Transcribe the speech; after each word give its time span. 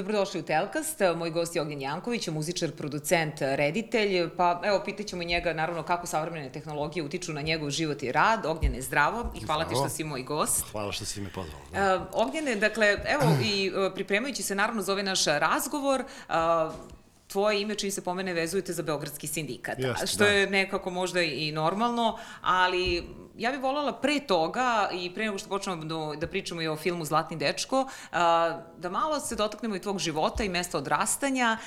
Dobrodošli 0.00 0.40
u 0.40 0.42
Telkast. 0.42 1.00
Moj 1.16 1.30
gost 1.30 1.56
je 1.56 1.62
Ognjen 1.62 1.80
Janković, 1.80 2.28
muzičar, 2.28 2.70
producent, 2.70 3.34
reditelj. 3.40 4.30
Pa 4.36 4.60
evo, 4.64 4.80
pitaćemo 4.84 5.22
njega 5.22 5.52
naravno 5.52 5.82
kako 5.82 6.06
savremene 6.06 6.52
tehnologije 6.52 7.04
utiču 7.04 7.32
na 7.32 7.40
njegov 7.40 7.70
život 7.70 8.02
i 8.02 8.12
rad. 8.12 8.46
Ognjene, 8.46 8.80
zdravo 8.82 9.32
i 9.36 9.44
hvala 9.46 9.64
zdravo. 9.64 9.84
ti 9.84 9.88
što 9.88 9.96
si 9.96 10.04
moj 10.04 10.22
gost. 10.22 10.64
Hvala 10.72 10.92
što 10.92 11.04
si 11.04 11.20
me 11.20 11.30
pozvao. 11.30 11.60
Da. 11.72 11.96
Uh, 11.96 12.26
Ognjene, 12.26 12.56
dakle, 12.56 12.86
evo 12.86 13.22
i 13.44 13.70
uh, 13.70 13.92
pripremajući 13.94 14.42
se 14.42 14.54
naravno 14.54 14.82
za 14.82 14.92
ovaj 14.92 15.04
naš 15.04 15.24
razgovor, 15.24 16.04
uh, 16.28 16.34
tvoje 17.26 17.60
ime 17.60 17.74
čini 17.74 17.90
se 17.90 18.04
pomene 18.04 18.32
vezujete 18.32 18.72
za 18.72 18.82
Beogradski 18.82 19.26
sindikat, 19.26 19.78
Just, 19.78 20.14
što 20.14 20.24
da. 20.24 20.30
je 20.30 20.50
nekako 20.50 20.90
možda 20.90 21.22
i 21.22 21.52
normalno, 21.52 22.18
ali 22.42 23.04
ja 23.40 23.50
bih 23.52 23.60
voljela 23.60 23.92
pre 23.92 24.20
toga 24.20 24.88
i 24.92 25.14
pre 25.14 25.24
nego 25.24 25.38
što 25.38 25.48
počnemo 25.48 25.84
da, 25.84 26.16
da 26.20 26.26
pričamo 26.26 26.62
i 26.62 26.68
o 26.68 26.76
filmu 26.76 27.04
Zlatni 27.04 27.36
dečko, 27.36 27.86
da 28.78 28.90
malo 28.90 29.20
se 29.20 29.36
dotaknemo 29.36 29.76
i 29.76 29.80
tvog 29.80 29.98
života 29.98 30.44
i 30.44 30.48
mesta 30.48 30.78
odrastanja 30.78 31.58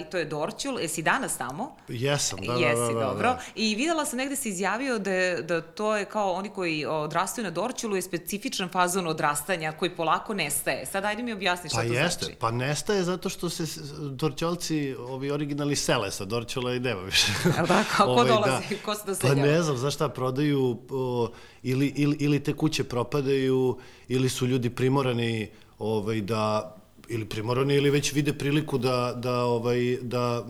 i 0.00 0.10
to 0.10 0.18
je 0.18 0.24
Dorćul. 0.24 0.80
Jesi 0.80 1.02
danas 1.02 1.36
tamo? 1.38 1.76
Jesam, 1.88 2.38
da, 2.46 2.52
da, 2.52 2.58
Jesi, 2.58 2.76
da, 2.76 2.86
da, 2.86 2.94
da. 2.94 3.00
dobro. 3.00 3.28
Da. 3.28 3.38
I 3.54 3.74
videla 3.74 4.04
sam 4.04 4.16
negde 4.16 4.36
se 4.36 4.48
izjavio 4.48 4.98
da, 4.98 5.12
je, 5.12 5.42
da 5.42 5.60
to 5.60 5.96
je 5.96 6.04
kao 6.04 6.32
oni 6.32 6.48
koji 6.48 6.86
odrastaju 6.86 7.44
na 7.44 7.50
Dorćulu 7.50 7.96
je 7.96 8.02
specifičan 8.02 8.68
fazon 8.68 9.06
odrastanja 9.06 9.72
koji 9.72 9.96
polako 9.96 10.34
nestaje. 10.34 10.86
Sad 10.86 11.04
ajde 11.04 11.22
mi 11.22 11.32
objasni 11.32 11.70
šta 11.70 11.78
pa 11.78 11.86
to 11.86 11.92
jeste. 11.92 12.24
znači. 12.24 12.38
Pa 12.40 12.50
nestaje 12.50 13.02
zato 13.02 13.28
što 13.28 13.50
se 13.50 13.80
Dorćolci, 13.98 14.94
ovi 14.98 15.30
originalni 15.30 15.76
sele 15.76 16.10
sa 16.10 16.24
Dorćula 16.24 16.74
i 16.74 16.80
nema 16.80 17.00
više. 17.00 17.32
Evo 17.58 17.66
da, 17.66 17.84
kako 17.96 18.10
ovaj, 18.10 18.28
dolazi? 18.28 18.66
Da. 18.70 18.76
Ko 18.84 18.94
se 18.94 19.02
doseljava? 19.06 19.40
Pa 19.40 19.46
ne 19.46 19.62
znam, 19.62 19.76
znaš 19.76 19.94
šta, 19.94 20.08
prodaju 20.08 20.78
o, 21.00 21.32
ili, 21.62 21.92
ili, 21.96 22.16
ili 22.20 22.40
te 22.40 22.52
kuće 22.52 22.84
propadaju, 22.84 23.78
ili 24.08 24.28
su 24.28 24.46
ljudi 24.46 24.70
primorani 24.70 25.48
ovaj, 25.78 26.20
da 26.20 26.76
ili 27.08 27.24
primorani 27.24 27.74
ili 27.74 27.90
već 27.90 28.12
vide 28.12 28.32
priliku 28.32 28.78
da, 28.78 29.14
da, 29.16 29.44
ovaj, 29.44 29.96
da, 30.02 30.44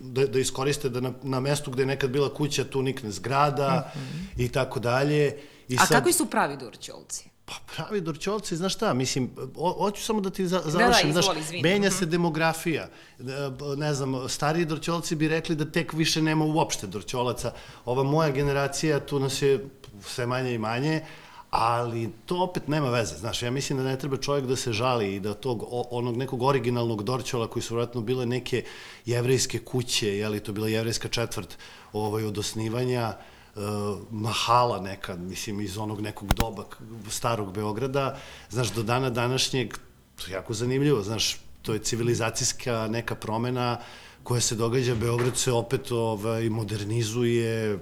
da, 0.00 0.26
da 0.26 0.38
iskoriste 0.38 0.88
da 0.88 1.00
na, 1.00 1.12
na 1.22 1.40
mestu 1.40 1.70
gde 1.70 1.82
je 1.82 1.86
nekad 1.86 2.10
bila 2.10 2.34
kuća 2.34 2.64
tu 2.64 2.82
nikne 2.82 3.10
zgrada 3.10 3.92
mm 3.94 3.98
-hmm. 3.98 4.44
i 4.44 4.48
tako 4.48 4.80
dalje. 4.80 5.38
I 5.68 5.76
A 5.76 5.86
sad, 5.86 5.88
kakvi 5.88 6.12
su 6.12 6.26
pravi 6.26 6.56
Dorćolci? 6.56 7.33
Pa 7.46 7.54
pravi 7.76 8.00
Dorćolci, 8.00 8.56
znaš 8.56 8.74
šta, 8.74 8.94
mislim, 8.94 9.30
hoću 9.78 10.02
samo 10.02 10.20
da 10.20 10.30
ti 10.30 10.46
za, 10.46 10.62
završim, 10.64 11.08
da, 11.08 11.14
da, 11.14 11.20
izvoli, 11.20 11.42
znaš, 11.42 11.62
menja 11.62 11.90
se 11.90 12.04
mhm. 12.04 12.10
demografija. 12.10 12.88
E, 13.20 13.24
ne 13.76 13.94
znam, 13.94 14.28
stariji 14.28 14.64
Dorćolci 14.64 15.16
bi 15.16 15.28
rekli 15.28 15.56
da 15.56 15.64
tek 15.64 15.92
više 15.92 16.22
nema 16.22 16.44
uopšte 16.44 16.86
Dorćolaca. 16.86 17.52
Ova 17.84 18.02
moja 18.02 18.30
generacija, 18.30 19.00
tu 19.00 19.20
nas 19.20 19.42
je 19.42 19.68
sve 20.02 20.26
manje 20.26 20.54
i 20.54 20.58
manje, 20.58 21.02
ali 21.56 22.10
to 22.26 22.42
opet 22.42 22.68
nema 22.68 22.90
veze, 22.90 23.16
znaš, 23.16 23.42
ja 23.42 23.50
mislim 23.50 23.78
da 23.78 23.84
ne 23.84 23.98
treba 23.98 24.16
čovjek 24.16 24.46
da 24.46 24.56
se 24.56 24.72
žali 24.72 25.14
i 25.14 25.20
da 25.20 25.34
tog 25.34 25.64
onog 25.70 26.16
nekog 26.16 26.42
originalnog 26.42 27.02
Dorćola 27.02 27.46
koji 27.46 27.62
su 27.62 27.74
vratno 27.74 28.00
bile 28.00 28.26
neke 28.26 28.64
jevrejske 29.06 29.58
kuće, 29.58 30.16
je 30.16 30.28
li 30.28 30.40
to 30.40 30.52
bila 30.52 30.68
jevrejska 30.68 31.08
četvrt 31.08 31.58
ovaj, 31.92 32.24
od 32.24 32.38
osnivanja, 32.38 33.12
mahala 34.10 34.80
neka, 34.80 35.16
mislim, 35.16 35.60
iz 35.60 35.78
onog 35.78 36.00
nekog 36.00 36.34
doba 36.34 36.64
starog 37.10 37.52
Beograda, 37.52 38.18
znaš, 38.50 38.72
do 38.72 38.82
dana 38.82 39.10
današnjeg, 39.10 39.74
to 40.16 40.26
je 40.26 40.32
jako 40.32 40.54
zanimljivo, 40.54 41.02
znaš, 41.02 41.36
to 41.62 41.72
je 41.72 41.78
civilizacijska 41.78 42.88
neka 42.90 43.14
promena 43.14 43.78
koja 44.22 44.40
se 44.40 44.54
događa, 44.54 44.94
Beograd 44.94 45.36
se 45.36 45.52
opet 45.52 45.92
ovaj, 45.92 46.50
modernizuje, 46.50 47.78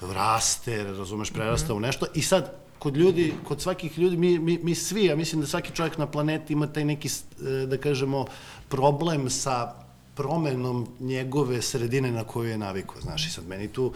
raste, 0.00 0.84
razumeš, 0.84 1.30
prerasta 1.30 1.66
mm 1.66 1.76
-hmm. 1.76 1.78
u 1.78 1.80
nešto 1.80 2.06
i 2.14 2.22
sad 2.22 2.64
kod 2.78 2.96
ljudi, 2.96 3.32
kod 3.44 3.60
svakih 3.60 3.98
ljudi, 3.98 4.16
mi, 4.16 4.38
mi, 4.38 4.58
mi 4.62 4.74
svi, 4.74 5.04
ja 5.04 5.16
mislim 5.16 5.40
da 5.40 5.46
svaki 5.46 5.72
čovjek 5.72 5.98
na 5.98 6.06
planeti 6.06 6.52
ima 6.52 6.66
taj 6.66 6.84
neki, 6.84 7.08
e, 7.08 7.66
da 7.66 7.78
kažemo, 7.78 8.26
problem 8.68 9.30
sa 9.30 9.83
promenom 10.14 10.86
njegove 11.00 11.62
sredine 11.62 12.12
na 12.12 12.24
koju 12.24 12.50
je 12.50 12.58
navikao, 12.58 13.00
znaš, 13.00 13.26
i 13.26 13.30
sad 13.30 13.48
meni 13.48 13.68
tu 13.68 13.92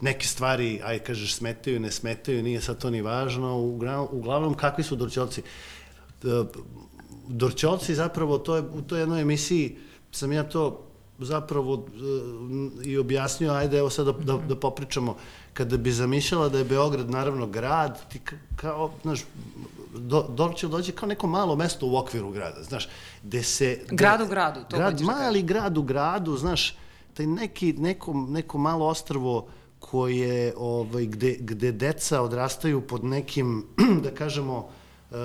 neke 0.00 0.26
stvari, 0.26 0.80
aj 0.84 0.98
kažeš, 0.98 1.34
smetaju, 1.34 1.80
ne 1.80 1.90
smetaju, 1.90 2.42
nije 2.42 2.60
sad 2.60 2.78
to 2.78 2.90
ni 2.90 3.02
važno, 3.02 3.58
uglavnom, 4.12 4.54
kakvi 4.54 4.84
su 4.84 4.96
Dorćolci? 4.96 5.42
E, 6.24 6.44
Dorćolci 7.28 7.94
zapravo, 7.94 8.38
to 8.38 8.56
je, 8.56 8.62
u 8.62 8.82
toj 8.82 9.00
jednoj 9.00 9.20
emisiji 9.20 9.76
sam 10.12 10.32
ja 10.32 10.48
to 10.48 10.87
zapravo 11.18 11.86
e, 12.84 12.88
i 12.88 12.98
objasnio, 12.98 13.52
ajde 13.52 13.78
evo 13.78 13.90
sad 13.90 14.06
da, 14.06 14.12
da, 14.12 14.36
da 14.36 14.56
popričamo, 14.56 15.16
kada 15.52 15.76
bi 15.76 15.92
zamišljala 15.92 16.48
da 16.48 16.58
je 16.58 16.64
Beograd 16.64 17.10
naravno 17.10 17.46
grad, 17.46 18.08
ti 18.08 18.20
kao, 18.56 18.90
znaš, 19.02 19.24
do, 19.96 20.26
Dorćel 20.28 20.70
dođe 20.70 20.92
kao 20.92 21.08
neko 21.08 21.26
malo 21.26 21.56
mesto 21.56 21.86
u 21.86 21.96
okviru 21.96 22.30
grada, 22.30 22.62
znaš, 22.62 22.88
gde 23.22 23.42
se... 23.42 23.80
Grad 23.90 24.20
u 24.20 24.26
gradu, 24.26 24.60
to 24.68 24.76
grad, 24.76 24.98
da 24.98 25.04
Mali 25.04 25.42
grad 25.42 25.78
u 25.78 25.82
gradu, 25.82 26.36
znaš, 26.36 26.76
taj 27.14 27.26
neki, 27.26 27.72
neko, 27.72 28.12
neko 28.28 28.58
malo 28.58 28.86
ostrvo 28.86 29.48
koje, 29.78 30.54
ovaj, 30.56 31.06
gde, 31.06 31.36
gde 31.40 31.72
deca 31.72 32.22
odrastaju 32.22 32.80
pod 32.80 33.04
nekim, 33.04 33.66
da 34.04 34.10
kažemo, 34.10 34.68
uh, 35.10 35.16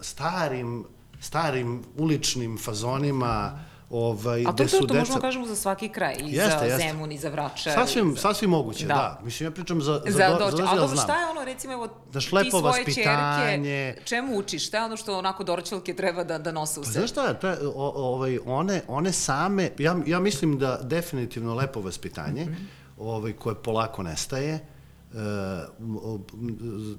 starim, 0.00 0.84
starim 1.20 1.82
uličnim 1.98 2.58
fazonima, 2.58 3.58
Ovaj, 3.94 4.44
A 4.46 4.52
to, 4.52 4.64
to, 4.64 4.78
to 4.78 4.86
deca... 4.86 4.98
možemo 4.98 5.20
kažemo 5.20 5.46
za 5.46 5.56
svaki 5.56 5.88
kraj, 5.88 6.14
i 6.20 6.32
jeste, 6.32 6.58
za 6.58 6.64
jeste. 6.64 6.88
Zemun, 6.88 7.12
i 7.12 7.18
za 7.18 7.28
Vračar. 7.28 7.72
Sasvim, 7.72 8.14
za... 8.14 8.20
sasvim 8.20 8.50
moguće, 8.50 8.86
da. 8.86 8.94
da. 8.94 9.20
Mislim, 9.24 9.46
ja 9.46 9.50
pričam 9.50 9.82
za, 9.82 10.02
za, 10.06 10.10
za, 10.10 10.38
do, 10.38 10.56
za 10.56 10.64
A 10.70 10.76
dobro, 10.76 10.96
šta 10.96 11.20
je 11.20 11.26
ono, 11.26 11.44
recimo, 11.44 11.72
evo, 11.72 11.88
lepo 12.32 12.42
ti 12.42 12.50
svoje 12.50 12.84
čerke, 12.84 14.02
čemu 14.04 14.38
učiš? 14.38 14.66
Šta 14.66 14.78
je 14.78 14.84
ono 14.84 14.96
što 14.96 15.18
onako 15.18 15.44
Dorčelke 15.44 15.96
treba 15.96 16.24
da, 16.24 16.38
da 16.38 16.52
nose 16.52 16.80
u 16.80 16.82
pa, 16.82 16.86
sebi? 16.86 16.98
Znaš 16.98 17.10
šta, 17.10 17.34
to 17.34 17.48
je, 17.48 17.56
o, 17.66 17.92
ovaj, 17.96 18.38
one, 18.46 18.82
one 18.88 19.12
same, 19.12 19.70
ja, 19.78 19.96
ja 20.06 20.20
mislim 20.20 20.58
da 20.58 20.78
definitivno 20.82 21.54
lepo 21.54 21.80
vaspitanje, 21.80 22.44
mm 22.44 22.48
-hmm. 22.48 22.66
ovaj, 22.98 23.32
koje 23.32 23.54
polako 23.54 24.02
nestaje, 24.02 24.54
e, 24.54 24.60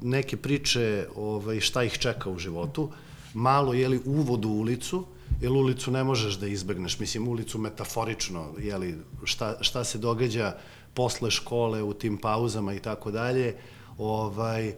neke 0.02 0.38
priče 0.38 1.08
ovaj, 1.16 1.60
šta 1.60 1.84
ih 1.84 1.98
čeka 1.98 2.30
u 2.30 2.38
životu, 2.38 2.92
malo, 3.34 3.74
jeli, 3.74 4.02
uvod 4.06 4.46
u 4.46 4.50
ulicu, 4.50 5.06
jer 5.42 5.52
ulicu 5.52 5.92
ne 5.92 6.04
možeš 6.04 6.40
da 6.40 6.48
izbegneš, 6.48 7.00
mislim 7.00 7.28
ulicu 7.28 7.60
metaforično, 7.60 8.54
jeli, 8.60 8.98
šta, 9.24 9.58
šta 9.62 9.84
se 9.84 9.98
događa 9.98 10.58
posle 10.94 11.32
škole 11.32 11.84
u 11.84 11.94
tim 11.94 12.18
pauzama 12.18 12.74
i 12.74 12.80
tako 12.80 13.12
dalje, 13.12 13.56
ovaj, 13.98 14.68
e, 14.68 14.76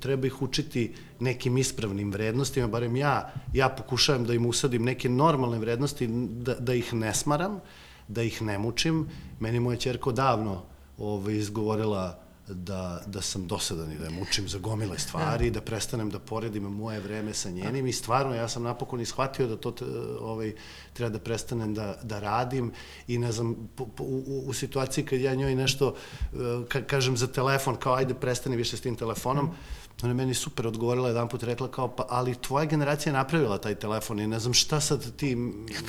treba 0.00 0.26
ih 0.26 0.42
učiti 0.42 0.94
nekim 1.20 1.58
ispravnim 1.58 2.12
vrednostima, 2.12 2.68
barem 2.68 2.96
ja, 2.96 3.32
ja 3.54 3.68
pokušavam 3.68 4.24
da 4.24 4.34
im 4.34 4.46
usadim 4.46 4.84
neke 4.84 5.08
normalne 5.08 5.58
vrednosti, 5.58 6.06
da, 6.30 6.54
da 6.54 6.74
ih 6.74 6.94
ne 6.94 7.14
smaram, 7.14 7.60
da 8.08 8.22
ih 8.22 8.42
ne 8.42 8.58
mučim. 8.58 9.06
Meni 9.40 9.60
moja 9.60 9.76
čerka 9.76 10.10
davno 10.12 10.62
ovaj, 10.98 11.34
izgovorila 11.34 12.29
da, 12.54 13.02
da 13.06 13.22
sam 13.22 13.46
dosadan 13.46 13.92
i 13.92 13.98
da 13.98 14.04
je 14.04 14.10
mučim 14.10 14.48
za 14.48 14.58
gomile 14.58 14.98
stvari 14.98 15.46
i 15.46 15.50
da 15.50 15.60
prestanem 15.60 16.10
da 16.10 16.18
poredim 16.18 16.62
moje 16.62 17.00
vreme 17.00 17.34
sa 17.34 17.50
njenim 17.50 17.86
i 17.86 17.92
stvarno 17.92 18.34
ja 18.34 18.48
sam 18.48 18.62
napokon 18.62 19.00
ishvatio 19.00 19.46
da 19.46 19.56
to 19.56 19.74
ovaj, 20.20 20.54
treba 20.92 21.10
da 21.10 21.18
prestanem 21.18 21.74
da, 21.74 21.98
da 22.02 22.20
radim 22.20 22.72
i 23.08 23.18
ne 23.18 23.32
znam, 23.32 23.68
po, 23.74 23.86
po, 23.86 24.04
u, 24.04 24.42
u 24.46 24.52
situaciji 24.52 25.04
kad 25.04 25.20
ja 25.20 25.34
njoj 25.34 25.54
nešto 25.54 25.94
eh, 26.32 26.36
ka, 26.68 26.82
kažem 26.82 27.16
za 27.16 27.26
telefon, 27.26 27.76
kao 27.76 27.94
ajde 27.94 28.14
prestani 28.14 28.56
više 28.56 28.76
s 28.76 28.80
tim 28.80 28.96
telefonom, 28.96 29.44
mm. 29.44 30.04
ona 30.04 30.14
meni 30.14 30.34
super 30.34 30.66
odgovorila 30.66 31.08
jedan 31.08 31.28
put, 31.28 31.42
rekla 31.42 31.70
kao, 31.70 31.88
pa, 31.88 32.06
ali 32.08 32.34
tvoja 32.34 32.64
generacija 32.64 33.10
je 33.10 33.18
napravila 33.18 33.58
taj 33.58 33.74
telefon 33.74 34.20
i 34.20 34.26
ne 34.26 34.38
znam 34.38 34.54
šta 34.54 34.80
sad 34.80 35.16
ti 35.16 35.36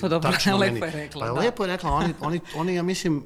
pa 0.01 0.07
dobro, 0.07 0.31
tačno 0.31 0.57
lepo 0.57 0.73
meni. 0.73 0.85
je 0.85 0.91
rekla. 0.91 1.19
Pa 1.19 1.33
da. 1.33 1.39
lepo 1.39 1.63
je 1.63 1.67
rekla, 1.67 1.91
oni, 1.91 2.13
oni, 2.21 2.39
oni 2.55 2.75
ja 2.75 2.83
mislim, 2.83 3.23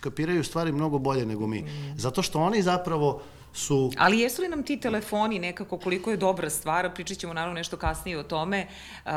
kapiraju 0.00 0.44
stvari 0.44 0.72
mnogo 0.72 0.98
bolje 0.98 1.26
nego 1.26 1.46
mi. 1.46 1.64
Zato 1.96 2.22
što 2.22 2.40
oni 2.40 2.62
zapravo 2.62 3.22
su... 3.52 3.92
Ali 3.98 4.18
jesu 4.18 4.42
li 4.42 4.48
nam 4.48 4.62
ti 4.62 4.80
telefoni 4.80 5.38
nekako, 5.38 5.78
koliko 5.78 6.10
je 6.10 6.16
dobra 6.16 6.50
stvar, 6.50 6.94
pričat 6.94 7.18
ćemo 7.18 7.34
naravno 7.34 7.54
nešto 7.54 7.76
kasnije 7.76 8.18
o 8.18 8.22
tome, 8.22 8.66
uh, 9.04 9.10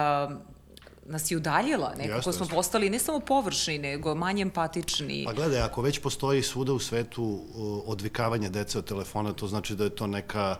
nas 1.06 1.32
je 1.32 1.38
udaljila, 1.38 1.94
nekako 1.98 2.30
Jasne, 2.30 2.34
smo 2.34 2.46
postali 2.46 2.90
ne 2.90 3.00
samo 3.00 3.20
površni, 3.20 3.78
nego 3.78 4.16
manje 4.16 4.42
empatični. 4.42 5.24
Pa 5.26 5.34
gledaj, 5.34 5.62
ako 5.62 5.82
već 5.82 6.00
postoji 6.00 6.44
svuda 6.44 6.74
u 6.74 6.80
svetu 6.80 7.42
odvikavanje 7.86 8.50
dece 8.50 8.78
od 8.78 8.86
telefona, 8.86 9.34
to 9.34 9.48
znači 9.48 9.76
da 9.76 9.84
je 9.84 9.90
to 9.90 10.08
neka, 10.08 10.56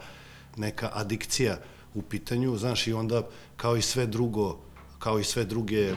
neka 0.58 0.90
adikcija 0.94 1.58
u 1.94 2.02
pitanju, 2.02 2.58
znaš, 2.58 2.88
i 2.88 2.94
onda 2.94 3.28
kao 3.56 3.78
i 3.78 3.82
sve 3.82 4.06
drugo, 4.06 4.58
kao 5.00 5.20
i 5.20 5.24
sve 5.24 5.46
druge 5.46 5.94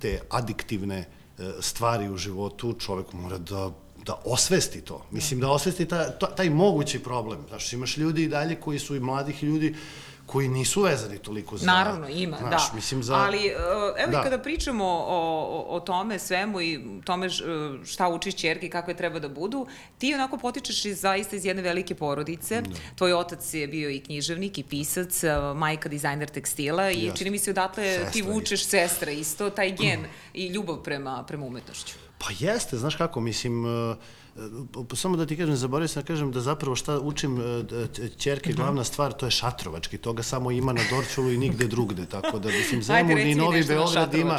te 0.00 0.20
adiktivne 0.30 0.98
uh, 0.98 1.23
stvari 1.60 2.08
u 2.08 2.16
životu, 2.16 2.72
čovek 2.72 3.12
mora 3.12 3.38
da 3.38 3.70
da 4.06 4.20
osvesti 4.24 4.80
to. 4.80 5.06
Mislim 5.10 5.40
da 5.40 5.50
osvesti 5.50 5.86
ta, 5.88 6.10
ta, 6.10 6.26
taj 6.26 6.50
mogući 6.50 6.98
problem. 6.98 7.38
Znaš, 7.48 7.72
imaš 7.72 7.96
ljudi 7.96 8.22
i 8.22 8.28
dalje 8.28 8.54
koji 8.54 8.78
su 8.78 8.96
i 8.96 9.00
mladih 9.00 9.42
ljudi 9.42 9.74
koji 10.26 10.48
nisu 10.48 10.82
vezani 10.82 11.18
toliko 11.18 11.56
za... 11.56 11.66
Naravno, 11.66 12.08
ima, 12.08 12.36
znaš, 12.36 12.70
da. 12.70 12.74
Mislim 12.74 13.02
za... 13.02 13.14
Ali, 13.14 13.38
uh, 13.38 14.02
evo 14.02 14.12
da. 14.12 14.20
i 14.20 14.22
kada 14.22 14.38
pričamo 14.38 14.84
o, 14.84 15.04
o, 15.08 15.76
o 15.76 15.80
tome 15.80 16.18
svemu 16.18 16.60
i 16.60 16.80
tome 17.04 17.28
šta 17.84 18.08
učiš 18.08 18.34
čerke 18.34 18.66
i 18.66 18.70
kakve 18.70 18.94
treba 18.94 19.18
da 19.18 19.28
budu, 19.28 19.66
ti 19.98 20.14
onako 20.14 20.36
potičeš 20.36 20.84
iz, 20.84 21.00
zaista 21.00 21.36
iz 21.36 21.44
jedne 21.44 21.62
velike 21.62 21.94
porodice. 21.94 22.60
Da. 22.60 22.70
Tvoj 22.96 23.12
otac 23.12 23.54
je 23.54 23.68
bio 23.68 23.90
i 23.90 24.00
književnik 24.00 24.58
i 24.58 24.62
pisac, 24.62 25.22
majka 25.54 25.88
dizajner 25.88 26.28
tekstila 26.28 26.90
i 26.90 27.04
Jasne. 27.04 27.18
čini 27.18 27.30
mi 27.30 27.38
se 27.38 27.50
odatle 27.50 27.84
sestra 27.84 28.10
ti 28.10 28.22
vučeš 28.22 28.60
isto. 28.60 28.70
sestra 28.70 29.10
isto, 29.10 29.50
taj 29.50 29.72
gen 29.72 30.00
mm. 30.00 30.06
i 30.34 30.46
ljubav 30.46 30.76
prema, 30.76 31.24
prema 31.28 31.46
umetnošću. 31.46 31.94
Pa 32.18 32.26
jeste, 32.38 32.76
znaš 32.76 32.96
kako, 32.96 33.20
mislim... 33.20 33.64
Uh, 33.64 33.96
samo 34.94 35.16
da 35.16 35.26
ti 35.26 35.36
kažem, 35.36 35.56
zaboravio 35.56 35.88
sam 35.88 36.02
da 36.02 36.06
kažem 36.06 36.32
da 36.32 36.40
zapravo 36.40 36.76
šta 36.76 37.00
učim 37.00 37.38
čerke, 38.18 38.50
mhm. 38.50 38.60
glavna 38.60 38.84
stvar, 38.84 39.12
to 39.12 39.26
je 39.26 39.30
šatrovački, 39.30 39.98
toga 39.98 40.22
samo 40.22 40.50
ima 40.50 40.72
na 40.72 40.80
Dorčulu 40.90 41.30
i 41.30 41.38
nigde 41.38 41.66
drugde, 41.66 42.06
tako 42.06 42.38
da, 42.38 42.48
mislim, 42.48 42.82
Zemun 42.82 43.18
i 43.18 43.34
Novi 43.34 43.64
Beograd 43.64 44.14
ima, 44.14 44.38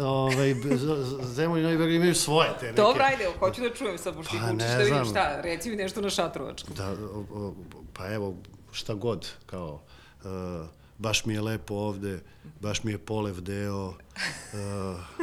ovaj, 0.00 0.54
Zemun 1.22 1.58
i 1.58 1.62
Novi 1.62 1.76
Beograd 1.76 1.94
imaju 1.94 2.14
svoje 2.14 2.50
te 2.60 2.66
neke. 2.66 2.76
Dobro, 2.76 3.04
ajde, 3.04 3.28
hoću 3.38 3.60
da 3.62 3.70
čujem 3.70 3.98
sad, 3.98 4.14
pošto 4.14 4.36
pa, 4.40 4.54
učiš, 4.54 4.68
da 4.68 4.76
vidim 4.76 5.04
šta, 5.04 5.40
reci 5.40 5.70
mi 5.70 5.76
nešto 5.76 6.00
na 6.00 6.10
šatrovačkom. 6.10 6.74
Da, 6.76 6.96
pa 7.92 8.12
evo, 8.12 8.34
šta 8.72 8.94
god, 8.94 9.28
kao, 9.46 9.82
uh, 10.24 10.30
baš 10.98 11.24
mi 11.24 11.34
je 11.34 11.40
lepo 11.40 11.74
ovde, 11.74 12.20
baš 12.60 12.82
mi 12.82 12.92
je 12.92 12.98
polev 12.98 13.40
deo 13.40 13.86
uh, 13.86 13.96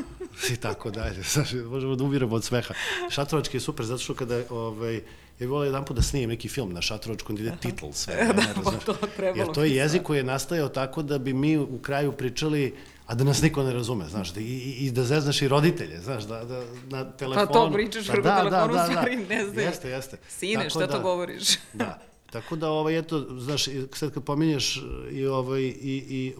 i 0.53 0.55
tako 0.55 0.91
dalje. 0.91 1.23
Znaš, 1.33 1.53
možemo 1.53 1.95
da 1.95 2.03
umiramo 2.03 2.35
od 2.35 2.43
sveha. 2.43 2.73
Šatrovački 3.09 3.57
je 3.57 3.61
super 3.61 3.85
zato 3.85 4.03
što 4.03 4.13
kada 4.13 4.43
ovaj, 4.49 5.01
ja 5.39 5.47
volio 5.47 5.65
jedan 5.65 5.85
put 5.85 5.95
da 5.95 6.01
snijem 6.01 6.29
neki 6.29 6.49
film 6.49 6.73
na 6.73 6.81
šatrovačkom 6.81 7.35
gde 7.35 7.45
ide 7.45 7.57
titl 7.61 7.85
sve. 7.91 8.15
da, 8.35 8.61
pa 8.63 8.71
to 8.71 8.93
trebalo. 9.15 9.45
Jer 9.45 9.53
to 9.53 9.63
je 9.63 9.75
jezik 9.75 10.03
koji 10.03 10.17
je 10.17 10.23
nastajao 10.23 10.69
tako 10.69 11.01
da 11.01 11.17
bi 11.17 11.33
mi 11.33 11.57
u 11.57 11.79
kraju 11.81 12.11
pričali 12.11 12.75
a 13.05 13.15
da 13.15 13.23
nas 13.23 13.41
niko 13.41 13.63
ne 13.63 13.73
razume, 13.73 14.05
znaš, 14.09 14.33
da, 14.33 14.39
i, 14.39 14.75
i 14.79 14.91
da 14.91 15.03
zeznaš 15.03 15.41
i 15.41 15.47
roditelje, 15.47 15.99
znaš, 16.01 16.23
da, 16.23 16.43
da 16.43 16.63
na 16.89 17.11
telefonu... 17.11 17.47
Pa 17.47 17.53
to 17.53 17.71
pričaš 17.73 18.07
preko 18.07 18.21
da, 18.21 18.37
telefonu, 18.37 18.73
da, 18.73 18.79
da, 18.79 18.85
stvari 18.85 19.15
da. 19.15 19.35
ne 19.35 19.45
znaju. 19.45 19.67
Jeste, 19.67 19.89
jeste. 19.89 20.17
Sine, 20.29 20.69
šta 20.69 20.79
da, 20.79 20.87
to 20.87 21.01
govoriš? 21.01 21.57
da, 21.73 21.99
Tako 22.41 22.55
da, 22.55 22.69
ovaj, 22.69 22.97
eto, 22.97 23.25
znaš, 23.39 23.65
sad 23.93 24.13
kad 24.13 24.23
pominješ 24.23 24.83
i, 25.11 25.25
ovaj, 25.25 25.61
i, 25.61 26.03
i 26.09 26.33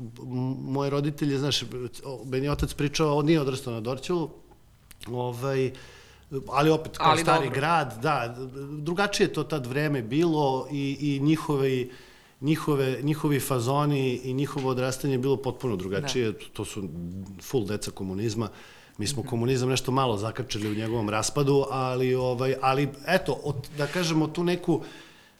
moje 0.61 0.89
roditelje, 0.89 1.37
znaš, 1.37 1.63
meni 2.25 2.49
otac 2.49 2.73
pričao, 2.73 3.17
on 3.17 3.25
nije 3.25 3.41
odrastao 3.41 3.73
na 3.73 3.79
Dorćolu, 3.79 4.29
ovaj, 5.07 5.71
ali 6.51 6.69
opet 6.69 6.97
kao 6.97 7.11
ali 7.11 7.21
stari 7.21 7.45
dobro. 7.45 7.59
grad, 7.59 7.99
da, 8.01 8.35
drugačije 8.71 9.33
to 9.33 9.43
tad 9.43 9.65
vreme 9.65 10.01
bilo 10.01 10.67
i, 10.71 10.97
i 10.99 11.19
njihove, 11.23 11.87
njihove, 12.41 12.99
njihovi 13.01 13.39
fazoni 13.39 14.15
i 14.23 14.33
njihovo 14.33 14.69
odrastanje 14.69 15.13
je 15.13 15.17
bilo 15.17 15.37
potpuno 15.37 15.75
drugačije, 15.75 16.31
da. 16.31 16.37
to 16.53 16.65
su 16.65 16.89
full 17.41 17.65
deca 17.65 17.91
komunizma, 17.91 18.49
Mi 18.97 19.07
smo 19.07 19.23
komunizam 19.23 19.69
nešto 19.69 19.91
malo 19.91 20.17
zakačili 20.17 20.71
u 20.71 20.75
njegovom 20.75 21.09
raspadu, 21.09 21.65
ali 21.69 22.15
ovaj 22.15 22.55
ali 22.61 22.89
eto, 23.07 23.39
od, 23.43 23.55
da 23.77 23.87
kažemo 23.87 24.27
tu 24.27 24.43
neku 24.43 24.81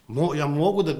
Mo, 0.08 0.34
ja 0.34 0.48
mogu 0.48 0.84
da 0.84 0.94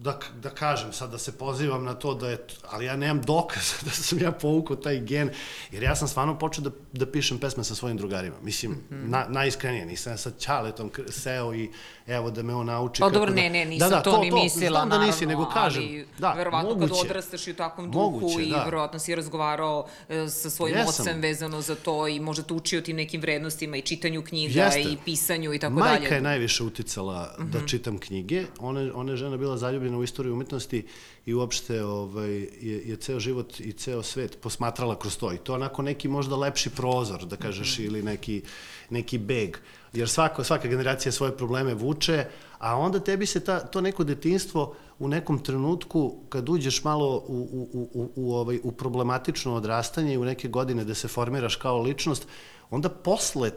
da, 0.00 0.18
da 0.42 0.50
kažem 0.50 0.92
sad, 0.92 1.10
da 1.10 1.18
se 1.18 1.38
pozivam 1.38 1.84
na 1.84 1.94
to 1.94 2.14
da 2.14 2.30
je, 2.30 2.46
ali 2.70 2.84
ja 2.84 2.96
nemam 2.96 3.22
dokaza 3.22 3.74
da 3.84 3.90
sam 3.90 4.18
ja 4.18 4.32
povukao 4.32 4.76
taj 4.76 5.00
gen, 5.00 5.30
jer 5.70 5.82
ja 5.82 5.96
sam 5.96 6.08
stvarno 6.08 6.38
počeo 6.38 6.64
da, 6.64 6.70
da 6.92 7.06
pišem 7.06 7.38
pesme 7.38 7.64
sa 7.64 7.74
svojim 7.74 7.96
drugarima. 7.96 8.36
Mislim, 8.42 8.72
mm 8.72 8.78
-hmm. 8.90 9.08
na, 9.08 9.26
najiskrenije, 9.28 9.86
nisam 9.86 10.12
ja 10.12 10.16
sa 10.16 10.30
Ćaletom 10.30 10.90
seo 11.08 11.54
i 11.54 11.70
evo 12.10 12.30
da 12.30 12.42
me 12.42 12.54
on 12.54 12.66
nauči. 12.66 13.00
Pa 13.00 13.08
dobro, 13.10 13.30
da... 13.30 13.36
ne, 13.36 13.50
ne, 13.50 13.64
nisam 13.64 13.90
da, 13.90 13.96
da, 13.96 14.02
to, 14.02 14.10
to 14.12 14.20
ni 14.20 14.30
mislila, 14.30 14.70
znam 14.70 14.88
naravno, 14.88 15.06
da 15.06 15.12
nisi, 15.12 15.26
nego 15.26 15.46
kažem. 15.46 15.82
Ali, 15.82 16.06
da, 16.18 16.32
verovatno 16.32 16.68
moguće, 16.68 16.92
kad 16.92 17.10
odrastaš 17.10 17.46
i 17.46 17.50
u 17.50 17.54
takvom 17.54 17.90
duhu 17.90 18.10
moguće, 18.10 18.42
i 18.42 18.50
da. 18.50 18.64
verovatno 18.64 18.98
si 18.98 19.14
razgovarao 19.14 19.86
e, 20.08 20.28
sa 20.28 20.50
svojim 20.50 20.76
Jesam. 20.76 21.06
ocem 21.06 21.20
vezano 21.20 21.60
za 21.60 21.74
to 21.74 22.08
i 22.08 22.20
možda 22.20 22.42
te 22.42 22.54
učio 22.54 22.80
tim 22.80 22.96
nekim 22.96 23.20
vrednostima 23.20 23.76
i 23.76 23.82
čitanju 23.82 24.22
knjiga 24.22 24.62
Jeste. 24.62 24.80
i 24.80 24.96
pisanju 25.04 25.54
i 25.54 25.58
tako 25.58 25.74
Majka 25.74 25.88
dalje. 25.88 26.00
Majka 26.00 26.14
je 26.14 26.20
najviše 26.20 26.64
uticala 26.64 27.34
mm 27.38 27.42
-hmm. 27.42 27.50
da 27.50 27.58
mhm. 27.58 27.66
čitam 27.66 27.98
knjige. 27.98 28.44
Ona, 28.58 28.90
ona 28.94 29.12
je 29.12 29.16
žena 29.16 29.36
bila 29.36 29.56
zaljubljena 29.56 29.98
u 29.98 30.04
istoriju 30.04 30.32
umetnosti 30.32 30.86
i 31.26 31.34
uopšte 31.34 31.84
ovaj, 31.84 32.30
je, 32.60 32.82
je 32.86 32.96
ceo 32.96 33.20
život 33.20 33.60
i 33.60 33.72
ceo 33.72 34.02
svet 34.02 34.38
posmatrala 34.40 34.98
kroz 34.98 35.16
to. 35.16 35.32
I 35.32 35.38
to 35.38 35.54
onako 35.54 35.82
neki 35.82 36.08
možda 36.08 36.36
lepši 36.36 36.70
prozor, 36.70 37.24
da 37.24 37.36
kažeš, 37.36 37.78
mm 37.78 37.82
-hmm. 37.82 37.86
ili 37.86 38.02
neki, 38.02 38.42
neki 38.90 39.18
beg. 39.18 39.56
Jer 39.92 40.08
svako, 40.08 40.44
svaka 40.44 40.68
generacija 40.68 41.12
svoje 41.12 41.36
probleme 41.36 41.74
vuče, 41.74 42.24
a 42.58 42.76
onda 42.76 43.00
tebi 43.00 43.26
se 43.26 43.40
ta, 43.40 43.60
to 43.60 43.80
neko 43.80 44.04
detinstvo 44.04 44.74
u 44.98 45.08
nekom 45.08 45.38
trenutku 45.38 46.16
kad 46.28 46.48
uđeš 46.48 46.84
malo 46.84 47.24
u, 47.28 47.48
u, 47.52 47.88
u, 47.94 48.10
u, 48.16 48.34
ovaj, 48.34 48.60
u 48.62 48.72
problematično 48.72 49.54
odrastanje 49.54 50.14
i 50.14 50.18
u 50.18 50.24
neke 50.24 50.48
godine 50.48 50.84
da 50.84 50.94
se 50.94 51.08
formiraš 51.08 51.56
kao 51.56 51.82
ličnost, 51.82 52.26
onda 52.70 52.88
posle 52.88 53.50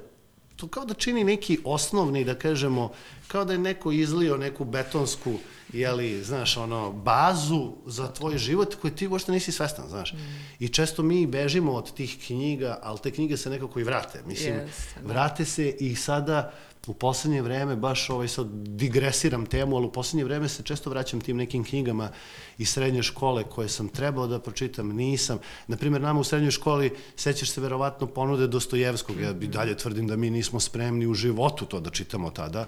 to 0.56 0.68
kao 0.68 0.86
da 0.86 0.94
čini 0.94 1.24
neki 1.24 1.60
osnovni, 1.64 2.26
da 2.26 2.36
kažemo, 2.36 2.92
kao 3.28 3.46
da 3.46 3.54
je 3.54 3.60
neko 3.60 3.92
izlio 3.92 4.38
neku 4.38 4.66
betonsku, 4.66 5.34
jeli, 5.74 6.24
znaš, 6.24 6.58
ono, 6.58 6.92
bazu 6.92 7.74
za 7.86 8.08
tvoj 8.14 8.38
život 8.38 8.76
koji 8.76 8.96
ti 8.96 9.08
uopšte 9.08 9.32
nisi 9.32 9.52
svestan, 9.52 9.90
znaš. 9.90 10.14
Mm. 10.14 10.18
I 10.60 10.68
često 10.68 11.04
mi 11.04 11.28
bežimo 11.28 11.74
od 11.74 11.94
tih 11.94 12.18
knjiga, 12.26 12.80
ali 12.84 13.00
te 13.00 13.12
knjige 13.12 13.38
se 13.38 13.50
nekako 13.50 13.80
i 13.80 13.84
vrate. 13.84 14.22
Mislim, 14.28 14.54
yes, 14.54 15.02
da. 15.02 15.14
vrate 15.14 15.46
se 15.46 15.70
i 15.70 15.96
sada 15.96 16.54
u 16.88 16.94
poslednje 16.94 17.42
vreme, 17.42 17.76
baš 17.76 18.10
ovaj 18.10 18.28
sad 18.28 18.48
digresiram 18.52 19.46
temu, 19.46 19.76
ali 19.76 19.86
u 19.86 19.92
poslednje 19.92 20.24
vreme 20.24 20.50
se 20.50 20.64
često 20.64 20.90
vraćam 20.90 21.22
tim 21.22 21.38
nekim 21.38 21.64
knjigama 21.64 22.10
iz 22.58 22.70
srednje 22.70 23.04
škole 23.04 23.44
koje 23.44 23.70
sam 23.70 23.88
trebao 23.88 24.28
da 24.28 24.40
pročitam, 24.40 24.90
nisam. 24.90 25.40
Naprimer, 25.68 26.02
nama 26.02 26.20
u 26.20 26.24
srednjoj 26.24 26.52
školi 26.52 26.96
sećaš 27.16 27.52
se 27.52 27.62
verovatno 27.62 28.08
ponude 28.08 28.48
Dostojevskog, 28.48 29.20
ja 29.20 29.34
bi 29.34 29.48
dalje 29.48 29.78
tvrdim 29.78 30.08
da 30.08 30.16
mi 30.16 30.30
nismo 30.30 30.60
spremni 30.60 31.08
u 31.08 31.14
životu 31.14 31.66
to 31.66 31.80
da 31.80 31.90
čitamo 31.90 32.30
tada, 32.30 32.68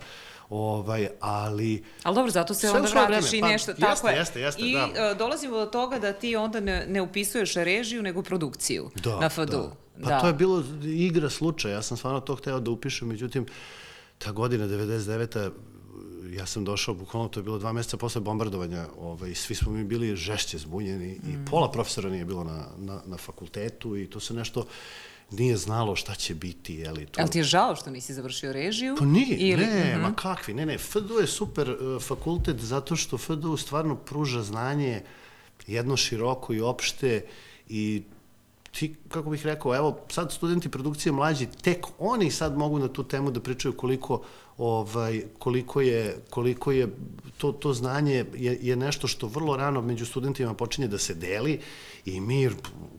ovaj, 0.50 1.08
ali... 1.20 1.84
Ali 2.04 2.16
dobro, 2.16 2.32
zato 2.32 2.54
se 2.54 2.70
onda 2.70 2.90
vratiš 2.90 3.32
vreme. 3.32 3.38
i 3.38 3.42
pa, 3.42 3.48
nešto, 3.48 3.72
pa, 3.80 3.86
tako 3.86 4.08
je. 4.08 4.16
Jeste, 4.16 4.42
jeste, 4.42 4.62
I 4.62 4.74
da. 4.74 5.12
uh, 5.12 5.18
dolazimo 5.18 5.58
do 5.58 5.66
toga 5.66 6.00
da 6.00 6.14
ti 6.14 6.36
onda 6.36 6.60
ne, 6.60 6.86
ne 6.90 7.02
upisuješ 7.02 7.54
režiju, 7.54 8.02
nego 8.02 8.22
produkciju 8.22 8.90
da, 9.04 9.20
na 9.20 9.30
FDU. 9.30 9.46
Da. 9.46 10.04
Pa 10.04 10.10
da. 10.10 10.20
to 10.20 10.28
je 10.28 10.34
bilo 10.34 10.64
igra 10.84 11.30
slučaja, 11.30 11.74
ja 11.74 11.82
sam 11.82 11.98
stvarno 11.98 12.20
to 12.20 12.36
hteo 12.36 12.60
da 12.60 12.72
upišem, 12.72 13.08
međutim, 13.08 13.44
uh, 13.44 13.50
ta 14.18 14.32
godina 14.32 14.68
99 14.68 15.52
ja 16.32 16.46
sam 16.46 16.66
došao, 16.66 16.94
bukvalno 16.94 17.30
to 17.30 17.40
je 17.40 17.44
bilo 17.44 17.58
dva 17.58 17.74
meseca 17.74 17.98
posle 17.98 18.22
bombardovanja, 18.22 18.88
ovaj, 19.00 19.36
svi 19.36 19.56
smo 19.56 19.72
mi 19.72 19.84
bili 19.84 20.16
žešće 20.16 20.58
zbunjeni 20.58 21.20
mm. 21.24 21.30
i 21.30 21.46
pola 21.50 21.72
profesora 21.72 22.10
nije 22.10 22.26
bilo 22.26 22.44
na, 22.44 22.68
na, 22.78 23.02
na 23.06 23.18
fakultetu 23.18 23.98
i 23.98 24.10
to 24.10 24.20
se 24.20 24.34
nešto 24.34 24.66
nije 25.32 25.58
znalo 25.58 25.96
šta 25.96 26.16
će 26.16 26.36
biti, 26.36 26.76
je 26.76 26.92
li 26.92 27.06
to. 27.06 27.22
Ali 27.22 27.30
ti 27.30 27.38
je 27.38 27.44
žao 27.44 27.76
što 27.76 27.90
nisi 27.90 28.14
završio 28.14 28.54
režiju? 28.54 28.96
Pa 29.00 29.06
nije, 29.06 29.38
ili... 29.38 29.66
ne, 29.66 29.96
mm 29.96 29.98
-hmm. 29.98 30.02
ma 30.02 30.16
kakvi, 30.16 30.54
ne, 30.54 30.66
ne, 30.66 30.78
FDU 30.78 31.20
je 31.20 31.28
super 31.28 31.70
uh, 31.70 32.02
fakultet 32.02 32.60
zato 32.60 32.96
što 32.96 33.18
FDU 33.18 33.58
stvarno 33.58 33.96
pruža 33.96 34.42
znanje 34.42 35.02
jedno 35.68 35.98
široko 35.98 36.54
i 36.54 36.62
opšte 36.62 37.26
i 37.70 38.04
ti, 38.80 38.96
kako 39.10 39.30
bih 39.30 39.46
rekao, 39.46 39.76
evo, 39.76 39.98
sad 40.10 40.32
studenti 40.32 40.70
produkcije 40.70 41.12
mlađi, 41.12 41.48
tek 41.62 41.86
oni 42.00 42.32
sad 42.32 42.58
mogu 42.58 42.80
na 42.80 42.88
tu 42.88 43.04
temu 43.04 43.32
da 43.32 43.40
pričaju 43.40 43.74
koliko 43.74 44.22
ovaj, 44.58 45.22
koliko 45.40 45.82
je, 45.82 46.18
koliko 46.30 46.72
je 46.72 46.88
to, 47.38 47.52
to 47.52 47.74
znanje 47.74 48.26
je, 48.36 48.60
je 48.62 48.76
nešto 48.76 49.08
što 49.08 49.28
vrlo 49.28 49.58
rano 49.58 49.82
među 49.82 50.06
studentima 50.06 50.54
počinje 50.54 50.88
da 50.88 50.98
se 50.98 51.14
deli 51.14 51.60
i 52.06 52.22
mi, 52.22 52.50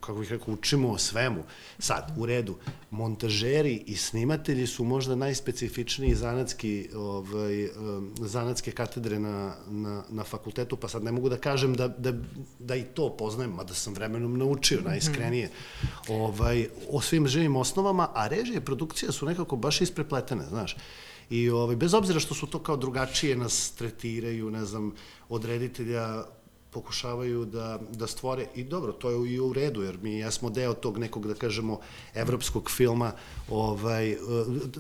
kako 0.01 0.19
bih 0.19 0.33
rekao, 0.33 0.55
učimo 0.55 0.91
o 0.91 0.99
svemu. 0.99 1.45
Sad, 1.79 2.15
u 2.17 2.27
redu, 2.27 2.57
montažeri 2.91 3.83
i 3.87 3.97
snimatelji 3.97 4.67
su 4.67 4.85
možda 4.85 5.15
najspecifičniji 5.15 6.15
zanatski, 6.15 6.89
ovaj, 6.95 7.69
zanatske 8.21 8.71
katedre 8.71 9.19
na, 9.19 9.55
na, 9.69 10.05
na 10.09 10.25
fakultetu, 10.25 10.77
pa 10.77 10.89
sad 10.89 11.05
ne 11.05 11.13
mogu 11.13 11.29
da 11.29 11.37
kažem 11.37 11.75
da, 11.75 11.89
da, 11.89 12.13
da 12.59 12.77
i 12.77 12.85
to 12.85 13.17
poznajem, 13.17 13.53
mada 13.53 13.75
sam 13.75 13.95
vremenom 13.95 14.39
naučio 14.39 14.81
najiskrenije 14.81 15.51
ovaj, 16.09 16.69
o 16.91 17.01
svim 17.01 17.29
živim 17.29 17.57
osnovama, 17.57 18.09
a 18.15 18.29
režije 18.29 18.61
produkcija 18.61 19.13
su 19.13 19.27
nekako 19.27 19.57
baš 19.57 19.81
isprepletene, 19.81 20.45
znaš. 20.45 20.77
I 21.31 21.51
ovaj, 21.51 21.77
bez 21.77 21.95
obzira 21.95 22.21
što 22.21 22.35
su 22.35 22.47
to 22.47 22.59
kao 22.59 22.77
drugačije 22.77 23.37
nas 23.37 23.73
tretiraju, 23.79 24.51
ne 24.51 24.65
znam, 24.65 24.95
od 25.29 25.45
reditelja 25.45 26.25
pokušavaju 26.77 27.45
da, 27.45 27.79
da 27.93 28.07
stvore, 28.07 28.47
i 28.55 28.65
dobro, 28.65 28.93
to 28.93 29.11
je 29.11 29.33
i 29.33 29.41
u 29.41 29.53
redu, 29.53 29.83
jer 29.83 29.99
mi 30.03 30.19
jesmo 30.19 30.51
deo 30.51 30.75
tog 30.75 30.99
nekog, 30.99 31.27
da 31.27 31.35
kažemo, 31.35 31.79
evropskog 32.15 32.71
filma, 32.71 33.13
ovaj, 33.51 34.11
e, 34.13 34.17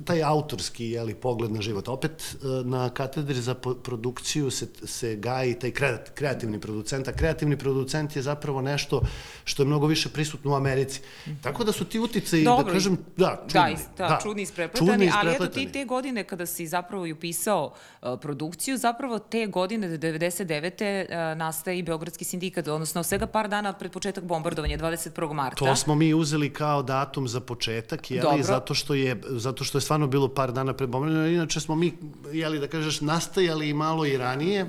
taj 0.05 0.23
autorski 0.23 0.91
jeli, 0.91 1.15
pogled 1.15 1.53
na 1.53 1.61
život. 1.61 1.89
Opet 1.89 2.13
e, 2.13 2.47
na 2.65 2.91
katedri 2.91 3.41
za 3.41 3.55
produkciju 3.55 4.51
se, 4.51 4.69
se 4.85 5.17
gaji 5.17 5.55
taj 5.59 5.73
kreativni 6.15 6.61
producent, 6.61 7.09
a 7.09 7.13
kreativni 7.13 7.57
producent 7.57 8.17
je 8.17 8.23
zapravo 8.23 8.61
nešto 8.61 9.01
što 9.45 9.63
je 9.63 9.67
mnogo 9.67 9.87
više 9.87 10.09
prisutno 10.09 10.53
u 10.53 10.55
Americi. 10.55 11.01
Tako 11.43 11.65
da 11.65 11.73
su 11.73 11.85
ti 11.85 11.99
utice, 11.99 12.43
da 12.43 12.65
kažem, 12.73 12.99
da, 13.17 13.47
čudni. 13.49 13.77
Da, 13.97 14.09
da, 14.09 14.19
čudni 14.23 14.43
isprepletani, 14.43 14.91
čudni 14.91 15.07
isprepletani, 15.07 15.39
ali 15.39 15.45
eto 15.45 15.47
ti 15.47 15.73
te 15.73 15.85
godine 15.85 16.25
kada 16.25 16.47
si 16.47 16.67
zapravo 16.67 17.07
i 17.07 17.13
upisao 17.13 17.73
uh, 17.73 18.19
produkciju, 18.21 18.77
zapravo 18.77 19.19
te 19.19 19.47
godine 19.47 19.89
99. 19.89 21.05
Uh, 21.05 21.39
nastaje 21.39 21.79
i 21.79 21.83
Beogradski 21.87 22.25
sindikat, 22.25 22.69
odnosno 22.69 23.03
svega 23.03 23.27
par 23.27 23.49
dana 23.49 23.73
pred 23.73 23.93
početak 23.93 24.25
bombardovanja, 24.25 24.79
21. 24.79 25.33
marta. 25.33 25.65
To 25.65 25.77
smo 25.77 25.95
mi 25.95 26.15
uzeli 26.15 26.53
kao 26.53 26.83
datum 26.83 27.29
za 27.29 27.41
početak, 27.41 28.11
jeli, 28.11 28.23
Dobro. 28.23 28.43
zato 28.43 28.75
što, 28.75 28.95
je, 28.95 29.21
zato 29.29 29.65
što 29.65 29.79
je 29.79 29.83
stvarno 29.83 30.07
bilo 30.07 30.29
par 30.29 30.53
dana 30.53 30.73
pred 30.73 30.91
bombardovanjem, 30.91 31.35
inače 31.35 31.61
smo 31.61 31.75
mi, 31.75 31.93
jeli, 32.33 32.59
da 32.59 32.69
kažeš, 32.69 33.01
nastajali 33.01 33.69
i 33.69 33.75
malo 33.75 34.07
i 34.07 34.17
ranije, 34.17 34.69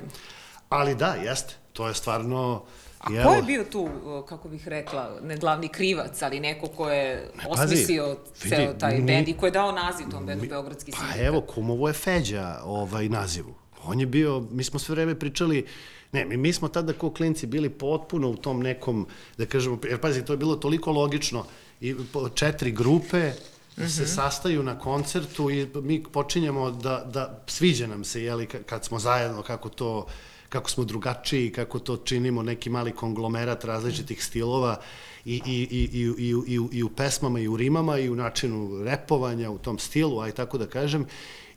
ali 0.69 0.95
da, 0.95 1.13
jeste, 1.13 1.53
to 1.73 1.87
je 1.87 1.93
stvarno 1.93 2.63
A 2.99 3.23
ko 3.23 3.33
je 3.33 3.43
bio 3.43 3.63
tu, 3.63 3.89
kako 4.29 4.49
bih 4.49 4.67
rekla, 4.67 5.19
ne 5.23 5.37
glavni 5.37 5.67
krivac, 5.67 6.21
ali 6.21 6.39
neko 6.39 6.67
ko 6.67 6.89
je 6.89 7.31
ne, 7.37 7.43
osmislio 7.49 8.17
ceo 8.33 8.73
taj 8.73 8.97
mi, 8.97 9.05
bend 9.05 9.27
i 9.27 9.33
ko 9.33 9.45
je 9.45 9.51
dao 9.51 9.71
naziv 9.71 10.09
tom 10.11 10.25
bendu 10.25 10.45
Beogradski 10.49 10.91
sindikat? 10.91 11.17
Pa 11.17 11.25
evo, 11.25 11.41
kumovo 11.41 11.87
je 11.87 11.93
Feđa 11.93 12.59
ovaj 12.63 13.09
nazivu. 13.09 13.53
On 13.83 13.99
je 13.99 14.05
bio, 14.05 14.43
mi 14.51 14.63
smo 14.63 14.79
sve 14.79 14.95
vreme 14.95 15.19
pričali, 15.19 15.65
ne, 16.11 16.25
mi, 16.25 16.37
mi 16.37 16.53
smo 16.53 16.67
tada 16.67 16.93
kao 16.93 17.09
klinci 17.09 17.47
bili 17.47 17.69
potpuno 17.69 18.29
u 18.29 18.35
tom 18.35 18.59
nekom, 18.59 19.07
da 19.37 19.45
kažemo, 19.45 19.79
jer 19.89 19.99
pazi, 19.99 20.25
to 20.25 20.33
je 20.33 20.37
bilo 20.37 20.55
toliko 20.55 20.91
logično, 20.91 21.45
i 21.81 21.95
četiri 22.35 22.71
grupe, 22.71 23.31
Mm 23.77 23.83
-hmm. 23.83 23.89
se 23.89 24.01
mhm. 24.01 24.11
sastaju 24.11 24.63
na 24.63 24.79
koncertu 24.79 25.49
i 25.49 25.67
mi 25.75 26.03
počinjemo 26.03 26.71
da, 26.71 27.09
da 27.13 27.43
sviđa 27.47 27.87
nam 27.87 28.03
se, 28.03 28.23
jeli, 28.23 28.45
kad 28.45 28.85
smo 28.85 28.99
zajedno, 28.99 29.41
kako 29.41 29.69
to 29.69 30.07
kako 30.49 30.69
smo 30.69 30.83
drugačiji, 30.83 31.51
kako 31.51 31.79
to 31.79 31.97
činimo, 31.97 32.43
neki 32.43 32.69
mali 32.69 32.91
konglomerat 32.91 33.65
različitih 33.65 34.23
stilova 34.23 34.79
i, 35.25 35.41
i, 35.45 35.67
i, 35.71 35.89
i, 35.93 36.13
i, 36.17 36.35
i, 36.47 36.77
i 36.77 36.83
u 36.83 36.89
pesmama 36.89 37.39
i 37.39 37.47
u 37.47 37.57
rimama 37.57 37.99
i 37.99 38.09
u 38.09 38.15
načinu 38.15 38.83
repovanja, 38.83 39.51
u 39.51 39.57
tom 39.57 39.79
stilu, 39.79 40.19
aj 40.19 40.31
tako 40.31 40.57
da 40.57 40.67
kažem. 40.67 41.05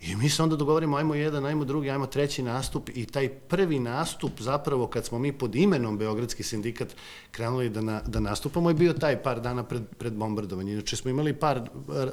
I 0.00 0.16
mi 0.16 0.28
se 0.28 0.42
onda 0.42 0.56
dogovorimo, 0.56 0.96
ajmo 0.96 1.14
jedan, 1.14 1.46
ajmo 1.46 1.64
drugi, 1.64 1.90
ajmo 1.90 2.06
treći 2.06 2.42
nastup 2.42 2.90
i 2.94 3.06
taj 3.06 3.28
prvi 3.28 3.78
nastup 3.78 4.40
zapravo 4.40 4.86
kad 4.86 5.04
smo 5.04 5.18
mi 5.18 5.32
pod 5.32 5.54
imenom 5.54 5.98
Beogradski 5.98 6.42
sindikat 6.42 6.88
krenuli 7.30 7.68
da, 7.68 7.80
na, 7.80 8.00
da 8.06 8.20
nastupamo 8.20 8.70
je 8.70 8.74
bio 8.74 8.92
taj 8.92 9.22
par 9.22 9.40
dana 9.40 9.64
pred, 9.64 9.82
pred 9.98 10.12
bombardovanje. 10.12 10.72
Inače 10.72 10.96
smo 10.96 11.10
imali 11.10 11.34
par 11.34 11.60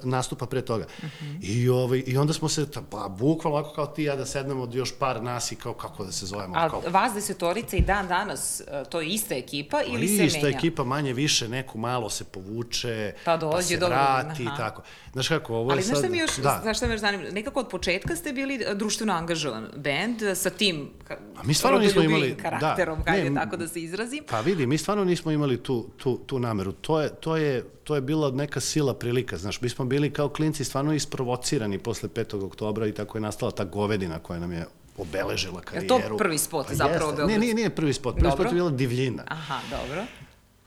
nastupa 0.03 0.45
pre 0.45 0.61
toga. 0.61 0.85
Uh 0.97 1.03
mhm. 1.03 1.25
-huh. 1.25 1.39
I, 1.41 1.69
ovaj, 1.69 2.03
I 2.05 2.17
onda 2.17 2.33
smo 2.33 2.49
se, 2.49 2.67
pa 2.89 3.07
bukvalno 3.07 3.59
ovako 3.59 3.75
kao 3.75 3.87
ti 3.87 4.03
ja 4.03 4.15
da 4.15 4.25
sednemo 4.25 4.63
od 4.63 4.73
još 4.73 4.93
par 4.99 5.23
nas 5.23 5.51
i 5.51 5.55
kao 5.55 5.73
kako 5.73 6.05
da 6.05 6.11
se 6.11 6.25
zovemo. 6.25 6.55
A 6.57 6.69
kao... 6.69 6.81
vas 6.87 7.13
desetorica 7.13 7.77
i 7.77 7.81
dan 7.81 8.07
danas, 8.07 8.61
e, 8.61 8.83
to 8.89 9.01
je 9.01 9.07
ista 9.07 9.35
ekipa 9.35 9.81
ili 9.83 10.05
ista 10.05 10.15
se 10.15 10.21
menja? 10.23 10.47
Ista 10.47 10.47
ekipa, 10.47 10.83
manje 10.83 11.13
više, 11.13 11.47
neku 11.47 11.77
malo 11.77 12.09
se 12.09 12.23
povuče, 12.23 13.13
pa, 13.25 13.37
dođe, 13.37 13.55
pa 13.55 13.61
se 13.61 13.77
vrati 13.77 14.43
i 14.43 14.49
tako. 14.57 14.81
Znaš 15.13 15.27
kako, 15.27 15.55
ovo 15.55 15.71
Ali 15.71 15.79
je 15.79 15.83
sad... 15.83 15.91
Ali 15.91 15.99
znaš 15.99 16.09
šta 16.09 16.11
mi 16.11 16.17
još, 16.17 16.37
da. 16.37 16.59
znaš 16.61 16.77
šta 16.77 16.87
me 16.87 16.93
još 16.93 17.01
zanima, 17.01 17.23
nekako 17.31 17.59
od 17.59 17.69
početka 17.77 18.15
ste 18.15 18.33
bili 18.33 18.63
e, 18.65 18.75
društveno 18.75 19.13
angažovan 19.13 19.67
bend 19.75 20.21
sa 20.35 20.49
tim 20.49 20.89
A 21.37 21.43
mi 21.43 21.53
stvarno 21.53 21.79
nismo 21.79 22.01
imali 22.01 22.29
da. 22.29 22.41
karakterom, 22.41 22.99
da, 23.05 23.11
ne, 23.11 23.33
tako 23.35 23.57
da 23.57 23.67
se 23.67 23.81
izrazim. 23.81 24.23
Pa 24.29 24.41
vidi, 24.41 24.67
mi 24.67 24.77
stvarno 24.77 25.03
nismo 25.03 25.31
imali 25.31 25.63
tu, 25.63 25.89
tu, 25.97 26.17
tu 26.17 26.39
nameru. 26.39 26.71
To 26.71 27.01
je, 27.01 27.09
to, 27.09 27.37
je, 27.37 27.63
to 27.83 27.95
je 27.95 28.01
bila 28.01 28.31
neka 28.31 28.59
sila 28.59 28.93
prilika, 28.93 29.37
znaš, 29.37 29.61
mi 29.61 29.69
smo 29.69 29.85
bili 29.85 30.13
kao 30.13 30.29
klinci 30.29 30.63
stvarno 30.63 30.93
isprovocirani 30.93 31.79
posle 31.79 32.09
5. 32.09 32.45
oktobra 32.45 32.87
i 32.87 32.91
tako 32.91 33.17
je 33.17 33.21
nastala 33.21 33.51
ta 33.51 33.63
govedina 33.63 34.19
koja 34.19 34.39
nam 34.39 34.51
je 34.51 34.65
obeležila 34.97 35.61
karijeru. 35.61 35.95
Je 35.95 36.09
to 36.09 36.17
prvi 36.17 36.37
spot 36.37 36.67
pa 36.67 36.73
zapravo? 36.73 37.11
Jeste. 37.11 37.25
Ne, 37.25 37.37
nije, 37.37 37.53
nije 37.53 37.69
prvi 37.69 37.93
spot. 37.93 38.15
Prvi 38.15 38.29
dobro. 38.29 38.35
spot 38.35 38.51
je 38.51 38.55
bila 38.55 38.69
divljina. 38.69 39.23
Aha, 39.27 39.59
dobro. 39.69 40.05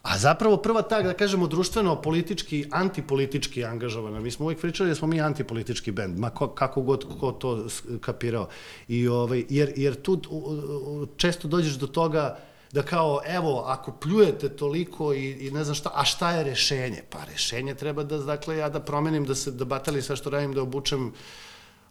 A 0.01 0.17
zapravo 0.17 0.57
prva 0.57 0.81
tak, 0.81 1.05
da 1.05 1.13
kažemo, 1.13 1.47
društveno, 1.47 1.95
politički, 2.01 2.65
antipolitički 2.71 3.65
angažovana. 3.65 4.19
Mi 4.19 4.31
smo 4.31 4.45
uvijek 4.45 4.61
pričali 4.61 4.89
da 4.89 4.95
smo 4.95 5.07
mi 5.07 5.21
antipolitički 5.21 5.91
bend, 5.91 6.19
ma 6.19 6.29
ko, 6.29 6.47
kako 6.47 6.81
god 6.81 7.05
ko 7.19 7.31
to 7.31 7.67
kapirao. 8.01 8.47
I, 8.87 9.07
ovaj, 9.07 9.45
jer, 9.49 9.73
jer 9.75 10.01
tu 10.01 10.21
često 11.17 11.47
dođeš 11.47 11.73
do 11.73 11.87
toga 11.87 12.37
da 12.71 12.81
kao, 12.81 13.21
evo, 13.25 13.63
ako 13.67 13.91
pljujete 13.91 14.49
toliko 14.49 15.13
i, 15.13 15.47
i 15.47 15.51
ne 15.51 15.63
znam 15.63 15.75
šta, 15.75 15.91
a 15.93 16.05
šta 16.05 16.31
je 16.31 16.43
rešenje? 16.43 17.01
Pa 17.09 17.23
rešenje 17.23 17.75
treba 17.75 18.03
da, 18.03 18.17
dakle, 18.17 18.57
ja 18.57 18.69
da 18.69 18.79
promenim, 18.79 19.25
da 19.25 19.35
se, 19.35 19.51
da 19.51 19.65
batali 19.65 20.01
sve 20.01 20.15
što 20.15 20.29
radim, 20.29 20.53
da 20.53 20.61
obučem 20.61 21.13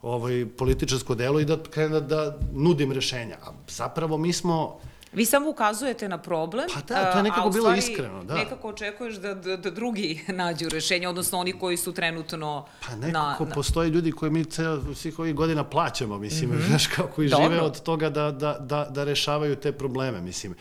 ovaj, 0.03 0.47
političarsko 0.59 1.15
delo 1.15 1.41
i 1.41 1.45
da 1.45 1.63
krenem 1.63 1.93
da, 1.93 2.01
da 2.01 2.39
nudim 2.53 2.93
rešenja. 2.93 3.37
A 3.43 3.53
zapravo 3.69 4.19
mi 4.19 4.33
smo 4.33 4.81
Vi 5.13 5.27
samo 5.27 5.51
ukazujete 5.51 6.09
na 6.09 6.19
problem, 6.19 6.67
pa 6.75 6.81
da, 6.81 7.13
to 7.13 7.19
je 7.19 7.23
nekako 7.23 7.51
bilo 7.51 7.75
iskreno, 7.75 8.25
da. 8.25 8.35
nekako 8.35 8.69
očekuješ 8.69 9.15
da, 9.15 9.35
da, 9.35 9.57
da 9.57 9.71
drugi 9.71 10.25
nađu 10.29 10.69
rešenje, 10.69 11.09
odnosno 11.09 11.39
oni 11.39 11.59
koji 11.59 11.77
su 11.77 11.93
trenutno 11.93 12.67
Pa 12.87 12.97
nekako 12.97 13.45
na, 13.45 13.55
postoje 13.55 13.91
ljudi 13.91 14.13
koji 14.13 14.31
mi 14.31 14.45
ceo, 14.45 14.95
svih 14.95 15.19
ovih 15.19 15.35
godina 15.35 15.65
plaćamo, 15.65 16.19
mislim, 16.19 16.51
mm 16.51 16.53
-hmm. 16.53 16.67
znaš, 16.67 16.87
kako 16.87 17.23
i 17.23 17.29
Dobro. 17.29 17.49
žive 17.49 17.61
od 17.61 17.83
toga 17.83 18.11
da, 18.11 18.31
da, 18.31 18.59
da, 18.61 18.85
da 18.91 19.05
rešavaju 19.05 19.57
te 19.57 19.73
probleme, 19.73 20.21
mislim, 20.21 20.55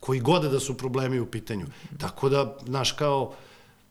koji 0.00 0.20
gode 0.20 0.48
da 0.48 0.60
su 0.60 0.76
problemi 0.76 1.20
u 1.20 1.26
pitanju. 1.26 1.64
Mm 1.64 1.72
-hmm. 1.94 2.00
Tako 2.00 2.28
da, 2.28 2.56
znaš, 2.66 2.92
kao, 2.92 3.34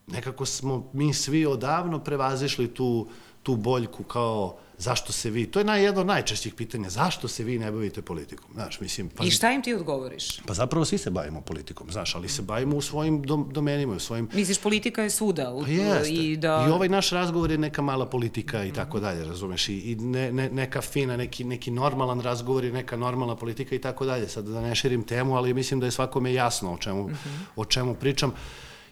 nekako 0.07 0.45
smo 0.45 0.89
mi 0.93 1.13
svi 1.13 1.45
odavno 1.45 1.99
prevazišli 1.99 2.73
tu, 2.73 3.07
tu 3.43 3.55
boljku 3.55 4.03
kao 4.03 4.57
zašto 4.77 5.13
se 5.13 5.29
vi, 5.29 5.45
to 5.45 5.59
je 5.59 5.65
naj, 5.65 5.83
jedno 5.83 6.01
od 6.01 6.07
najčešćih 6.07 6.53
pitanja, 6.53 6.89
zašto 6.89 7.27
se 7.27 7.43
vi 7.43 7.59
ne 7.59 7.71
bavite 7.71 8.01
politikom, 8.01 8.49
znaš, 8.53 8.79
mislim... 8.79 9.09
Pa, 9.09 9.23
I 9.23 9.31
šta 9.31 9.51
im 9.51 9.61
ti 9.61 9.73
odgovoriš? 9.73 10.39
Pa 10.45 10.53
zapravo 10.53 10.85
svi 10.85 10.97
se 10.97 11.09
bavimo 11.09 11.41
politikom, 11.41 11.91
znaš, 11.91 12.15
ali 12.15 12.29
se 12.29 12.41
bavimo 12.41 12.75
u 12.75 12.81
svojim 12.81 13.21
dom, 13.21 13.49
domenima, 13.53 13.93
u 13.93 13.99
svojim... 13.99 14.29
Misliš, 14.33 14.57
politika 14.57 15.03
je 15.03 15.09
svuda? 15.09 15.53
U, 15.53 15.61
pa 15.61 15.69
jeste. 15.69 16.13
I, 16.13 16.37
da... 16.37 16.65
I 16.69 16.71
ovaj 16.71 16.89
naš 16.89 17.09
razgovor 17.09 17.51
je 17.51 17.57
neka 17.57 17.81
mala 17.81 18.05
politika 18.05 18.63
i 18.63 18.73
tako 18.73 18.99
dalje, 18.99 19.25
razumeš, 19.25 19.69
i, 19.69 19.73
i 19.73 19.95
ne, 19.95 20.31
ne, 20.31 20.49
neka 20.49 20.81
fina, 20.81 21.17
neki, 21.17 21.43
neki 21.43 21.71
normalan 21.71 22.21
razgovor 22.21 22.63
je 22.63 22.71
neka 22.71 22.97
normalna 22.97 23.35
politika 23.35 23.75
i 23.75 23.79
tako 23.79 24.05
dalje. 24.05 24.29
Sad 24.29 24.45
da 24.45 24.61
ne 24.61 24.75
širim 24.75 25.03
temu, 25.03 25.35
ali 25.35 25.53
mislim 25.53 25.79
da 25.79 25.85
je 25.85 25.91
svakome 25.91 26.33
jasno 26.33 26.73
o 26.73 26.77
čemu, 26.77 27.05
uh 27.05 27.11
mhm. 27.11 27.29
-huh. 27.29 27.45
o 27.55 27.65
čemu 27.65 27.95
pričam. 27.95 28.33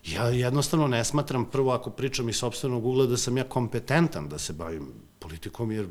Ja 0.06 0.30
jednostavno 0.30 0.88
ne 0.88 1.04
smatram, 1.04 1.46
prvo 1.46 1.72
ako 1.72 1.90
pričam 1.90 2.30
iz 2.30 2.36
sobstvenog 2.36 2.86
ugla, 2.86 3.06
da 3.06 3.18
sam 3.18 3.38
ja 3.38 3.44
kompetentan 3.44 4.30
da 4.30 4.38
se 4.38 4.54
bavim 4.54 4.88
politikom, 5.20 5.72
jer, 5.72 5.88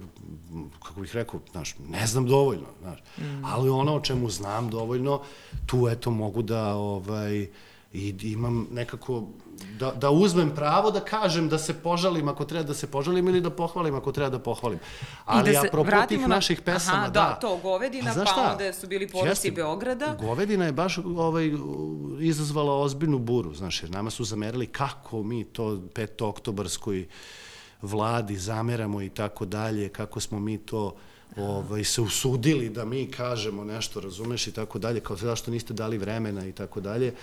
kako 0.83 1.01
bih 1.01 1.15
rekao, 1.15 1.41
znaš, 1.53 1.75
ne 1.89 2.07
znam 2.07 2.27
dovoljno, 2.27 2.67
znaš. 2.81 2.99
Mm. 3.19 3.45
Ali 3.45 3.71
ono 3.71 3.97
o 3.97 4.01
čemu 4.01 4.31
znam 4.31 4.71
dovoljno, 4.71 5.21
tu 5.67 5.89
eto 5.89 6.11
mogu 6.11 6.43
da, 6.43 6.75
ovaj, 6.75 7.49
i 7.93 8.15
imam 8.23 8.67
nekako 8.71 9.29
da, 9.79 9.91
da 9.91 10.11
uzmem 10.11 10.55
pravo 10.55 10.91
da 10.91 11.01
kažem 11.01 11.49
da 11.49 11.59
se 11.59 11.75
požalim 11.75 12.29
ako 12.29 12.45
treba 12.45 12.65
da 12.65 12.75
se 12.75 12.87
požalim 12.87 13.29
ili 13.29 13.41
da 13.41 13.51
pohvalim 13.51 13.95
ako 13.95 14.13
treba 14.13 14.31
da 14.31 14.39
pohvalim. 14.39 14.79
Ali 15.25 15.53
da 15.53 15.63
apropo 15.67 15.91
tih 16.09 16.21
na... 16.21 16.27
naših 16.27 16.61
pesama, 16.61 16.99
Aha, 16.99 17.09
da. 17.09 17.21
da. 17.21 17.39
to, 17.41 17.57
Govedina, 17.57 18.15
pa, 18.15 18.25
pa 18.35 18.51
onda 18.53 18.73
su 18.73 18.87
bili 18.87 19.09
poroci 19.09 19.51
Beograda. 19.51 20.17
Govedina 20.21 20.65
je 20.65 20.73
baš 20.73 20.99
ovaj, 20.99 21.53
izazvala 22.21 22.81
ozbiljnu 22.81 23.19
buru, 23.19 23.55
znaš, 23.55 23.83
jer 23.83 23.91
nama 23.91 24.11
su 24.11 24.25
zamerili 24.25 24.67
kako 24.67 25.23
mi 25.23 25.45
to 25.45 25.65
5. 25.65 26.25
oktobarskoj 26.25 27.07
vladi 27.83 28.37
zameramo 28.37 29.03
i 29.03 29.09
tako 29.09 29.45
dalje, 29.45 29.89
kako 29.89 30.21
smo 30.21 30.41
mi 30.41 30.59
to 30.59 30.95
ovaj, 31.37 31.85
se 31.85 32.01
usudili 32.01 32.69
da 32.69 32.85
mi 32.85 33.11
kažemo 33.11 33.65
nešto, 33.65 34.01
razumeš, 34.01 34.47
i 34.47 34.53
tako 34.53 34.79
dalje, 34.79 35.01
kao 35.01 35.17
zašto 35.17 35.51
niste 35.51 35.75
dali 35.75 35.99
vremena 35.99 36.47
i 36.47 36.53
tako 36.53 36.81
dalje. 36.81 37.15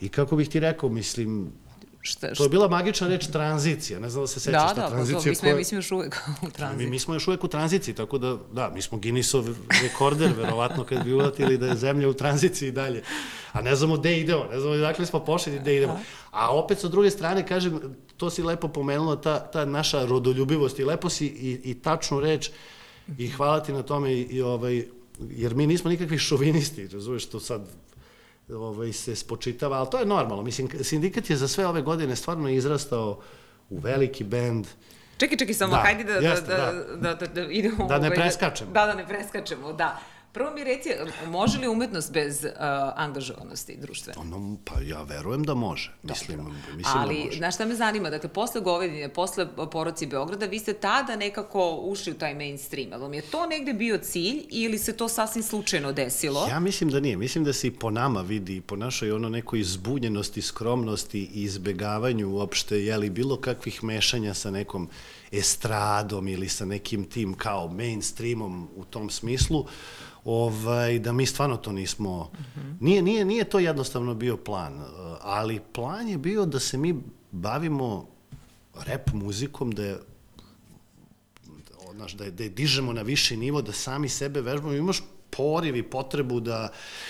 I 0.00 0.08
kako 0.08 0.36
bih 0.36 0.48
ti 0.48 0.60
rekao, 0.60 0.88
mislim, 0.88 1.52
Šta, 2.00 2.26
šta? 2.26 2.34
To 2.34 2.42
je 2.42 2.48
bila 2.48 2.68
magična 2.68 3.08
reč 3.08 3.26
tranzicija, 3.26 4.00
ne 4.00 4.10
znam 4.10 4.22
da 4.22 4.26
se 4.26 4.40
sećaš 4.40 4.62
da, 4.62 4.68
šta 4.68 4.82
da, 4.82 4.88
tranzicija. 4.88 5.18
Da, 5.18 5.24
da, 5.24 5.30
mi 5.30 5.34
smo, 5.34 5.42
koje... 5.42 5.56
mi 5.56 5.64
smo 5.64 5.78
još 5.78 5.92
uvek 5.92 6.16
u 6.42 6.50
tranziciji. 6.50 6.86
Mi, 6.86 6.90
mi 6.90 6.98
smo 6.98 7.14
još 7.14 7.28
uvek 7.28 7.44
u 7.44 7.48
tranziciji, 7.48 7.94
tako 7.94 8.18
da, 8.18 8.36
da, 8.52 8.70
mi 8.74 8.82
smo 8.82 8.98
Guinnessov 8.98 9.48
rekorder, 9.82 10.32
verovatno, 10.36 10.84
kad 10.84 11.04
bi 11.04 11.12
uvatili 11.12 11.58
da 11.58 11.66
je 11.66 11.76
zemlja 11.76 12.08
u 12.08 12.12
tranziciji 12.12 12.68
i 12.68 12.72
dalje. 12.72 13.02
A 13.52 13.62
ne 13.62 13.76
znamo 13.76 13.96
gde 13.96 14.20
idemo, 14.20 14.44
ne 14.44 14.60
znamo 14.60 14.76
dakle 14.76 15.06
smo 15.06 15.24
pošli 15.24 15.54
i 15.54 15.58
gde 15.58 15.76
idemo. 15.76 16.00
A 16.30 16.56
opet, 16.56 16.78
sa 16.78 16.88
druge 16.88 17.10
strane, 17.10 17.46
kažem, 17.46 17.80
to 18.16 18.30
si 18.30 18.42
lepo 18.42 18.68
pomenula, 18.68 19.20
ta, 19.20 19.38
ta 19.38 19.64
naša 19.64 20.04
rodoljubivost 20.04 20.78
i 20.78 20.84
lepo 20.84 21.08
si 21.08 21.26
i, 21.26 21.60
i 21.64 21.74
tačnu 21.74 22.20
reč 22.20 22.50
i 23.18 23.28
hvala 23.28 23.62
ti 23.62 23.72
na 23.72 23.82
tome 23.82 24.12
i, 24.12 24.22
i 24.22 24.42
ovaj, 24.42 24.84
jer 25.30 25.54
mi 25.54 25.66
nismo 25.66 25.90
nikakvi 25.90 26.18
šovinisti, 26.18 26.88
razumeš, 26.88 27.26
to 27.26 27.40
sad 27.40 27.68
ovaj, 28.50 28.92
se 28.92 29.16
spočitava, 29.16 29.78
ali 29.78 29.90
to 29.90 29.98
je 29.98 30.06
normalno. 30.06 30.42
Mislim, 30.42 30.68
sindikat 30.82 31.30
je 31.30 31.36
za 31.36 31.48
sve 31.48 31.66
ove 31.66 31.82
godine 31.82 32.16
stvarno 32.16 32.48
izrastao 32.48 33.20
u 33.70 33.78
veliki 33.78 34.24
bend, 34.24 34.66
Čekaj, 35.18 35.38
čekaj, 35.38 35.54
samo, 35.54 35.72
da, 35.72 35.82
hajde 35.82 36.04
da, 36.04 36.12
jeste, 36.12 36.46
da, 36.46 36.56
da, 36.56 36.96
da, 36.96 37.14
da, 37.14 37.26
da 37.26 37.42
idemo... 37.50 37.86
Da 37.86 37.98
ne 37.98 38.06
ovaj, 38.06 38.18
preskačemo. 38.18 38.70
Da, 38.72 38.86
da 38.86 38.94
ne 38.94 39.06
preskačemo, 39.06 39.72
da. 39.72 39.98
Prvo 40.32 40.50
mi 40.54 40.64
reci, 40.64 40.88
može 41.26 41.58
li 41.58 41.68
umetnost 41.68 42.12
bez 42.12 42.44
uh, 42.44 42.50
angažovanosti 42.96 43.76
društvene? 43.76 44.20
Ono, 44.20 44.56
pa 44.64 44.80
ja 44.80 45.02
verujem 45.02 45.42
da 45.42 45.54
može. 45.54 45.92
Mislim, 46.02 46.38
Dobro. 46.38 46.52
mislim 46.76 46.96
Ali, 46.96 47.18
da 47.18 47.24
može. 47.24 47.38
znaš 47.38 47.54
šta 47.54 47.66
me 47.66 47.74
zanima? 47.74 48.10
Dakle, 48.10 48.28
posle 48.28 48.60
Govedine, 48.60 49.08
posle 49.08 49.46
poroci 49.72 50.06
Beograda, 50.06 50.46
vi 50.46 50.58
ste 50.58 50.72
tada 50.72 51.16
nekako 51.16 51.76
ušli 51.82 52.12
u 52.12 52.18
taj 52.18 52.34
mainstream. 52.34 52.92
Ali 52.92 53.02
vam 53.02 53.14
je 53.14 53.22
to 53.22 53.46
negde 53.46 53.72
bio 53.72 53.98
cilj 53.98 54.44
ili 54.50 54.78
se 54.78 54.96
to 54.96 55.08
sasvim 55.08 55.42
slučajno 55.42 55.92
desilo? 55.92 56.46
Ja 56.50 56.60
mislim 56.60 56.90
da 56.90 57.00
nije. 57.00 57.16
Mislim 57.16 57.44
da 57.44 57.52
se 57.52 57.66
i 57.66 57.70
po 57.70 57.90
nama 57.90 58.20
vidi, 58.20 58.60
po 58.60 58.76
našoj 58.76 59.12
ono 59.12 59.28
nekoj 59.28 59.62
zbunjenosti, 59.62 60.42
skromnosti 60.42 61.20
i 61.34 61.42
izbegavanju 61.42 62.28
uopšte, 62.30 62.84
jeli, 62.84 63.10
bilo 63.10 63.36
kakvih 63.36 63.84
mešanja 63.84 64.34
sa 64.34 64.50
nekom 64.50 64.88
estradom 65.32 66.28
ili 66.28 66.48
sa 66.48 66.64
nekim 66.64 67.04
tim 67.04 67.34
kao 67.34 67.68
mainstreamom 67.68 68.68
u 68.76 68.84
tom 68.84 69.10
smislu, 69.10 69.66
ovaj, 70.28 70.98
da 70.98 71.12
mi 71.12 71.26
stvarno 71.26 71.56
to 71.56 71.72
nismo... 71.72 72.30
Mm 72.32 72.60
-hmm. 72.60 72.76
nije, 72.80 73.02
nije, 73.02 73.24
nije 73.24 73.44
to 73.44 73.58
jednostavno 73.58 74.14
bio 74.14 74.36
plan, 74.36 74.84
ali 75.20 75.60
plan 75.72 76.08
je 76.08 76.18
bio 76.18 76.46
da 76.46 76.60
se 76.60 76.78
mi 76.78 77.02
bavimo 77.30 78.06
rap 78.86 79.12
muzikom, 79.12 79.70
da 79.70 79.84
je 79.84 79.98
znaš, 81.94 82.12
da 82.12 82.24
je, 82.24 82.30
da 82.30 82.42
je 82.42 82.48
dižemo 82.48 82.92
na 82.92 83.02
viši 83.02 83.36
nivo, 83.36 83.62
da 83.62 83.72
sami 83.72 84.08
sebe 84.08 84.40
vežbamo, 84.40 84.74
imaš 84.74 85.02
poriv 85.30 85.76
i 85.76 85.82
potrebu 85.82 86.40
da... 86.40 86.68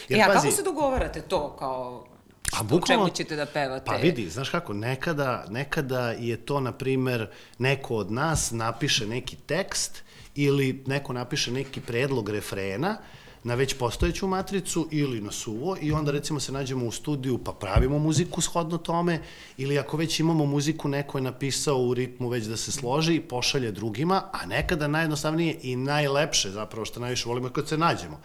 Jer, 0.09 0.19
ja, 0.19 0.27
pazi, 0.27 0.39
kako 0.39 0.57
se 0.57 0.63
dogovarate 0.63 1.21
to 1.21 1.57
kao 1.59 2.07
A 2.53 2.63
bukvalno, 2.63 2.87
čemu 2.87 3.17
ćete 3.17 3.37
da 3.37 3.47
pevate? 3.47 3.85
Pa 3.85 3.97
vidi, 3.97 4.31
znaš 4.31 4.49
kako, 4.49 4.73
nekada, 4.73 5.45
nekada 5.51 6.11
je 6.11 6.37
to, 6.37 6.61
na 6.61 6.73
primer, 6.73 7.29
neko 7.59 7.97
od 7.97 8.13
nas 8.13 8.51
napiše 8.51 9.07
neki 9.07 9.37
tekst 9.37 10.03
ili 10.39 10.83
neko 10.87 11.13
napiše 11.13 11.53
neki 11.53 11.81
predlog 11.81 12.29
refrena 12.29 12.99
na 13.45 13.55
već 13.55 13.75
postojeću 13.75 14.27
matricu 14.27 14.89
ili 14.91 15.21
na 15.21 15.33
suvo 15.33 15.77
i 15.81 15.93
onda 15.93 16.11
recimo 16.13 16.41
se 16.41 16.53
nađemo 16.53 16.87
u 16.87 16.93
studiju 16.93 17.39
pa 17.39 17.53
pravimo 17.53 17.99
muziku 17.99 18.41
shodno 18.41 18.79
tome 18.79 19.21
ili 19.57 19.79
ako 19.79 19.97
već 19.97 20.21
imamo 20.21 20.47
muziku 20.47 20.89
neko 20.89 21.19
je 21.19 21.23
napisao 21.23 21.79
u 21.79 21.95
ritmu 21.95 22.29
već 22.29 22.45
da 22.45 22.57
se 22.57 22.73
složi 22.73 23.15
i 23.15 23.21
pošalje 23.21 23.73
drugima, 23.73 24.23
a 24.33 24.47
nekada 24.47 24.89
najjednostavnije 24.89 25.59
i 25.63 25.77
najlepše 25.77 26.51
zapravo 26.51 26.85
što 26.85 27.01
najviše 27.01 27.29
volimo 27.29 27.49
kad 27.51 27.69
se 27.69 27.79
nađemo. 27.79 28.21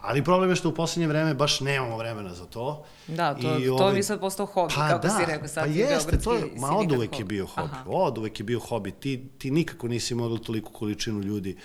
Ali 0.00 0.24
problem 0.24 0.50
je 0.50 0.56
što 0.56 0.68
u 0.68 0.74
poslednje 0.74 1.06
vreme 1.06 1.34
baš 1.34 1.60
nemamo 1.60 1.96
vremena 1.96 2.34
za 2.34 2.46
to. 2.46 2.84
Da, 3.06 3.34
to, 3.34 3.58
I 3.58 3.66
to 3.66 3.74
ovaj, 3.74 3.94
mi 3.94 4.02
sad 4.02 4.20
postao 4.20 4.46
hobi, 4.46 4.74
pa 4.76 4.88
kako 4.88 5.06
da, 5.06 5.14
si 5.18 5.24
rekao, 5.26 5.48
sad 5.48 5.64
pa 5.64 5.70
jeste, 5.70 6.18
to 6.18 6.34
je, 6.34 6.50
ma 6.56 6.76
od 6.76 6.92
uvek 6.92 7.18
je 7.18 7.24
bio 7.24 7.46
hobi, 7.46 7.68
Aha. 7.72 7.84
od 7.86 8.18
uvek 8.18 8.40
je 8.40 8.44
bio 8.44 8.60
hobi. 8.60 8.90
Ti, 8.90 9.28
ti 9.38 9.50
nikako 9.50 9.88
nisi 9.88 10.14
mogli 10.14 10.42
toliko 10.42 10.72
količinu 10.72 11.20
ljudi, 11.20 11.56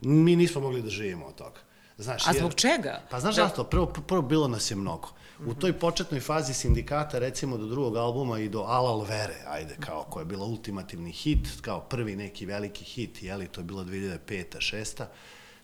mi 0.00 0.36
nismo 0.36 0.60
mogli 0.60 0.82
da 0.82 0.88
živimo 0.88 1.26
od 1.26 1.34
toga. 1.34 1.60
Znaš, 1.98 2.28
A 2.28 2.32
zbog 2.32 2.50
jer, 2.50 2.54
čega? 2.54 3.00
Pa 3.10 3.20
znaš 3.20 3.36
da... 3.36 3.42
zašto? 3.42 3.64
Prvo, 3.64 3.86
prvo 3.86 4.22
bilo 4.22 4.48
nas 4.48 4.70
je 4.70 4.76
mnogo. 4.76 5.08
U 5.38 5.50
mhm. 5.50 5.60
toj 5.60 5.72
početnoj 5.72 6.20
fazi 6.20 6.54
sindikata, 6.54 7.18
recimo 7.18 7.58
do 7.58 7.66
drugog 7.66 7.96
albuma 7.96 8.38
i 8.38 8.48
do 8.48 8.60
Alal 8.60 9.00
Vere, 9.00 9.36
ajde, 9.48 9.76
kao 9.80 10.02
koja 10.02 10.22
je 10.22 10.26
bila 10.26 10.46
ultimativni 10.46 11.12
hit, 11.12 11.48
kao 11.60 11.80
prvi 11.80 12.16
neki 12.16 12.46
veliki 12.46 12.84
hit, 12.84 13.22
jeli, 13.22 13.48
to 13.48 13.60
je 13.60 13.64
bilo 13.64 13.84
2005. 13.84 14.18
6 14.58 15.04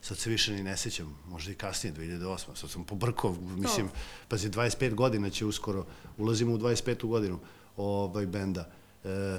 sad 0.01 0.19
se 0.19 0.31
više 0.31 0.53
ni 0.53 0.63
ne 0.63 0.77
sećam, 0.77 1.19
možda 1.29 1.53
i 1.53 1.55
kasnije, 1.55 1.95
2008. 1.95 2.39
Sad 2.55 2.71
sam 2.71 2.85
pobrkao, 2.85 3.37
mislim, 3.57 3.87
no. 3.87 3.93
pazi, 4.29 4.51
25 4.51 4.95
godina 4.95 5.31
će 5.31 5.47
uskoro, 5.47 5.87
ulazimo 6.19 6.53
u 6.55 6.59
25. 6.59 7.07
godinu 7.07 7.39
ovaj 7.77 8.27
benda. 8.27 8.71
E, 9.05 9.39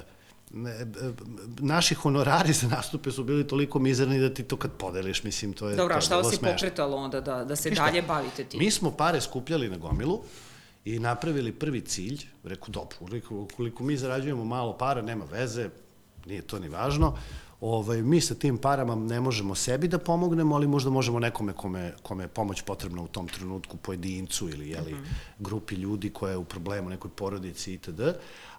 ne, 0.50 0.70
e, 0.70 0.86
naši 1.58 1.94
honorari 1.94 2.52
za 2.52 2.68
nastupe 2.68 3.10
su 3.10 3.24
bili 3.24 3.46
toliko 3.46 3.78
mizerni 3.78 4.18
da 4.18 4.34
ti 4.34 4.42
to 4.42 4.56
kad 4.56 4.72
podeliš, 4.72 5.22
mislim, 5.22 5.52
to 5.52 5.68
je 5.68 5.76
Dobro, 5.76 5.96
a 5.96 6.00
šta 6.00 6.16
vas 6.16 6.32
je 6.32 6.38
pokretalo 6.38 6.96
onda 6.96 7.20
da, 7.20 7.44
da 7.44 7.56
se 7.56 7.70
Ništa. 7.70 7.84
dalje 7.84 8.02
bavite 8.02 8.44
tim? 8.44 8.58
Mi 8.58 8.70
smo 8.70 8.90
pare 8.90 9.20
skupljali 9.20 9.68
na 9.68 9.76
gomilu 9.76 10.22
i 10.84 10.98
napravili 10.98 11.52
prvi 11.52 11.80
cilj, 11.80 12.26
reku, 12.44 12.70
dobro, 12.70 12.96
ukoliko, 13.00 13.40
ukoliko 13.40 13.84
mi 13.84 13.96
zarađujemo 13.96 14.44
malo 14.44 14.78
para, 14.78 15.02
nema 15.02 15.24
veze, 15.24 15.68
nije 16.26 16.42
to 16.42 16.58
ni 16.58 16.68
važno, 16.68 17.16
ovaj, 17.60 18.02
mi 18.02 18.20
sa 18.20 18.34
tim 18.34 18.58
parama 18.58 18.94
ne 18.94 19.20
možemo 19.20 19.54
sebi 19.54 19.88
da 19.88 19.98
pomognemo, 19.98 20.54
ali 20.54 20.66
možda 20.66 20.90
možemo 20.90 21.18
nekome 21.18 21.52
kome, 21.52 21.92
kome 22.02 22.24
je 22.24 22.28
pomoć 22.28 22.62
potrebna 22.62 23.02
u 23.02 23.08
tom 23.08 23.28
trenutku, 23.28 23.76
pojedincu 23.76 24.48
ili 24.48 24.70
jeli, 24.70 24.92
mm 24.92 24.96
-hmm. 24.96 25.38
grupi 25.38 25.74
ljudi 25.74 26.10
koja 26.10 26.30
je 26.30 26.36
u 26.36 26.44
problemu, 26.44 26.90
nekoj 26.90 27.10
porodici 27.10 27.74
itd. 27.74 28.00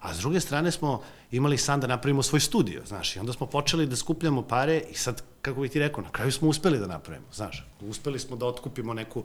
A 0.00 0.14
s 0.14 0.18
druge 0.18 0.40
strane 0.40 0.70
smo 0.70 1.02
imali 1.30 1.58
san 1.58 1.80
da 1.80 1.86
napravimo 1.86 2.22
svoj 2.22 2.40
studio, 2.40 2.82
znaš, 2.86 3.16
i 3.16 3.18
onda 3.18 3.32
smo 3.32 3.46
počeli 3.46 3.86
da 3.86 3.96
skupljamo 3.96 4.42
pare 4.42 4.82
i 4.90 4.94
sad, 4.94 5.22
kako 5.42 5.60
bih 5.60 5.70
ti 5.70 5.78
rekao, 5.78 6.04
na 6.04 6.10
kraju 6.10 6.32
smo 6.32 6.48
uspeli 6.48 6.78
da 6.78 6.86
napravimo, 6.86 7.26
znaš, 7.32 7.66
uspeli 7.80 8.18
smo 8.18 8.36
da 8.36 8.46
otkupimo 8.46 8.94
neku 8.94 9.24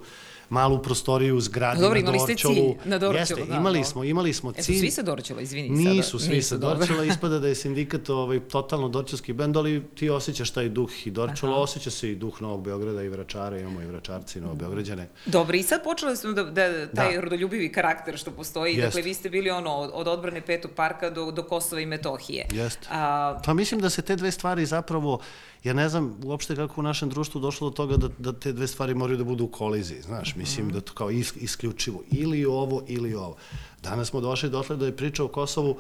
malu 0.50 0.82
prostoriju 0.82 1.38
u 1.38 1.42
zgradi 1.42 1.82
Dobro, 1.82 2.02
na 2.02 2.12
Dorčolu. 2.12 2.56
Cilj 2.56 2.76
na 2.86 2.98
Dorčolu, 2.98 3.20
Jeste, 3.20 3.46
da, 3.50 3.56
imali, 3.58 3.84
smo, 3.84 4.04
imali 4.04 4.34
smo 4.34 4.52
cilj. 4.52 4.76
Eto, 4.76 4.80
svi 4.80 4.92
sa 4.92 5.02
Dorčola, 5.02 5.42
izvini 5.42 5.70
Nisu 5.70 6.20
sada. 6.20 6.32
svi 6.32 6.42
sa 6.42 6.58
Dorčola, 6.58 7.04
ispada 7.14 7.40
da 7.40 7.48
je 7.48 7.56
sindikat 7.56 8.10
ovaj, 8.10 8.40
totalno 8.40 8.90
dorčelski 8.90 9.34
bend, 9.34 9.58
ali 9.58 9.84
ti 9.96 10.10
osjećaš 10.10 10.52
taj 10.52 10.70
duh 10.70 11.08
i 11.08 11.12
Dorčola, 11.12 11.54
Aha. 11.54 11.62
osjeća 11.62 11.92
se 11.92 12.12
i 12.12 12.16
duh 12.16 12.42
Novog 12.42 12.64
Beograda 12.64 13.04
i 13.04 13.10
Vračara, 13.10 13.60
imamo 13.60 13.82
i 13.82 13.86
Vračarci 13.86 14.40
i 14.40 14.42
Novog 14.42 14.58
Beograđane. 14.58 15.08
Dobro, 15.26 15.58
i 15.58 15.64
sad 15.64 15.84
počeli 15.84 16.18
smo 16.18 16.32
da, 16.32 16.44
da 16.44 16.88
taj 16.88 17.16
da. 17.16 17.22
rodoljubivi 17.22 17.72
karakter 17.72 18.18
što 18.18 18.32
postoji, 18.32 18.72
Jeste. 18.74 18.86
dakle 18.86 19.02
vi 19.02 19.14
ste 19.14 19.30
bili 19.30 19.50
ono 19.50 19.76
od 19.76 20.08
odbrane 20.08 20.42
petog 20.42 20.72
parka 20.76 21.10
do, 21.10 21.32
do 21.32 21.44
Kosova 21.44 21.82
i 21.82 21.86
Metohije. 21.86 22.46
Jeste. 22.52 22.88
A, 22.92 23.40
pa 23.46 23.54
mislim 23.54 23.80
da 23.80 23.90
se 23.90 24.02
te 24.02 24.16
dve 24.16 24.32
stvari 24.32 24.66
zapravo 24.66 25.20
ja 25.68 25.74
ne 25.74 25.90
znam 25.90 26.16
uopšte 26.24 26.56
kako 26.56 26.82
u 26.82 26.84
našem 26.84 27.10
društvu 27.10 27.42
došlo 27.42 27.70
do 27.70 27.76
toga 27.76 27.98
da, 27.98 28.10
da 28.18 28.34
te 28.34 28.54
dve 28.54 28.68
stvari 28.68 28.94
moraju 28.94 29.18
da 29.18 29.24
budu 29.24 29.44
u 29.44 29.48
koliziji, 29.48 30.02
znaš, 30.02 30.36
mislim 30.36 30.70
da 30.70 30.82
to 30.82 30.94
kao 30.94 31.12
is, 31.12 31.34
isključivo 31.36 32.04
ili 32.12 32.46
ovo 32.46 32.84
ili 32.88 33.16
ovo. 33.16 33.36
Danas 33.84 34.08
smo 34.08 34.22
došli 34.22 34.50
dotle 34.50 34.76
da 34.76 34.86
je 34.86 34.96
priča 34.96 35.24
o 35.24 35.28
Kosovu 35.28 35.78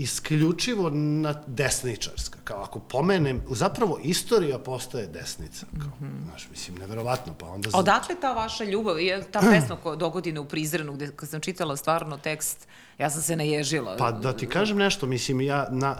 isključivo 0.00 0.90
na 0.90 1.34
desničarska. 1.46 2.38
Kao 2.44 2.62
ako 2.62 2.78
pomenem, 2.78 3.42
zapravo 3.50 3.98
istorija 4.02 4.58
postaje 4.58 5.06
desnica. 5.06 5.66
Kao, 5.78 5.88
mm 6.00 6.04
-hmm. 6.04 6.24
znaš, 6.24 6.48
mislim, 6.50 6.76
neverovatno. 6.78 7.34
Pa 7.38 7.46
onda... 7.46 7.68
Odakle 7.72 8.14
ta 8.20 8.32
vaša 8.32 8.64
ljubav? 8.64 9.00
Je 9.00 9.22
ta 9.22 9.40
pesma 9.40 9.96
dogodine 9.96 10.40
u 10.40 10.44
Prizrenu, 10.44 10.92
gde 10.92 11.10
kad 11.16 11.28
sam 11.28 11.40
čitala 11.40 11.76
stvarno 11.76 12.18
tekst, 12.18 12.68
ja 12.98 13.10
sam 13.10 13.22
se 13.22 13.36
naježila. 13.36 13.96
Pa 13.96 14.12
da 14.12 14.32
ti 14.32 14.46
kažem 14.46 14.76
nešto, 14.76 15.06
mislim, 15.06 15.40
ja, 15.40 15.68
na, 15.70 15.96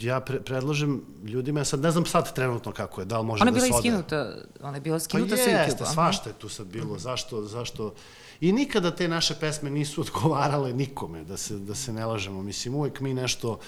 ja 0.00 0.20
pre, 0.20 0.40
predložim 0.40 1.04
ljudima, 1.24 1.60
ja 1.60 1.64
sad 1.64 1.80
ne 1.80 1.90
znam 1.90 2.06
sad 2.06 2.34
trenutno 2.34 2.72
kako 2.72 3.00
je, 3.00 3.04
da 3.04 3.18
li 3.18 3.26
može 3.26 3.42
ona 3.42 3.50
da 3.50 3.60
se 3.60 3.66
ode. 3.66 3.72
Ona 3.72 3.76
je 3.76 3.82
bila 3.82 3.98
iskinuta, 3.98 4.34
ona 4.62 4.76
je 4.76 4.80
bila 4.80 5.00
skinuta 5.00 5.30
pa 5.30 5.36
sa 5.36 5.42
YouTube. 5.42 5.54
Pa 5.54 5.62
jeste, 5.62 5.84
svašta 5.86 6.30
je 6.30 6.34
tu 6.38 6.48
sad 6.48 6.66
bilo, 6.66 6.86
mm 6.86 6.96
-hmm. 6.96 7.02
zašto, 7.02 7.42
zašto 7.42 7.94
I 8.40 8.52
nikada 8.52 8.90
te 8.90 9.08
naše 9.08 9.34
pesme 9.40 9.70
nisu 9.70 10.00
odgovarale 10.06 10.72
nikome, 10.72 11.24
da 11.24 11.36
se, 11.36 11.58
da 11.58 11.74
se 11.74 11.92
ne 11.92 12.06
lažemo. 12.06 12.42
Mislim, 12.42 12.74
uvek 12.74 13.00
mi 13.00 13.14
nešto, 13.14 13.58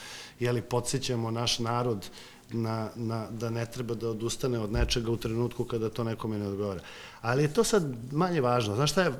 jeli, 0.40 0.62
podsjećamo 0.62 1.30
naš 1.30 1.58
narod 1.58 2.10
na, 2.52 2.90
na, 2.96 3.30
da 3.30 3.50
ne 3.50 3.66
treba 3.66 3.94
da 3.94 4.08
odustane 4.08 4.58
od 4.58 4.72
nečega 4.72 5.10
u 5.10 5.16
trenutku 5.16 5.64
kada 5.64 5.90
to 5.90 6.04
nekome 6.04 6.38
ne 6.38 6.46
odgovara. 6.46 6.80
Ali 7.20 7.42
je 7.42 7.54
to 7.54 7.64
sad 7.64 8.12
manje 8.12 8.40
važno. 8.40 8.74
Znaš 8.74 8.90
šta 8.90 9.02
je 9.02 9.12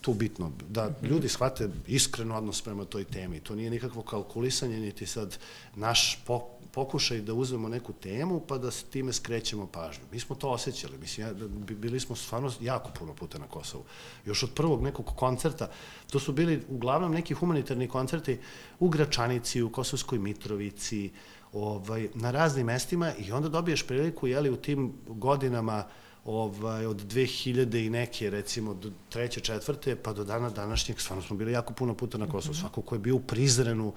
tu 0.00 0.14
bitno? 0.14 0.52
Da 0.68 0.90
ljudi 1.02 1.28
shvate 1.28 1.68
iskreno 1.86 2.36
odnos 2.36 2.62
prema 2.62 2.84
toj 2.84 3.04
temi. 3.04 3.40
To 3.40 3.54
nije 3.54 3.70
nikakvo 3.70 4.02
kalkulisanje, 4.02 4.80
niti 4.80 5.06
sad 5.06 5.38
naš 5.74 6.22
po, 6.26 6.40
pokušaj 6.72 7.20
da 7.20 7.34
uzmemo 7.34 7.68
neku 7.68 7.92
temu 7.92 8.40
pa 8.40 8.58
da 8.58 8.70
se 8.70 8.84
time 8.84 9.12
skrećemo 9.12 9.66
pažnju. 9.66 10.04
Mi 10.12 10.20
smo 10.20 10.36
to 10.36 10.50
osjećali, 10.50 10.98
mislim, 10.98 11.26
ja, 11.26 11.32
bili 11.76 12.00
smo 12.00 12.16
stvarno 12.16 12.52
jako 12.60 12.90
puno 12.98 13.14
puta 13.14 13.38
na 13.38 13.46
Kosovu. 13.46 13.84
Još 14.24 14.42
od 14.42 14.50
prvog 14.54 14.82
nekog 14.82 15.06
koncerta, 15.16 15.70
to 16.10 16.20
su 16.20 16.32
bili 16.32 16.62
uglavnom 16.68 17.12
neki 17.12 17.34
humanitarni 17.34 17.88
koncerti 17.88 18.38
u 18.78 18.88
Gračanici, 18.88 19.62
u 19.62 19.72
Kosovskoj 19.72 20.18
Mitrovici, 20.18 21.10
ovaj, 21.52 22.08
na 22.14 22.30
raznim 22.30 22.66
mestima 22.66 23.12
i 23.18 23.32
onda 23.32 23.48
dobiješ 23.48 23.86
priliku, 23.86 24.26
jeli, 24.26 24.50
u 24.50 24.56
tim 24.56 24.92
godinama 25.06 25.84
ovaj, 26.24 26.86
od 26.86 26.96
2000 26.96 27.86
i 27.86 27.90
neke, 27.90 28.30
recimo, 28.30 28.74
do 28.74 28.90
treće, 29.08 29.40
četvrte, 29.40 29.96
pa 29.96 30.12
do 30.12 30.24
dana 30.24 30.50
današnjeg, 30.50 31.00
stvarno 31.00 31.22
smo 31.22 31.36
bili 31.36 31.52
jako 31.52 31.72
puno 31.72 31.94
puta 31.94 32.18
na 32.18 32.26
Kosovu. 32.26 32.52
Mhm. 32.52 32.60
Svako 32.60 32.82
ko 32.82 32.94
je 32.94 32.98
bio 32.98 33.16
u 33.16 33.20
Prizrenu, 33.20 33.92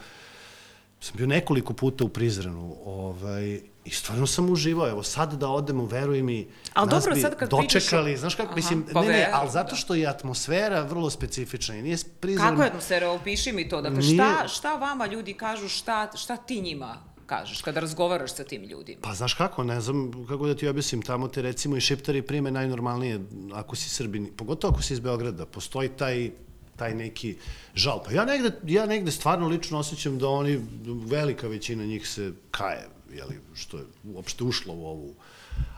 sam 0.99 1.17
bio 1.17 1.27
nekoliko 1.27 1.73
puta 1.73 2.03
u 2.03 2.09
Prizrenu, 2.09 2.75
ovaj, 2.85 3.61
i 3.85 3.89
stvarno 3.89 4.27
sam 4.27 4.49
uživao, 4.49 4.89
evo 4.89 5.03
sad 5.03 5.33
da 5.33 5.49
odemo, 5.49 5.85
veruj 5.85 6.23
mi, 6.23 6.47
ali 6.73 6.89
nas 6.89 7.03
dobro, 7.03 7.15
bi 7.15 7.21
sad 7.21 7.35
kad 7.35 7.49
dočekali, 7.49 8.03
pričaš... 8.03 8.19
znaš 8.19 8.35
kako, 8.35 8.49
Aha, 8.49 8.55
mislim, 8.55 8.85
ne, 8.93 9.01
ne, 9.01 9.29
ali 9.33 9.51
zato 9.51 9.75
što 9.75 9.95
je 9.95 10.07
atmosfera 10.07 10.81
vrlo 10.81 11.09
specifična 11.09 11.75
i 11.75 11.81
nije 11.81 11.97
Prizren... 12.19 12.49
Kako 12.49 12.61
je 12.61 12.67
atmosfera, 12.67 13.09
opiši 13.09 13.51
mi 13.51 13.69
to, 13.69 13.81
dakle, 13.81 13.99
nije... 13.99 14.15
šta, 14.15 14.47
šta 14.47 14.75
vama 14.75 15.05
ljudi 15.05 15.33
kažu, 15.33 15.69
šta, 15.69 16.11
šta 16.15 16.37
ti 16.37 16.61
njima 16.61 17.12
kažeš 17.25 17.61
kada 17.61 17.79
razgovaraš 17.79 18.35
sa 18.35 18.43
tim 18.43 18.63
ljudima? 18.63 19.01
Pa 19.01 19.13
znaš 19.13 19.33
kako, 19.33 19.63
ne 19.63 19.81
znam 19.81 20.25
kako 20.27 20.47
da 20.47 20.55
ti 20.55 20.67
objasnim, 20.67 21.01
tamo 21.01 21.27
te 21.27 21.41
recimo 21.41 21.77
i 21.77 21.81
šiptari 21.81 22.21
prime 22.21 22.51
najnormalnije 22.51 23.19
ako 23.53 23.75
si 23.75 23.89
Srbin, 23.89 24.29
pogotovo 24.37 24.73
ako 24.73 24.83
si 24.83 24.93
iz 24.93 24.99
Beograda, 24.99 25.45
postoji 25.45 25.89
taj 25.89 26.31
taj 26.75 26.95
neki 26.95 27.35
žal. 27.75 28.03
Pa 28.03 28.11
ja 28.11 28.25
negde, 28.25 28.51
ja 28.65 28.85
negde 28.85 29.11
stvarno 29.11 29.47
lično 29.47 29.79
osjećam 29.79 30.17
da 30.19 30.27
oni, 30.29 30.59
velika 31.05 31.47
većina 31.47 31.85
njih 31.85 32.07
se 32.09 32.31
kaje, 32.51 32.87
jeli, 33.13 33.39
što 33.53 33.77
je 33.77 33.83
uopšte 34.03 34.43
ušlo 34.43 34.73
u 34.73 34.85
ovu 34.85 35.15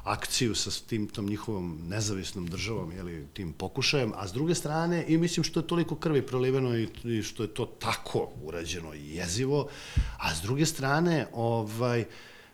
akciju 0.04 0.56
sa 0.56 0.72
tim 0.88 1.08
tom 1.08 1.26
njihovom 1.26 1.80
nezavisnom 1.88 2.48
državom, 2.48 2.92
jeli, 2.92 3.28
tim 3.34 3.54
pokušajem, 3.54 4.14
a 4.16 4.28
s 4.28 4.34
druge 4.34 4.56
strane, 4.56 5.06
i 5.08 5.18
mislim 5.18 5.44
što 5.44 5.60
je 5.60 5.68
toliko 5.68 5.96
krvi 5.96 6.22
proliveno 6.22 6.78
i, 6.78 6.90
i 7.04 7.24
što 7.24 7.44
je 7.44 7.54
to 7.54 7.66
tako 7.66 8.30
urađeno 8.44 8.94
i 8.94 9.16
jezivo, 9.16 9.68
a 10.18 10.36
s 10.36 10.42
druge 10.42 10.66
strane, 10.66 11.28
ovaj, 11.34 12.06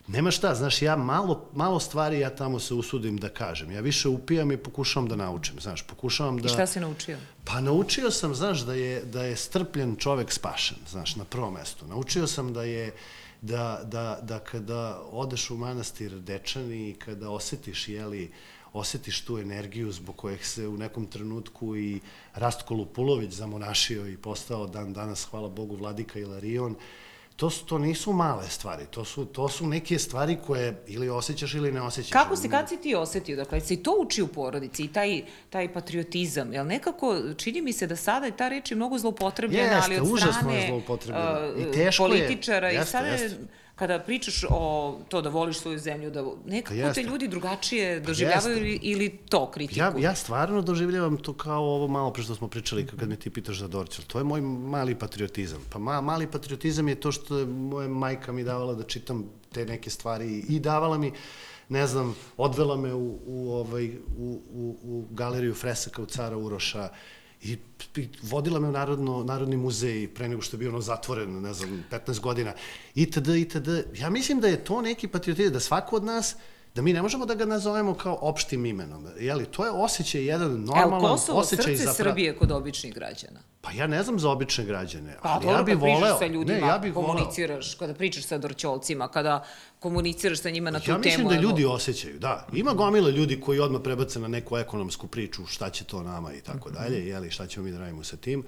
Nema 0.06 0.30
šta, 0.30 0.54
znaš, 0.54 0.82
ja 0.82 0.96
malo, 0.96 1.48
malo 1.52 1.80
stvari 1.80 2.18
ja 2.18 2.30
tamo 2.30 2.58
se 2.60 2.74
usudim 2.74 3.16
da 3.16 3.28
kažem. 3.28 3.70
Ja 3.70 3.80
više 3.80 4.08
upijam 4.08 4.52
i 4.52 4.56
pokušavam 4.56 5.08
da 5.08 5.16
naučim, 5.16 5.60
znaš, 5.60 5.82
pokušavam 5.82 6.38
da... 6.38 6.46
I 6.46 6.52
šta 6.52 6.66
si 6.66 6.80
naučio? 6.80 7.18
Pa 7.44 7.60
naučio 7.60 8.10
sam, 8.10 8.34
znaš, 8.34 8.60
da 8.60 8.74
je, 8.74 9.04
da 9.04 9.24
je 9.24 9.36
strpljen 9.36 9.96
čovek 9.96 10.32
spašen, 10.32 10.76
znaš, 10.90 11.16
na 11.16 11.24
prvom 11.24 11.54
mestu. 11.54 11.86
Naučio 11.86 12.26
sam 12.26 12.52
da 12.52 12.62
je 12.62 12.92
da, 13.42 13.80
da, 13.84 14.18
da 14.22 14.38
kada 14.38 15.02
odeš 15.10 15.50
u 15.50 15.56
manastir 15.56 16.18
Dečani 16.20 16.90
i 16.90 16.94
kada 16.94 17.30
osetiš, 17.30 17.88
jeli, 17.88 18.30
osetiš 18.72 19.24
tu 19.24 19.38
energiju 19.38 19.92
zbog 19.92 20.16
kojeg 20.16 20.44
se 20.44 20.68
u 20.68 20.76
nekom 20.76 21.06
trenutku 21.06 21.76
i 21.76 22.00
Rastko 22.34 22.74
Lupulović 22.74 23.32
zamonašio 23.32 24.06
i 24.08 24.16
postao 24.16 24.66
dan 24.66 24.92
danas, 24.92 25.24
hvala 25.24 25.48
Bogu, 25.48 25.76
Vladika 25.76 26.18
Ilarion, 26.18 26.74
to, 27.36 27.50
su, 27.50 27.66
to 27.66 27.78
nisu 27.78 28.12
male 28.12 28.48
stvari, 28.48 28.86
to 28.90 29.04
su, 29.04 29.24
to 29.24 29.48
su 29.48 29.66
neke 29.66 29.98
stvari 29.98 30.38
koje 30.46 30.82
ili 30.86 31.08
osjećaš 31.08 31.54
ili 31.54 31.72
ne 31.72 31.80
osjećaš. 31.80 32.12
Kako 32.12 32.36
si, 32.36 32.48
kad 32.48 32.68
si 32.68 32.76
ti 32.76 32.94
osetio, 32.94 33.36
dakle, 33.36 33.60
si 33.60 33.82
to 33.82 33.96
uči 34.00 34.22
u 34.22 34.26
porodici 34.26 34.84
i 34.84 34.88
taj, 34.88 35.22
taj 35.50 35.72
patriotizam, 35.72 36.52
jel 36.52 36.66
nekako, 36.66 37.18
čini 37.36 37.62
mi 37.62 37.72
se 37.72 37.86
da 37.86 37.96
sada 37.96 38.26
je 38.26 38.36
ta 38.36 38.48
reč 38.48 38.70
je 38.70 38.76
mnogo 38.76 38.98
zloupotrebljena, 38.98 39.80
ali 39.84 40.00
od 40.00 40.20
strane 40.20 40.72
uh, 40.72 41.96
političara 41.98 42.68
je. 42.68 42.74
Jeste, 42.74 42.88
i 42.88 42.92
sada 42.92 43.06
je, 43.06 43.12
jeste 43.12 43.61
kada 43.82 43.98
pričaš 43.98 44.44
o 44.50 44.98
to 45.08 45.20
da 45.22 45.28
voliš 45.28 45.58
svoju 45.58 45.78
zemlju, 45.78 46.10
da 46.10 46.24
nekako 46.46 46.80
pa 46.82 46.92
te 46.92 47.02
ljudi 47.02 47.28
drugačije 47.28 48.00
pa 48.00 48.06
doživljavaju 48.06 48.56
ili, 48.56 48.78
ili 48.82 49.08
to 49.28 49.50
kritikuju? 49.50 50.02
Ja, 50.02 50.10
ja 50.10 50.14
stvarno 50.14 50.62
doživljavam 50.62 51.16
to 51.16 51.32
kao 51.34 51.64
ovo 51.64 51.88
malo 51.88 52.12
pre 52.12 52.22
što 52.22 52.34
smo 52.34 52.48
pričali 52.48 52.86
kad 52.86 53.08
me 53.08 53.16
ti 53.16 53.30
pitaš 53.30 53.58
za 53.58 53.68
Dorčel. 53.68 54.04
To 54.04 54.18
je 54.18 54.24
moj 54.24 54.40
mali 54.40 54.94
patriotizam. 54.94 55.60
Pa 55.72 55.78
ma, 55.78 56.00
mali 56.00 56.26
patriotizam 56.30 56.88
je 56.88 56.94
to 56.94 57.12
što 57.12 57.38
je 57.38 57.46
moja 57.46 57.88
majka 57.88 58.32
mi 58.32 58.44
davala 58.44 58.74
da 58.74 58.84
čitam 58.84 59.24
te 59.52 59.66
neke 59.66 59.90
stvari 59.90 60.44
i 60.48 60.60
davala 60.60 60.98
mi 60.98 61.12
ne 61.68 61.86
znam, 61.86 62.14
odvela 62.36 62.76
me 62.76 62.94
u, 62.94 63.18
u, 63.26 63.52
ovaj, 63.52 63.88
u, 64.18 64.40
u, 64.52 64.76
u 64.82 65.06
galeriju 65.10 65.54
fresaka 65.54 66.02
u 66.02 66.06
Cara 66.06 66.36
Uroša 66.36 66.88
i, 67.42 67.58
i 67.96 68.08
vodila 68.22 68.60
me 68.60 68.68
u 68.68 68.72
Narodno, 68.72 69.24
Narodni 69.24 69.56
muzej 69.56 70.08
pre 70.14 70.28
nego 70.28 70.42
što 70.42 70.56
je 70.56 70.58
bio 70.58 70.68
ono 70.68 70.80
zatvoren, 70.80 71.42
ne 71.42 71.54
znam, 71.54 71.84
15 71.90 72.20
godina, 72.20 72.52
itd., 72.94 73.28
itd. 73.28 73.68
Ja 73.94 74.10
mislim 74.10 74.40
da 74.40 74.48
je 74.48 74.64
to 74.64 74.82
neki 74.82 75.08
patriotizam, 75.08 75.52
da 75.52 75.60
svako 75.60 75.96
od 75.96 76.04
nas 76.04 76.36
da 76.74 76.82
mi 76.82 76.92
ne 76.92 77.02
možemo 77.02 77.26
da 77.26 77.34
ga 77.34 77.44
nazovemo 77.44 77.94
kao 77.94 78.18
opštim 78.20 78.66
imenom. 78.66 79.06
Jeli, 79.18 79.46
to 79.46 79.64
je 79.64 79.70
osjećaj, 79.70 80.24
jedan 80.24 80.50
normalan 80.50 80.88
Evo, 80.88 81.00
Kosovo, 81.00 81.38
osjećaj 81.38 81.76
za... 81.76 81.84
srce 81.84 81.96
Srbije 81.96 82.36
kod 82.36 82.52
običnih 82.52 82.94
građana. 82.94 83.40
Pa 83.60 83.72
ja 83.72 83.86
ne 83.86 84.02
znam 84.02 84.18
za 84.18 84.30
obične 84.30 84.64
građane, 84.64 85.16
pa, 85.22 85.28
ali 85.28 85.46
ja 85.46 85.62
bih 85.62 85.78
voleo... 85.78 86.18
sa 86.18 86.26
ljudima, 86.26 86.58
ne, 86.58 86.66
ja 86.66 86.78
bih 86.78 86.94
komuniciraš, 86.94 87.66
voleo. 87.66 87.78
kada 87.78 87.98
pričaš 87.98 88.24
sa 88.24 88.38
dorćolcima, 88.38 89.08
kada 89.08 89.44
komuniciraš 89.80 90.40
sa 90.40 90.50
njima 90.50 90.70
na 90.70 90.78
tu 90.78 90.84
temu. 90.84 90.98
Ja 90.98 91.02
mislim 91.04 91.28
da 91.28 91.34
ljudi 91.34 91.64
osjećaju, 91.64 92.18
da. 92.18 92.46
Ima 92.52 92.72
gomila 92.72 93.10
ljudi 93.10 93.40
koji 93.40 93.60
odmah 93.60 93.80
prebace 93.84 94.20
na 94.20 94.28
neku 94.28 94.56
ekonomsku 94.56 95.06
priču, 95.06 95.46
šta 95.46 95.70
će 95.70 95.84
to 95.84 96.02
nama 96.02 96.34
i 96.34 96.40
tako 96.40 96.68
mhm. 96.68 96.78
dalje, 96.78 97.08
jeli, 97.08 97.30
šta 97.30 97.46
ćemo 97.46 97.64
mi 97.64 97.72
da 97.72 97.78
radimo 97.78 98.04
sa 98.04 98.16
tim. 98.16 98.44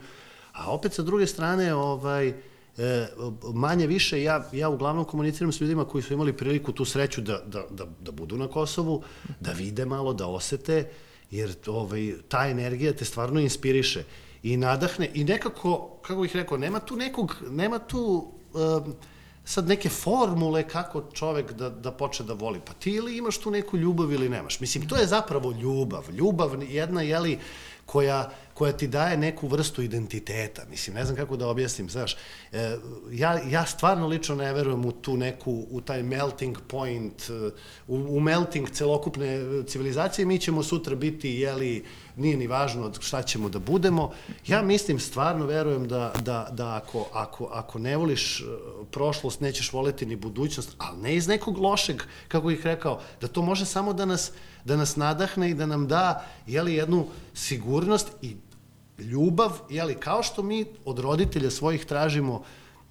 A 0.53 0.73
opet 0.73 0.93
sa 0.93 1.03
druge 1.03 1.27
strane, 1.27 1.75
ovaj, 1.75 2.35
e, 2.79 3.07
manje 3.55 3.87
više, 3.87 4.23
ja, 4.23 4.49
ja 4.53 4.69
uglavnom 4.69 5.05
komuniciram 5.05 5.53
s 5.53 5.61
ljudima 5.61 5.85
koji 5.85 6.03
su 6.03 6.13
imali 6.13 6.33
priliku 6.33 6.73
tu 6.73 6.85
sreću 6.85 7.21
da, 7.21 7.39
da, 7.47 7.65
da, 7.71 7.87
da 8.01 8.13
budu 8.13 8.37
na 8.37 8.49
Kosovu, 8.49 9.03
da 9.41 9.53
vide 9.53 9.85
malo, 9.85 10.13
da 10.13 10.27
osete, 10.27 10.91
jer 11.31 11.55
ovaj, 11.67 12.13
ta 12.29 12.47
energija 12.49 12.93
te 12.93 13.05
stvarno 13.05 13.41
inspiriše 13.41 14.05
i 14.43 14.57
nadahne 14.57 15.11
i 15.15 15.25
nekako, 15.25 15.99
kako 16.03 16.23
bih 16.23 16.37
rekao, 16.37 16.59
nema 16.59 16.81
tu 16.81 16.97
nekog, 16.97 17.37
nema 17.51 17.79
tu 17.79 18.33
um, 18.55 18.95
sad 19.45 19.69
neke 19.69 19.89
formule 19.89 20.69
kako 20.69 21.03
čovek 21.13 21.53
da, 21.53 21.71
da 21.71 21.93
počne 21.93 22.27
da 22.27 22.33
voli. 22.33 22.61
Pa 22.67 22.73
ti 22.73 22.91
ili 22.91 23.17
imaš 23.17 23.39
tu 23.39 23.51
neku 23.51 23.77
ljubav 23.77 24.13
ili 24.13 24.29
nemaš. 24.29 24.61
Mislim, 24.61 24.89
to 24.89 24.97
je 24.97 25.07
zapravo 25.07 25.53
ljubav. 25.53 26.05
Ljubav 26.11 26.63
jedna, 26.63 27.03
jeli, 27.03 27.39
koja, 27.87 28.31
koja 28.55 28.73
ti 28.73 28.87
daje 28.87 29.17
neku 29.17 29.49
vrstu 29.49 29.83
identiteta. 29.83 30.63
Mislim, 30.71 30.97
ne 30.97 31.05
znam 31.05 31.17
kako 31.17 31.37
da 31.37 31.49
objasnim, 31.49 31.91
znaš. 31.91 32.17
E, 32.53 32.77
ja, 33.11 33.41
ja 33.51 33.67
stvarno 33.67 34.07
lično 34.07 34.35
ne 34.35 34.53
verujem 34.53 34.85
u 34.85 34.93
tu 34.93 35.17
neku, 35.17 35.67
u 35.71 35.81
taj 35.81 36.03
melting 36.03 36.59
point, 36.69 37.31
u, 37.89 37.97
u 37.97 38.21
melting 38.21 38.71
celokupne 38.71 39.41
civilizacije. 39.67 40.27
Mi 40.27 40.39
ćemo 40.39 40.63
sutra 40.63 40.95
biti, 40.95 41.31
jeli, 41.31 41.85
nije 42.17 42.37
ni 42.37 42.47
važno 42.47 42.93
šta 43.01 43.23
ćemo 43.23 43.49
da 43.49 43.59
budemo. 43.59 44.13
Ja 44.47 44.63
mislim, 44.63 44.99
stvarno 44.99 45.47
verujem 45.47 45.89
da, 45.89 46.13
da, 46.23 46.49
da 46.53 46.77
ako, 46.77 47.07
ako, 47.13 47.45
ako 47.53 47.79
ne 47.79 47.97
voliš 47.97 48.41
e, 48.41 48.45
prošlost, 48.91 49.41
nećeš 49.41 49.73
voleti 49.73 50.07
ni 50.07 50.17
budućnost, 50.17 50.75
ali 50.79 51.03
ne 51.03 51.15
iz 51.15 51.29
nekog 51.29 51.59
lošeg, 51.59 52.03
kako 52.29 52.51
ih 52.51 52.67
rekao, 52.67 53.01
da 53.21 53.29
to 53.29 53.43
može 53.43 53.65
samo 53.65 53.93
da 53.93 54.05
nas, 54.05 54.33
da 54.65 54.77
nas 54.77 54.97
nadahne 54.97 55.51
i 55.51 55.55
da 55.55 55.67
nam 55.67 55.89
da 55.89 56.25
jeli, 56.47 56.75
jednu 56.75 57.07
sigurnost 57.35 58.09
i 58.23 58.37
ljubav, 58.99 59.59
jeli, 59.71 59.95
kao 59.95 60.23
što 60.23 60.43
mi 60.43 60.67
od 60.85 60.99
roditelja 60.99 61.51
svojih 61.51 61.85
tražimo 61.85 62.45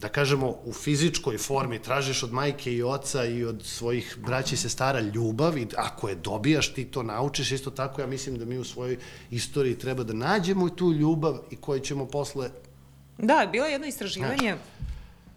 da 0.03 0.09
kažemo, 0.09 0.55
u 0.65 0.73
fizičkoj 0.73 1.37
formi 1.37 1.79
tražiš 1.79 2.23
od 2.23 2.33
majke 2.33 2.73
i 2.73 2.83
oca 2.83 3.25
i 3.25 3.45
od 3.45 3.61
svojih 3.65 4.17
braća 4.25 4.53
i 4.53 4.57
sestara 4.57 4.99
ljubav 4.99 5.57
i 5.57 5.67
ako 5.77 6.09
je 6.09 6.15
dobijaš 6.15 6.73
ti 6.73 6.85
to 6.85 7.03
naučiš, 7.03 7.51
isto 7.51 7.71
tako 7.71 8.01
ja 8.01 8.07
mislim 8.07 8.37
da 8.37 8.45
mi 8.45 8.57
u 8.57 8.63
svojoj 8.63 8.97
istoriji 9.31 9.79
treba 9.79 10.03
da 10.03 10.13
nađemo 10.13 10.69
tu 10.69 10.91
ljubav 10.91 11.39
i 11.51 11.55
koju 11.55 11.79
ćemo 11.79 12.05
posle... 12.05 12.49
Da, 13.17 13.49
bilo 13.51 13.65
je 13.65 13.71
jedno 13.71 13.87
istraživanje 13.87 14.35
znači, 14.35 14.92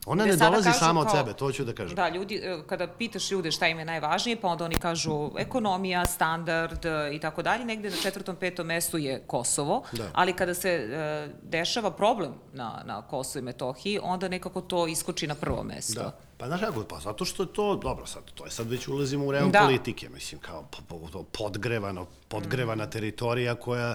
Ona 0.06 0.24
ne 0.24 0.36
dolazi 0.36 0.70
sama 0.72 1.00
od 1.00 1.10
sebe, 1.10 1.32
to 1.32 1.52
ću 1.52 1.64
da 1.64 1.72
kažem. 1.72 1.96
Da, 1.96 2.08
ljudi, 2.08 2.34
e, 2.34 2.58
kada 2.66 2.86
pitaš 2.86 3.30
ljude 3.30 3.50
šta 3.50 3.68
im 3.68 3.78
je 3.78 3.84
najvažnije, 3.84 4.40
pa 4.40 4.48
onda 4.48 4.64
oni 4.64 4.74
kažu 4.74 5.30
ekonomija, 5.38 6.06
standard 6.06 6.84
e, 6.84 7.14
i 7.14 7.18
tako 7.18 7.42
dalje, 7.42 7.64
negde 7.64 7.90
na 7.90 7.96
četvrtom, 8.02 8.36
petom 8.36 8.66
mestu 8.66 8.98
je 8.98 9.22
Kosovo, 9.26 9.82
da. 9.92 10.10
ali 10.12 10.32
kada 10.32 10.54
se 10.54 10.68
e, 10.68 11.28
dešava 11.42 11.90
problem 11.90 12.34
na, 12.52 12.82
na 12.84 13.02
Kosovo 13.02 13.40
i 13.40 13.44
Metohiji, 13.44 13.98
onda 14.02 14.28
nekako 14.28 14.60
to 14.60 14.86
iskoči 14.86 15.26
na 15.26 15.34
prvo 15.34 15.62
mesto. 15.62 16.00
Da. 16.00 16.18
Pa 16.36 16.46
znaš 16.46 16.60
kako, 16.60 16.84
pa 16.84 16.98
zato 16.98 17.24
što 17.24 17.42
je 17.42 17.52
to, 17.52 17.76
dobro 17.76 18.06
sad, 18.06 18.22
to 18.34 18.44
je 18.44 18.50
sad 18.50 18.70
već 18.70 18.88
ulazimo 18.88 19.26
u 19.26 19.32
real 19.32 19.50
da. 19.50 19.60
politike, 19.60 20.08
mislim, 20.08 20.40
kao 20.40 20.64
podgrevano, 21.32 22.06
podgrevana 22.28 22.84
mm. 22.84 22.90
teritorija 22.90 23.54
koja 23.54 23.94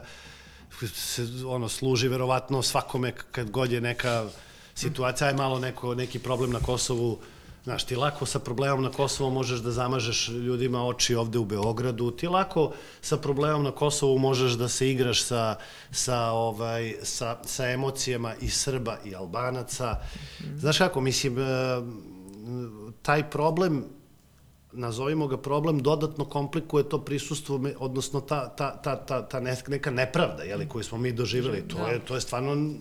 se, 0.93 1.27
ono, 1.47 1.69
služi 1.69 2.07
verovatno 2.07 2.61
svakome 2.61 3.11
kad 3.31 3.49
god 3.49 3.71
je 3.71 3.81
neka 3.81 4.25
situacija 4.75 5.27
je 5.27 5.33
malo 5.33 5.59
neko, 5.59 5.95
neki 5.95 6.19
problem 6.19 6.51
na 6.51 6.59
Kosovu, 6.59 7.19
Znaš, 7.63 7.83
ti 7.83 7.95
lako 7.95 8.25
sa 8.25 8.39
problemom 8.39 8.83
na 8.83 8.91
Kosovu 8.91 9.29
možeš 9.29 9.59
da 9.59 9.71
zamažeš 9.71 10.29
ljudima 10.29 10.85
oči 10.85 11.15
ovde 11.15 11.39
u 11.39 11.45
Beogradu, 11.45 12.11
ti 12.11 12.27
lako 12.27 12.71
sa 13.01 13.17
problemom 13.17 13.63
na 13.63 13.71
Kosovu 13.71 14.17
možeš 14.19 14.51
da 14.51 14.67
se 14.67 14.89
igraš 14.89 15.23
sa, 15.23 15.55
sa, 15.91 16.31
ovaj, 16.31 16.95
sa, 17.03 17.37
sa 17.45 17.67
emocijama 17.67 18.33
i 18.41 18.49
Srba 18.49 18.97
i 19.05 19.15
Albanaca. 19.15 19.95
Znaš 20.57 20.77
kako, 20.77 21.01
mislim, 21.01 21.39
e, 21.39 21.43
taj 23.01 23.29
problem 23.29 23.85
nazovimo 24.73 25.27
ga 25.27 25.37
problem, 25.37 25.79
dodatno 25.79 26.25
komplikuje 26.25 26.89
to 26.89 26.97
prisustvo, 27.05 27.59
odnosno 27.79 28.21
ta, 28.21 28.49
ta, 28.49 28.81
ta, 28.81 28.95
ta, 28.95 29.27
ta 29.27 29.39
neka 29.67 29.91
nepravda 29.91 30.43
jeli, 30.43 30.67
koju 30.69 30.83
smo 30.83 30.97
mi 30.97 31.11
doživjeli. 31.11 31.67
To 31.67 31.87
je, 31.87 31.99
to 31.99 32.15
je 32.15 32.21
stvarno 32.21 32.73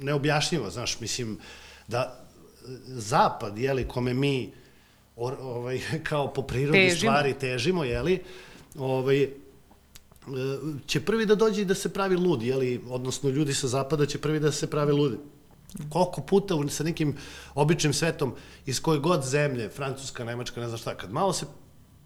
neobjašnjivo, 0.00 0.70
znaš, 0.70 1.00
mislim, 1.00 1.38
da 1.88 2.26
zapad, 2.86 3.58
jeli, 3.58 3.88
kome 3.88 4.14
mi 4.14 4.52
or, 5.16 5.36
ovaj, 5.40 5.80
kao 6.08 6.32
po 6.32 6.42
prirodi 6.42 6.78
težimo. 6.78 7.12
stvari 7.12 7.34
težimo, 7.34 7.84
jeli, 7.84 8.22
ovaj, 8.78 9.22
e, 9.22 9.28
će 10.86 11.00
prvi 11.00 11.26
da 11.26 11.34
dođe 11.34 11.62
i 11.62 11.64
da 11.64 11.74
se 11.74 11.92
pravi 11.92 12.16
lud, 12.16 12.42
jeli, 12.42 12.80
odnosno 12.88 13.30
ljudi 13.30 13.54
sa 13.54 13.68
zapada 13.68 14.06
će 14.06 14.18
prvi 14.18 14.40
da 14.40 14.52
se 14.52 14.70
pravi 14.70 14.92
ludi. 14.92 15.16
Koliko 15.90 16.20
puta 16.20 16.54
sa 16.68 16.84
nekim 16.84 17.16
običnim 17.54 17.92
svetom 17.92 18.34
iz 18.66 18.80
koje 18.80 18.98
god 18.98 19.24
zemlje, 19.24 19.68
Francuska, 19.68 20.24
Nemačka, 20.24 20.60
ne 20.60 20.66
znam 20.68 20.78
šta, 20.78 20.94
kad 20.94 21.12
malo 21.12 21.32
se 21.32 21.46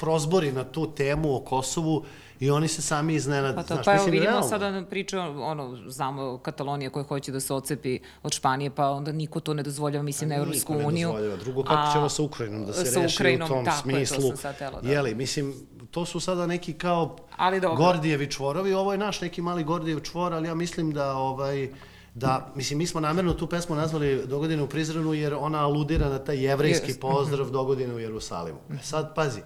prozbori 0.01 0.53
na 0.53 0.65
tu 0.65 0.87
temu 0.95 1.37
o 1.37 1.41
Kosovu, 1.41 2.05
I 2.41 2.51
oni 2.51 2.69
se 2.69 2.83
sami 2.83 3.15
iznenade. 3.15 3.55
Pa 3.55 3.63
to, 3.63 3.75
znaš, 3.75 3.85
pa 3.85 3.95
evo 3.95 4.05
vidimo 4.05 4.25
realno. 4.25 4.49
sada 4.49 4.83
priča, 4.91 5.21
ono, 5.21 5.77
znamo 5.89 6.39
Katalonija 6.39 6.91
koja 6.91 7.05
hoće 7.05 7.33
da 7.33 7.41
se 7.41 7.55
ocepi 7.55 7.99
od 8.23 8.33
Španije, 8.33 8.71
pa 8.71 8.91
onda 8.91 9.13
niko 9.13 9.41
to 9.41 9.55
ne 9.55 9.63
dozvoljava, 9.63 10.03
mislim, 10.03 10.29
na 10.29 10.37
Evropsku 10.37 10.73
uniju. 10.73 11.09
Niko 11.09 11.13
ne 11.13 11.13
dozvoljava. 11.13 11.37
Drugo, 11.37 11.63
kako 11.63 11.93
ćemo 11.93 12.09
sa 12.09 12.23
Ukrajinom 12.23 12.67
da 12.67 12.73
se 12.73 13.01
reši 13.01 13.17
Ukrajinom, 13.17 13.47
u 13.47 13.49
tom 13.49 13.65
tako 13.65 13.83
smislu. 13.83 14.25
Je, 14.25 14.31
to 14.31 14.37
sam 14.37 14.37
sad 14.37 14.83
da. 14.83 14.91
Jeli, 14.91 15.15
mislim, 15.15 15.55
to 15.91 16.07
su 16.07 16.21
sada 16.21 16.47
neki 16.47 16.73
kao 16.73 17.17
ali 17.37 17.61
dobro. 17.61 17.85
Gordijevi 17.85 18.31
čvorovi, 18.31 18.73
ovo 18.75 18.93
je 18.93 18.99
naš 18.99 19.21
neki 19.21 19.43
mali 19.43 19.65
Gordijev 19.65 20.01
čvor, 20.01 20.35
ali 20.35 20.49
ja 20.49 20.55
mislim 20.55 20.93
da 20.93 21.13
ovaj, 21.13 21.69
da, 22.15 22.53
mislim, 22.55 22.79
mi 22.79 22.87
smo 22.87 23.01
namjerno 23.01 23.33
tu 23.33 23.47
pesmu 23.47 23.77
nazvali 23.77 24.27
Dogodine 24.27 24.63
u 24.63 24.69
Prizrenu 24.69 25.15
jer 25.15 25.35
ona 25.35 25.65
aludira 25.65 26.09
na 26.09 26.19
taj 26.19 26.45
jevrejski 26.45 26.95
pozdrav 27.01 27.51
Dogodine 27.51 27.95
u 27.95 27.99
Jerusalimu. 27.99 28.59
E 28.71 28.79
sad, 28.83 29.15
pazi, 29.15 29.41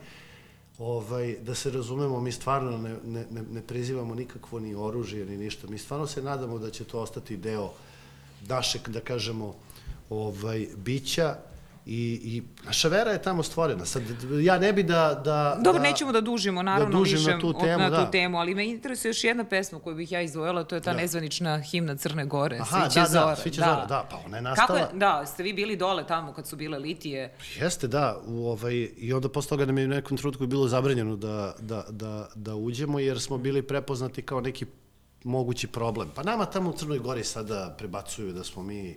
ovaj, 0.79 1.37
da 1.43 1.55
se 1.55 1.71
razumemo, 1.71 2.21
mi 2.21 2.33
stvarno 2.33 2.79
ne, 2.79 2.97
ne, 3.05 3.43
ne 3.53 3.63
prizivamo 3.63 4.15
nikakvo 4.15 4.61
ni 4.61 4.75
oružje 4.75 5.27
ni 5.27 5.37
ništa. 5.37 5.67
Mi 5.67 5.79
stvarno 5.79 6.07
se 6.07 6.23
nadamo 6.23 6.59
da 6.59 6.71
će 6.71 6.85
to 6.85 7.01
ostati 7.01 7.37
deo 7.37 7.71
našeg, 8.49 8.89
da 8.89 9.01
kažemo, 9.01 9.55
ovaj, 10.11 10.67
bića 10.77 11.37
I, 11.87 12.21
I 12.25 12.43
naša 12.67 12.89
vera 12.89 13.11
je 13.11 13.23
tamo 13.23 13.43
stvorena. 13.43 13.85
Sad, 13.85 14.03
ja 14.43 14.59
ne 14.59 14.73
bi 14.73 14.83
da... 14.83 15.21
da 15.25 15.59
Dobro, 15.65 15.83
da, 15.83 15.89
nećemo 15.89 16.13
da 16.13 16.21
dužimo, 16.21 16.59
da 16.59 16.63
naravno, 16.63 16.99
da 16.99 17.03
više 17.03 17.31
na 17.31 17.41
tu 17.41 17.53
temu, 17.53 17.79
na 17.79 17.89
tu 17.89 18.05
da. 18.05 18.11
temu, 18.11 18.39
ali 18.39 18.55
me 18.55 18.67
interesuje 18.67 19.11
još 19.11 19.25
jedna 19.25 19.45
pesma 19.45 19.79
koju 19.79 19.97
bih 19.97 20.13
ja 20.13 20.23
izdvojila, 20.23 20.65
to 20.65 20.75
je 20.75 20.81
ta 20.81 20.93
da. 20.93 21.01
nezvanična 21.01 21.59
himna 21.59 21.97
Crne 21.97 22.25
Gore, 22.25 22.59
Aha, 22.61 22.81
Sviće 22.81 23.01
da, 23.01 23.07
Zora. 23.07 23.27
Da, 23.27 23.37
Sviće 23.37 23.61
da. 23.61 23.67
Zora, 23.67 23.87
da, 23.87 24.09
pa 24.11 24.17
ona 24.27 24.37
je 24.37 24.43
nastala... 24.43 24.67
Kako 24.67 24.95
je, 24.95 24.99
da, 24.99 25.27
ste 25.27 25.43
vi 25.43 25.53
bili 25.53 25.77
dole 25.77 26.07
tamo 26.07 26.33
kad 26.33 26.47
su 26.47 26.57
bile 26.57 26.79
litije? 26.79 27.35
Jeste, 27.61 27.89
da, 27.89 28.21
u, 28.27 28.47
ovaj, 28.47 28.75
i 28.97 29.13
onda 29.13 29.29
posle 29.29 29.49
toga 29.49 29.67
nam 29.67 29.79
je 29.79 29.85
u 29.85 29.89
nekom 29.89 30.17
trenutku 30.17 30.47
bilo 30.47 30.69
zabranjeno 30.69 31.17
da, 31.17 31.55
da, 31.59 31.85
da, 31.91 32.29
da 32.35 32.55
uđemo, 32.55 32.99
jer 32.99 33.21
smo 33.21 33.39
bili 33.39 33.63
prepoznati 33.63 34.23
kao 34.23 34.41
neki 34.41 34.67
mogući 35.25 35.67
problem. 35.67 36.11
Pa 36.15 36.23
nama 36.23 36.47
tamo 36.47 36.71
u 36.71 36.73
Crnoj 36.73 36.99
Gori 36.99 37.25
sada 37.25 37.75
prebacuju 37.79 38.33
da 38.33 38.45
smo 38.45 38.63
mi 38.63 38.97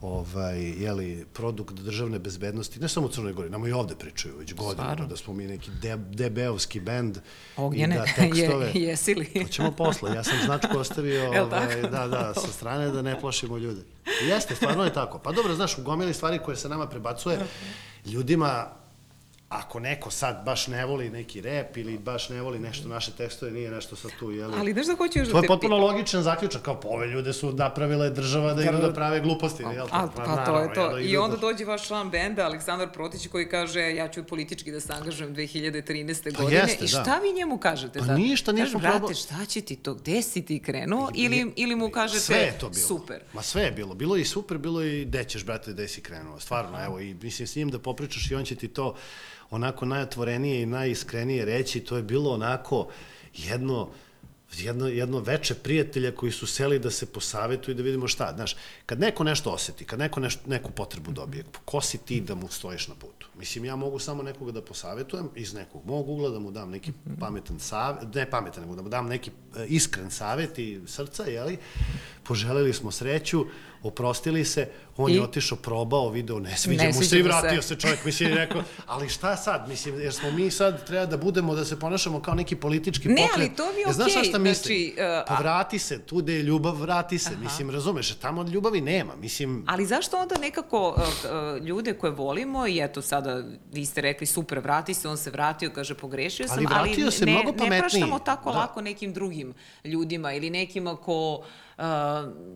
ovaj, 0.00 0.60
jeli, 0.60 1.26
produkt 1.32 1.74
državne 1.74 2.18
bezbednosti, 2.18 2.80
ne 2.80 2.88
samo 2.88 3.06
u 3.06 3.08
Crnoj 3.08 3.32
Gori, 3.32 3.50
nama 3.50 3.68
i 3.68 3.72
ovde 3.72 3.94
pričaju 3.94 4.38
već 4.38 4.54
godinama, 4.54 5.06
da 5.06 5.16
smo 5.16 5.34
mi 5.34 5.46
neki 5.46 5.70
de, 5.82 5.96
DB-ovski 5.96 6.80
bend 6.80 7.18
Ognjene, 7.56 7.94
i 7.94 7.98
da 7.98 8.04
tekstove... 8.22 8.66
Je, 8.66 8.82
jesi 8.82 9.14
li? 9.14 9.26
To 9.42 9.48
ćemo 9.48 9.72
posle, 9.72 10.14
ja 10.14 10.24
sam 10.24 10.34
značku 10.44 10.78
ostavio 10.78 11.30
ovaj, 11.42 11.82
da, 11.82 12.08
da, 12.08 12.34
sa 12.34 12.52
strane 12.52 12.90
da 12.90 13.02
ne 13.02 13.20
plašimo 13.20 13.58
ljude. 13.58 13.80
Jeste, 14.28 14.54
stvarno 14.54 14.84
je 14.84 14.92
tako. 14.92 15.18
Pa 15.18 15.32
dobro, 15.32 15.54
znaš, 15.54 15.78
u 15.78 15.82
gomili 15.82 16.14
stvari 16.14 16.38
koje 16.38 16.56
se 16.56 16.68
nama 16.68 16.86
prebacuje, 16.86 17.38
ljudima 18.06 18.66
ako 19.48 19.80
neko 19.80 20.10
sad 20.10 20.44
baš 20.44 20.66
ne 20.66 20.86
voli 20.86 21.10
neki 21.10 21.40
rep 21.40 21.76
ili 21.76 21.98
baš 21.98 22.28
ne 22.28 22.42
voli 22.42 22.58
nešto 22.58 22.88
naše 22.88 23.12
tekstove, 23.12 23.52
nije 23.52 23.70
nešto 23.70 23.96
sad 23.96 24.10
tu, 24.18 24.30
jeli? 24.30 24.54
Ali 24.58 24.72
znaš 24.72 24.86
da 24.86 24.96
hoću 24.96 25.18
još 25.18 25.28
da 25.28 25.32
To 25.32 25.42
je 25.42 25.46
potpuno 25.46 25.76
logičan 25.76 26.22
zaključak, 26.22 26.62
kao 26.62 26.80
pove 26.80 27.06
ljude 27.06 27.32
su 27.32 27.52
napravile 27.52 28.10
država 28.10 28.54
da 28.54 28.62
idu 28.62 28.78
da 28.78 28.92
prave 28.92 29.20
gluposti, 29.20 29.62
jel? 29.62 29.86
A, 29.90 30.08
pa, 30.16 30.22
pa 30.24 30.44
to 30.44 30.58
je 30.58 30.74
to. 30.74 30.88
Da 30.88 31.00
I 31.00 31.16
onda 31.16 31.36
dođe 31.36 31.64
vaš 31.64 31.86
član 31.86 32.10
benda, 32.10 32.44
Aleksandar 32.44 32.92
Protić, 32.92 33.26
koji 33.26 33.48
kaže, 33.48 33.80
ja 33.80 34.08
ću 34.08 34.24
politički 34.24 34.72
da 34.72 34.80
se 34.80 34.92
angažujem 34.92 35.34
2013. 35.34 36.34
Pa 36.36 36.42
godine. 36.42 36.60
Jeste, 36.60 36.84
I 36.84 36.88
šta 36.88 37.02
da. 37.02 37.18
vi 37.22 37.32
njemu 37.32 37.58
kažete? 37.58 37.98
Pa 37.98 38.04
da? 38.04 38.14
ništa, 38.14 38.52
nismo 38.52 38.80
probali. 38.80 39.00
Brate, 39.00 39.14
šta 39.14 39.46
će 39.46 39.60
ti 39.60 39.76
to? 39.76 39.94
Gde 39.94 40.22
si 40.22 40.42
ti 40.42 40.62
krenuo? 40.62 41.10
Ili, 41.14 41.52
ili 41.56 41.76
mu 41.76 41.90
kažete, 41.90 42.20
sve 42.20 42.36
je 42.36 42.58
to 42.60 42.68
bilo. 42.68 42.86
super? 42.86 43.20
Ma 43.32 43.42
sve 43.42 43.62
je 43.62 43.70
bilo. 43.70 43.94
Bilo 43.94 44.16
je 44.16 44.22
i 44.22 44.24
super, 44.24 44.58
bilo 44.58 44.82
je 44.82 45.02
i 45.02 45.04
gde 45.04 45.24
ćeš, 45.24 45.44
brate, 45.44 45.72
gde 45.72 45.88
si 45.88 46.00
krenuo. 46.00 46.40
Stvarno, 46.40 46.84
evo, 46.84 47.00
i 47.00 47.14
mislim 47.22 47.46
s 47.46 47.56
njim 47.56 47.70
da 47.70 47.78
popričaš 47.78 48.30
i 48.30 48.34
on 48.34 48.44
će 48.44 48.54
ti 48.54 48.68
to 48.68 48.94
onako 49.50 49.86
najotvorenije 49.86 50.62
i 50.62 50.66
najiskrenije 50.66 51.44
reći, 51.44 51.80
to 51.80 51.96
je 51.96 52.02
bilo 52.02 52.34
onako 52.34 52.88
jedno 53.34 53.88
jedno, 54.56 54.88
jedno 54.88 55.18
veče 55.20 55.54
prijatelja 55.54 56.14
koji 56.14 56.32
su 56.32 56.46
seli 56.46 56.78
da 56.78 56.90
se 56.90 57.06
posavetuju 57.06 57.72
i 57.72 57.76
da 57.76 57.82
vidimo 57.82 58.08
šta. 58.08 58.32
Znaš, 58.36 58.56
kad 58.86 59.00
neko 59.00 59.24
nešto 59.24 59.50
oseti, 59.50 59.84
kad 59.84 59.98
neko 59.98 60.20
nešto, 60.20 60.42
neku 60.46 60.70
potrebu 60.70 61.12
dobije, 61.12 61.44
ko 61.64 61.80
si 61.80 61.98
ti 61.98 62.20
da 62.20 62.34
mu 62.34 62.48
stojiš 62.48 62.88
na 62.88 62.94
putu? 62.94 63.28
Mislim, 63.38 63.64
ja 63.64 63.76
mogu 63.76 63.98
samo 63.98 64.22
nekoga 64.22 64.52
da 64.52 64.62
posavetujem 64.62 65.28
iz 65.34 65.54
nekog 65.54 65.86
mog 65.86 66.08
ugla, 66.08 66.30
da 66.30 66.38
mu 66.38 66.50
dam 66.50 66.70
neki 66.70 66.92
pametan 67.20 67.60
savet, 67.60 68.14
ne 68.14 68.30
pametan, 68.30 68.62
nego 68.62 68.76
da 68.76 68.82
mu 68.82 68.88
dam 68.88 69.06
neki 69.06 69.30
e, 69.56 69.66
iskren 69.66 70.10
savet 70.10 70.58
i 70.58 70.80
srca, 70.86 71.24
jeli? 71.24 71.58
Poželeli 72.24 72.72
smo 72.72 72.90
sreću, 72.90 73.46
oprostili 73.82 74.44
se, 74.44 74.68
on 74.96 75.10
I? 75.10 75.14
je 75.14 75.22
otišao, 75.22 75.58
probao, 75.58 76.10
video, 76.10 76.40
ne 76.40 76.56
sviđa 76.56 76.82
ne 76.82 76.92
mu 76.92 77.02
se 77.02 77.18
i 77.18 77.22
vratio 77.22 77.62
se. 77.62 77.68
se 77.68 77.76
čovjek, 77.76 78.04
mislim, 78.04 78.34
rekao, 78.34 78.62
ali 78.86 79.08
šta 79.08 79.36
sad, 79.36 79.68
mislim, 79.68 80.00
jer 80.00 80.12
smo 80.12 80.30
mi 80.30 80.50
sad, 80.50 80.86
treba 80.86 81.06
da 81.06 81.16
budemo, 81.16 81.54
da 81.54 81.64
se 81.64 81.78
ponašamo 81.80 82.22
kao 82.22 82.34
neki 82.34 82.56
politički 82.56 83.08
pokret. 83.08 83.26
Ne, 83.26 83.28
ali 83.34 83.56
to 83.56 83.72
mi 83.72 83.80
je 83.80 83.86
okej. 83.86 83.92
Okay. 83.92 83.94
Znaš 83.94 84.12
šta 84.12 84.24
šta 84.24 84.38
mislim? 84.38 84.78
Znači, 84.78 84.94
uh, 84.98 85.24
pa 85.28 85.34
vrati 85.34 85.78
se, 85.78 85.98
tu 85.98 86.16
gde 86.16 86.34
je 86.34 86.42
ljubav, 86.42 86.74
vrati 86.74 87.18
se, 87.18 87.30
Aha. 87.32 87.42
mislim, 87.42 87.70
razumeš, 87.70 88.14
tamo 88.14 88.42
ljubavi 88.42 88.80
nema, 88.80 89.16
mislim... 89.16 89.64
Ali 89.66 89.86
zašto 89.86 90.18
onda 90.18 90.38
nekako 90.38 90.88
uh, 90.88 91.66
ljude 91.66 91.94
koje 91.94 92.12
volimo, 92.12 92.66
i 92.66 92.80
eto 92.80 93.02
sada, 93.02 93.42
vi 93.72 93.86
ste 93.86 94.00
rekli, 94.00 94.26
super, 94.26 94.58
vrati 94.58 94.94
se, 94.94 95.08
on 95.08 95.16
se 95.16 95.30
vratio, 95.30 95.70
kaže, 95.74 95.94
pogrešio 95.94 96.48
sam, 96.48 96.66
ali, 96.70 96.94
ali 96.96 97.10
se 97.10 97.26
ne, 97.26 97.32
mnogo 97.32 97.64
ne 97.64 97.78
praštamo 97.78 98.18
tako 98.18 98.52
da. 98.52 98.58
lako 98.58 98.80
nekim 98.80 99.12
drugim 99.12 99.54
ljudima 99.84 100.32
ili 100.32 100.50
nekima 100.50 100.96
ko 100.96 101.44
uh, 101.78 101.84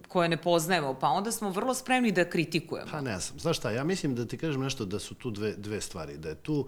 koje 0.09 0.29
ne 0.29 0.37
poznajemo, 0.37 0.95
pa 0.95 1.09
onda 1.13 1.33
smo 1.33 1.51
vrlo 1.51 1.75
spremni 1.75 2.13
da 2.13 2.31
kritikujemo. 2.31 2.91
Pa 2.91 3.01
ne 3.01 3.19
znam, 3.19 3.39
znaš 3.39 3.57
šta, 3.57 3.71
ja 3.71 3.85
mislim 3.85 4.15
da 4.15 4.27
ti 4.27 4.39
kažem 4.39 4.61
nešto 4.61 4.85
da 4.85 4.99
su 4.99 5.15
tu 5.15 5.31
dve, 5.31 5.53
dve 5.57 5.81
stvari, 5.81 6.17
da 6.17 6.29
je 6.29 6.35
tu 6.35 6.67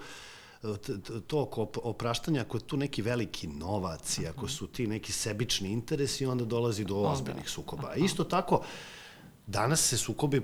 to 1.26 1.40
oko 1.40 1.68
opraštanja, 1.83 2.40
ako 2.40 2.57
je 2.57 2.61
tu 2.61 2.76
neki 2.76 3.02
veliki 3.02 3.46
novac 3.46 4.18
i 4.18 4.26
ako 4.26 4.48
su 4.48 4.66
ti 4.66 4.87
neki 4.87 5.12
sebični 5.12 5.68
interesi, 5.72 6.26
onda 6.26 6.44
dolazi 6.44 6.85
do 6.85 6.96
ozbiljnih 6.96 7.48
sukoba. 7.48 7.88
A 7.88 7.94
isto 7.94 8.24
tako, 8.24 8.62
danas 9.46 9.88
se 9.88 9.96
sukobi 9.96 10.42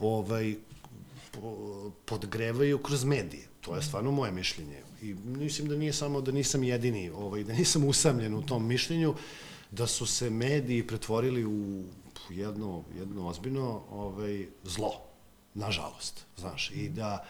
ovaj, 0.00 0.54
podgrevaju 2.04 2.78
kroz 2.78 3.04
medije. 3.04 3.46
To 3.60 3.76
je 3.76 3.82
stvarno 3.82 4.10
moje 4.10 4.32
mišljenje. 4.32 4.82
I 5.02 5.14
mislim 5.14 5.68
da 5.68 5.76
nije 5.76 5.92
samo 5.92 6.20
da 6.20 6.32
nisam 6.32 6.64
jedini, 6.64 7.10
ovaj, 7.10 7.44
da 7.44 7.52
nisam 7.52 7.84
usamljen 7.84 8.34
u 8.34 8.46
tom 8.46 8.66
mišljenju, 8.66 9.14
da 9.70 9.86
su 9.86 10.06
se 10.06 10.30
mediji 10.30 10.86
pretvorili 10.86 11.44
u 11.44 11.84
jedno, 12.30 12.84
jedno 12.98 13.28
ozbiljno 13.28 13.82
ovaj, 13.90 14.46
zlo, 14.64 14.92
nažalost, 15.54 16.26
znaš, 16.36 16.70
i 16.70 16.88
da 16.88 17.24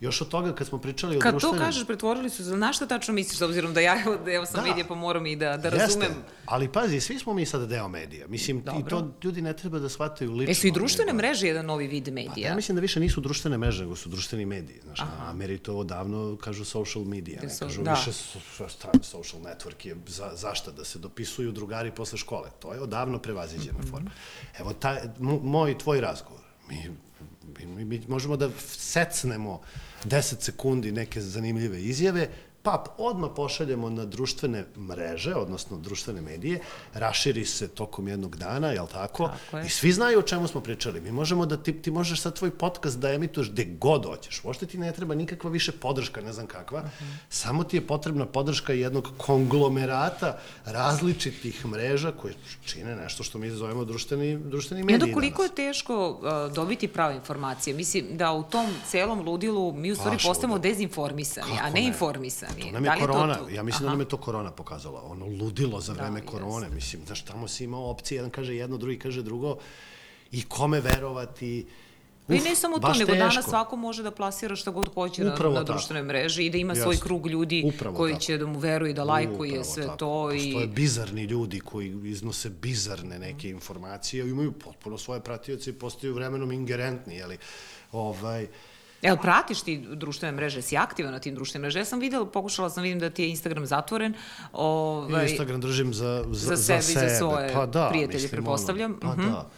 još 0.00 0.20
od 0.20 0.28
toga 0.28 0.54
kad 0.54 0.66
smo 0.66 0.78
pričali 0.78 1.16
o 1.16 1.20
kad 1.20 1.32
društvenim... 1.32 1.58
Kad 1.58 1.60
to 1.60 1.66
kažeš, 1.66 1.86
pretvorili 1.86 2.30
su, 2.30 2.42
na 2.56 2.72
šta 2.72 2.86
tačno 2.86 3.14
misliš, 3.14 3.38
s 3.38 3.42
obzirom 3.42 3.74
da 3.74 3.80
ja, 3.80 4.02
evo, 4.06 4.18
evo 4.28 4.46
sam 4.46 4.60
da. 4.60 4.68
medija 4.68 4.84
pa 4.88 4.94
moram 4.94 5.26
i 5.26 5.36
da, 5.36 5.56
da 5.56 5.68
razumem. 5.68 6.08
Jeste, 6.08 6.22
ali 6.46 6.68
pazi, 6.68 7.00
svi 7.00 7.18
smo 7.18 7.34
mi 7.34 7.46
sada 7.46 7.66
deo 7.66 7.88
medija. 7.88 8.28
Mislim, 8.28 8.62
Dobro. 8.62 8.80
i 8.80 8.90
to 8.90 9.12
ljudi 9.22 9.42
ne 9.42 9.56
treba 9.56 9.78
da 9.78 9.88
shvataju 9.88 10.32
lično. 10.32 10.52
E 10.52 10.54
su 10.54 10.66
i 10.66 10.70
društvene 10.70 11.12
mreže 11.12 11.46
jedan 11.46 11.66
novi 11.66 11.86
vid 11.86 12.08
medija? 12.08 12.32
Pa, 12.34 12.40
ja 12.40 12.54
mislim 12.54 12.74
da 12.74 12.80
više 12.80 13.00
nisu 13.00 13.20
društvene 13.20 13.58
mreže, 13.58 13.82
nego 13.82 13.96
su 13.96 14.08
društveni 14.08 14.46
mediji. 14.46 14.80
Znaš, 14.84 15.00
Aha. 15.00 15.24
na 15.24 15.30
Ameri 15.30 15.58
to 15.58 15.76
odavno 15.76 16.36
kažu 16.36 16.64
social 16.64 17.04
media, 17.04 17.40
ne 17.42 17.48
kažu 17.58 17.82
da. 17.82 17.92
više 17.92 18.12
social 19.02 19.42
network 19.42 19.86
je 19.86 19.96
za, 20.06 20.30
zašta 20.34 20.70
da 20.70 20.84
se 20.84 20.98
dopisuju 20.98 21.52
drugari 21.52 21.90
posle 21.90 22.18
škole. 22.18 22.50
To 22.58 22.74
je 22.74 22.80
odavno 22.80 23.18
prevaziđena 23.18 23.78
mm 23.78 23.82
-hmm. 23.82 23.90
forma. 23.90 24.10
Evo, 24.58 24.72
taj, 24.72 24.98
moj 25.42 25.78
tvoj 25.78 26.00
razgovor. 26.00 26.40
Mi, 26.68 26.90
mi, 27.66 27.84
mi 27.84 28.02
možemo 28.08 28.36
da 28.36 28.50
secnemo 28.58 29.60
10 30.04 30.40
sekundi 30.40 30.92
neke 30.92 31.20
zanimljive 31.20 31.82
izjave, 31.82 32.28
pa 32.62 32.84
odmah 32.98 33.30
pošaljemo 33.36 33.90
na 33.90 34.04
društvene 34.04 34.64
mreže, 34.78 35.34
odnosno 35.34 35.76
društvene 35.78 36.20
medije, 36.20 36.60
raširi 36.94 37.44
se 37.44 37.68
tokom 37.68 38.08
jednog 38.08 38.36
dana, 38.36 38.68
jel 38.68 38.86
tako? 38.86 39.28
tako 39.28 39.58
je. 39.58 39.66
I 39.66 39.68
svi 39.68 39.92
znaju 39.92 40.18
o 40.18 40.22
čemu 40.22 40.48
smo 40.48 40.60
pričali. 40.60 41.00
Mi 41.00 41.12
možemo 41.12 41.46
da 41.46 41.56
ti, 41.56 41.82
ti 41.82 41.90
možeš 41.90 42.20
sad 42.20 42.38
tvoj 42.38 42.50
podcast 42.50 42.98
da 42.98 43.12
emituješ 43.12 43.50
gde 43.50 43.64
god 43.64 44.06
hoćeš. 44.06 44.44
Uopšte 44.44 44.66
ti 44.66 44.78
ne 44.78 44.92
treba 44.92 45.14
nikakva 45.14 45.50
više 45.50 45.72
podrška, 45.72 46.20
ne 46.20 46.32
znam 46.32 46.46
kakva. 46.46 46.80
Uh 46.80 46.86
mhm. 46.86 47.04
-huh. 47.04 47.16
Samo 47.28 47.64
ti 47.64 47.76
je 47.76 47.86
potrebna 47.86 48.26
podrška 48.26 48.72
jednog 48.72 49.08
konglomerata 49.16 50.38
različitih 50.64 51.66
mreža 51.66 52.12
koje 52.12 52.34
čine 52.64 52.96
nešto 52.96 53.22
što 53.22 53.38
mi 53.38 53.50
zovemo 53.50 53.84
društveni, 53.84 54.38
društveni 54.38 54.82
mediji. 54.82 54.94
Jedno, 54.94 55.14
koliko 55.14 55.42
danas. 55.42 55.50
je 55.50 55.54
teško 55.54 56.10
uh, 56.10 56.54
dobiti 56.54 56.88
prave 56.88 57.14
informacije? 57.14 57.76
Mislim 57.76 58.06
da 58.16 58.32
u 58.32 58.42
tom 58.42 58.66
celom 58.86 59.20
ludilu 59.20 59.72
mi 59.72 59.92
u 59.92 59.96
stvari 59.96 60.16
postajemo 60.22 60.58
dezinformisani, 60.58 61.52
Kako 61.56 61.66
a 61.66 61.70
ne, 61.70 61.80
ne 61.80 61.86
informisani 61.86 62.49
To 62.60 62.70
nam 62.72 62.84
je 62.84 62.90
da 62.90 62.96
korona, 63.06 63.34
to 63.34 63.48
ja 63.48 63.62
mislim 63.62 63.76
Aha. 63.76 63.84
da 63.84 63.90
nam 63.90 64.00
je 64.00 64.08
to 64.08 64.16
korona 64.16 64.50
pokazala. 64.50 65.02
Ono 65.04 65.26
ludilo 65.26 65.80
za 65.80 65.94
da, 65.94 66.02
vreme 66.02 66.20
da, 66.20 66.26
korone, 66.26 66.66
jest. 66.66 66.74
mislim, 66.74 67.02
znaš, 67.06 67.22
tamo 67.22 67.48
si 67.48 67.64
imao 67.64 67.90
opcije, 67.90 68.16
jedan 68.16 68.30
kaže 68.30 68.56
jedno, 68.56 68.76
drugi 68.76 68.98
kaže 68.98 69.22
drugo, 69.22 69.56
i 70.32 70.42
kome 70.42 70.80
verovati, 70.80 71.66
Uf, 72.28 72.36
I 72.36 72.48
ne 72.48 72.56
samo 72.56 72.78
to, 72.78 72.92
nego 72.92 73.12
teško. 73.12 73.14
danas 73.14 73.44
svako 73.44 73.76
može 73.76 74.02
da 74.02 74.10
plasira 74.10 74.56
šta 74.56 74.70
god 74.70 74.94
hoće 74.94 75.26
Upravo 75.34 75.54
na, 75.54 75.60
na 75.60 75.64
društvenoj 75.64 76.02
mreži 76.02 76.46
i 76.46 76.50
da 76.50 76.58
ima 76.58 76.72
Jasne. 76.72 76.82
svoj 76.82 76.96
krug 76.96 77.26
ljudi 77.26 77.62
Upravo 77.74 77.96
koji 77.96 78.12
tako. 78.12 78.22
će 78.22 78.38
da 78.38 78.46
mu 78.46 78.58
veruje, 78.58 78.92
da 78.92 79.04
lajkuje 79.04 79.50
Upravo 79.50 79.64
sve 79.64 79.86
tako. 79.86 79.96
to. 79.96 80.32
I... 80.32 80.36
Postoje 80.38 80.66
bizarni 80.66 81.24
ljudi 81.24 81.60
koji 81.60 81.96
iznose 82.04 82.50
bizarne 82.50 83.18
neke 83.18 83.50
informacije, 83.50 84.28
imaju 84.28 84.52
potpuno 84.52 84.98
svoje 84.98 85.20
pratioce 85.20 85.70
i 85.70 85.72
postaju 85.72 86.14
vremenom 86.14 86.52
ingerentni, 86.52 87.14
jeli, 87.14 87.38
ovaj, 87.92 88.46
Jel 89.02 89.16
pratiš 89.16 89.62
ti 89.62 89.78
društvene 89.78 90.36
mreže, 90.36 90.62
si 90.62 90.76
aktivan 90.76 91.12
na 91.12 91.18
tim 91.18 91.34
društvenim 91.34 91.62
mreže? 91.62 91.78
Ja 91.78 91.84
sam 91.84 92.00
videla, 92.00 92.26
pokušala 92.26 92.70
sam 92.70 92.82
vidim 92.82 92.98
da 92.98 93.10
ti 93.10 93.22
je 93.22 93.30
Instagram 93.30 93.66
zatvoren. 93.66 94.14
Ovaj, 94.52 95.30
Instagram 95.30 95.60
držim 95.60 95.94
za, 95.94 96.24
za, 96.30 96.56
za 96.56 96.56
sebe, 96.56 96.82
za, 96.82 96.92
sebe. 96.92 97.08
za 97.08 97.16
svoje 97.16 97.52
pa 97.52 97.66
da, 97.66 97.88
prijatelje, 97.88 98.22
mislim, 98.22 98.30
prepostavljam. 98.30 98.90
Ono, 98.90 99.00
pa 99.00 99.08
uh 99.08 99.18
mhm. 99.18 99.26
-huh. 99.26 99.32
da. 99.32 99.50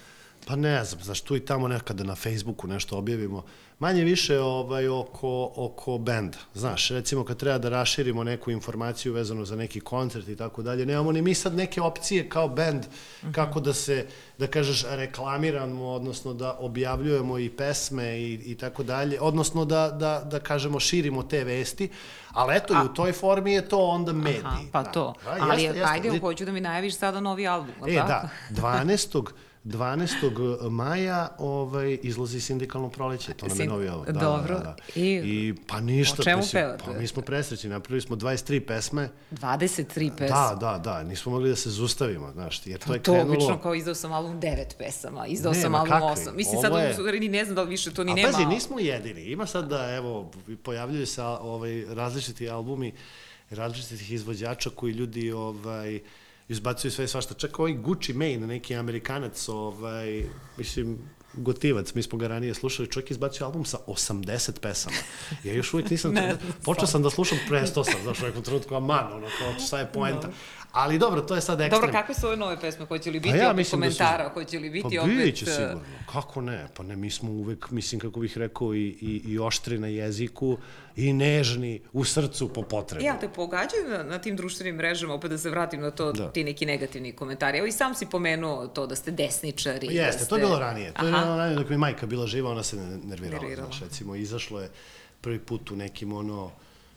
Pa 0.47 0.57
ne 0.57 0.85
znam, 0.85 1.03
znaš, 1.03 1.21
tu 1.21 1.37
i 1.37 1.41
tamo 1.41 1.69
nekada 1.69 2.05
na 2.05 2.15
Facebooku 2.15 2.67
nešto 2.67 2.97
objavimo, 2.97 3.45
manje 3.83 4.05
više 4.05 4.41
ovaj, 4.41 4.89
oko, 4.89 5.53
oko 5.57 5.99
benda. 5.99 6.39
Znaš, 6.55 6.91
recimo 6.91 7.25
kad 7.25 7.37
treba 7.37 7.59
da 7.59 7.69
raširimo 7.69 8.25
neku 8.25 8.51
informaciju 8.51 9.13
vezano 9.13 9.45
za 9.45 9.57
neki 9.57 9.81
koncert 9.81 10.29
i 10.29 10.37
tako 10.37 10.63
dalje, 10.63 10.87
nemamo 10.87 11.13
ni 11.13 11.23
mi 11.23 11.35
sad 11.35 11.55
neke 11.55 11.81
opcije 11.81 12.29
kao 12.29 12.49
bend 12.49 12.85
kako 13.33 13.61
da 13.61 13.73
se, 13.75 14.07
da 14.39 14.47
kažeš, 14.47 14.85
reklamiramo, 14.89 15.89
odnosno 15.89 16.35
da 16.35 16.57
objavljujemo 16.61 17.39
i 17.39 17.49
pesme 17.51 18.19
i, 18.21 18.33
i 18.35 18.55
tako 18.55 18.83
dalje, 18.83 19.21
odnosno 19.21 19.65
da, 19.65 19.91
da, 19.91 20.23
da 20.31 20.41
kažemo 20.41 20.81
širimo 20.81 21.23
te 21.23 21.45
vesti, 21.45 21.89
ali 22.33 22.57
eto 22.57 22.75
A, 22.75 22.83
i 22.83 22.87
u 22.87 22.95
toj 22.95 23.13
formi 23.13 23.53
je 23.53 23.69
to 23.69 23.79
onda 23.79 24.13
medij. 24.13 24.41
Aha, 24.45 24.59
pa 24.73 24.83
da. 24.83 24.91
to. 24.91 25.15
Da, 25.25 25.37
ali 25.41 25.63
jeste, 25.63 25.79
jeste, 25.79 25.93
ajde, 25.93 26.19
hoću 26.19 26.45
da 26.45 26.53
mi 26.53 26.61
najaviš 26.61 26.97
sada 26.97 27.21
novi 27.21 27.47
album, 27.47 27.75
E, 27.87 27.95
da, 27.95 28.29
12. 28.51 29.27
12. 29.65 30.71
maja 30.71 31.29
ovaj, 31.39 31.99
izlazi 32.03 32.41
sindikalno 32.41 32.91
proleće, 32.91 33.35
to 33.35 33.47
nam 33.47 33.61
je 33.61 33.67
novi 33.67 33.89
ovo. 33.89 34.05
Da, 34.05 34.13
Dobro. 34.13 34.55
Da, 34.55 34.65
da. 34.65 34.77
I, 34.95 35.21
I 35.25 35.55
pa 35.67 35.81
ništa. 35.81 36.17
O 36.21 36.25
čemu 36.25 36.37
mislim, 36.37 36.63
pevate? 36.63 36.85
Pa 36.87 36.93
mi 36.93 37.07
smo 37.07 37.23
presrećni, 37.23 37.71
napravili 37.71 38.01
smo 38.01 38.17
23 38.17 38.67
pesme. 38.67 39.09
23 39.31 40.11
pesme? 40.11 40.29
Da, 40.29 40.57
da, 40.61 40.79
da, 40.79 41.03
nismo 41.03 41.33
mogli 41.33 41.49
da 41.49 41.57
se 41.57 41.71
zustavimo, 41.71 42.33
znaš, 42.33 42.67
jer 42.67 42.79
to 42.79 42.93
je 42.93 43.03
to 43.03 43.13
krenulo... 43.13 43.35
To 43.35 43.45
obično 43.45 43.59
kao 43.63 43.75
izdao 43.75 43.95
sam 43.95 44.13
album 44.13 44.41
9 44.41 44.65
pesama, 44.79 45.27
izdao 45.27 45.55
sam 45.55 45.75
album 45.75 45.93
8. 45.93 46.35
Mislim, 46.35 46.61
sad 46.61 46.73
je... 47.15 47.21
ni 47.21 47.29
ne 47.29 47.45
znam 47.45 47.55
da 47.55 47.63
li 47.63 47.71
više 47.71 47.95
to 47.95 48.05
ni 48.05 48.13
A, 48.13 48.15
nema. 48.15 48.29
A 48.29 48.33
pazi, 48.33 48.45
nismo 48.47 48.79
jedini, 48.79 49.23
ima 49.25 49.47
sad 49.47 49.69
da, 49.69 49.95
evo, 49.95 50.31
pojavljuju 50.63 51.07
se 51.07 51.23
ovaj, 51.23 51.85
različiti 51.89 52.49
albumi 52.49 52.93
različitih 53.51 54.13
izvođača 54.13 54.71
koji 54.71 54.93
ljudi 54.93 55.33
ovaj, 55.33 56.01
izbacuju 56.49 56.91
sve 56.91 57.09
svašta. 57.09 57.35
Čak 57.35 57.59
ovaj 57.59 57.73
Gucci 57.73 58.13
Mane, 58.13 58.47
neki 58.47 58.75
amerikanac, 58.77 59.49
ovaj, 59.49 60.25
mislim, 60.57 60.99
gotivac, 61.35 61.95
mi 61.95 62.03
smo 62.03 62.19
ga 62.19 62.29
ranije 62.29 62.55
slušali, 62.55 62.91
čovjek 62.91 63.11
izbacio 63.11 63.47
album 63.47 63.65
sa 63.65 63.79
80 63.87 64.61
pesama. 64.61 64.97
Ja 65.45 65.53
još 65.53 65.75
uvijek 65.75 65.91
nisam, 65.91 66.13
ne, 66.15 66.37
počeo 66.65 66.87
sam 66.87 67.03
da 67.03 67.11
slušam 67.11 67.39
pre 67.49 67.63
100 67.63 67.85
sam, 67.85 68.03
znaš, 68.03 68.23
u 68.23 68.27
nekom 68.27 68.43
trenutku, 68.43 68.75
aman, 68.75 69.13
ono, 69.13 69.27
kao, 69.39 69.67
šta 69.67 69.79
je 69.79 69.93
poenta. 69.93 70.27
No. 70.27 70.33
Ali 70.73 70.99
dobro, 70.99 71.21
to 71.21 71.35
je 71.35 71.41
sad 71.41 71.61
ekstrem. 71.61 71.81
Dobro, 71.81 71.93
kakve 71.93 72.15
su 72.15 72.27
ove 72.27 72.37
nove 72.37 72.61
pesme? 72.61 72.87
Hoće 72.87 73.11
li 73.11 73.21
biti 73.21 73.39
pa 73.39 73.45
ja, 73.45 73.51
opet 73.51 73.67
da 73.67 73.71
komentara? 73.71 74.25
Da 74.25 74.31
su... 74.31 74.35
Hoće 74.35 74.59
li 74.59 74.71
biti 74.71 74.97
pa 74.97 75.03
opet... 75.03 75.17
Pa 75.19 75.25
biće 75.25 75.47
sigurno. 75.47 75.81
Kako 76.13 76.41
ne? 76.41 76.67
Pa 76.77 76.83
ne, 76.83 76.97
mi 76.97 77.11
smo 77.11 77.31
uvek, 77.31 77.71
mislim, 77.71 78.01
kako 78.01 78.21
bih 78.21 78.39
rekao, 78.39 78.75
i, 78.75 78.79
i, 79.01 79.23
i 79.27 79.39
oštri 79.39 79.79
na 79.79 79.87
jeziku 79.87 80.59
i 80.97 81.13
nežni 81.13 81.81
u 81.93 82.05
srcu 82.05 82.49
po 82.49 82.63
potrebi. 82.63 83.05
Ja, 83.05 83.19
te 83.19 83.29
pogađaju 83.29 83.89
na, 83.89 84.03
na 84.03 84.19
tim 84.19 84.37
društvenim 84.37 84.77
mrežama, 84.77 85.15
opet 85.15 85.31
da 85.31 85.39
se 85.39 85.51
vratim 85.51 85.81
na 85.81 85.91
to, 85.91 86.13
da. 86.13 86.33
ti 86.33 86.45
neki 86.45 86.67
negativni 86.67 87.13
komentari. 87.13 87.59
Evo 87.59 87.67
i 87.67 87.73
sam 87.73 87.95
si 87.95 88.07
pomenuo 88.07 88.67
to 88.67 88.87
da 88.87 88.97
ste 88.97 89.11
desničari. 89.11 89.87
Pa 89.87 89.93
jeste, 89.93 90.19
da 90.19 90.25
ste... 90.25 90.29
to 90.29 90.37
je 90.37 90.45
bilo 90.45 90.59
ranije. 90.59 90.93
To 90.93 91.07
je 91.07 91.13
bilo 91.13 91.37
ranije 91.37 91.57
dok 91.57 91.69
mi 91.69 91.79
majka 91.79 92.07
bila 92.07 92.27
živa, 92.27 92.51
ona 92.51 92.63
se 92.63 92.77
nervirala. 92.77 93.43
nervirala. 93.43 93.67
Znaš, 93.67 93.81
recimo, 93.81 94.15
izašlo 94.15 94.61
je 94.61 94.71
prvi 95.21 95.39
put 95.39 95.71
u 95.71 95.77
nekim 95.77 96.13
ono 96.13 96.51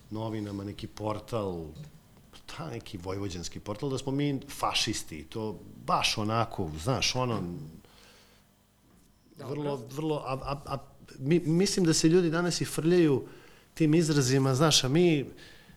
novinama, 0.09 0.63
neki 0.63 0.87
portal, 0.87 1.65
ta 2.45 2.69
neki 2.69 2.97
vojvođanski 2.97 3.59
portal, 3.59 3.89
da 3.89 3.97
smo 3.97 4.11
mi 4.11 4.39
fašisti, 4.49 5.23
to 5.23 5.59
baš 5.85 6.17
onako, 6.17 6.71
znaš, 6.83 7.15
ono, 7.15 7.43
Dobro. 9.37 9.51
vrlo, 9.51 9.81
vrlo, 9.95 10.15
a, 10.25 10.33
a, 10.43 10.61
a 10.65 10.77
mi, 11.19 11.39
mislim 11.39 11.85
da 11.85 11.93
se 11.93 12.09
ljudi 12.09 12.29
danas 12.29 12.61
i 12.61 12.65
frljaju 12.65 13.23
tim 13.73 13.95
izrazima, 13.95 14.55
znaš, 14.55 14.83
a 14.83 14.89
mi, 14.89 15.25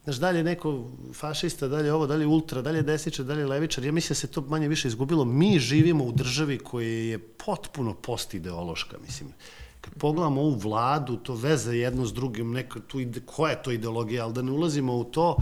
znaš, 0.05 0.17
dalje 0.17 0.45
neko 0.45 0.91
fašista, 1.15 1.69
dalje 1.69 1.93
ovo, 1.93 2.07
dalje 2.07 2.27
ultra, 2.27 2.63
dalje 2.63 2.83
desničar, 2.83 3.25
dalje 3.25 3.47
levičar, 3.47 3.85
ja 3.85 3.93
mislim 3.93 4.09
da 4.09 4.15
se 4.15 4.27
to 4.27 4.41
manje 4.41 4.69
više 4.69 4.89
izgubilo. 4.89 5.25
Mi 5.25 5.59
živimo 5.59 6.05
u 6.05 6.13
državi 6.13 6.59
koja 6.59 6.89
je 6.89 7.19
potpuno 7.19 7.95
postideološka, 7.95 8.99
mislim. 9.07 9.33
Kad 9.81 9.95
pogledamo 9.95 10.41
ovu 10.41 10.55
vladu, 10.55 11.17
to 11.17 11.35
veze 11.35 11.77
jedno 11.77 12.07
s 12.07 12.13
drugim, 12.13 12.53
neko, 12.53 12.81
tu, 12.81 12.99
koja 13.27 13.51
je 13.51 13.63
to 13.63 13.71
ideologija, 13.71 14.25
ali 14.25 14.35
da 14.35 14.43
ne 14.43 14.53
ulazimo 14.53 14.97
u 14.97 15.05
to, 15.05 15.37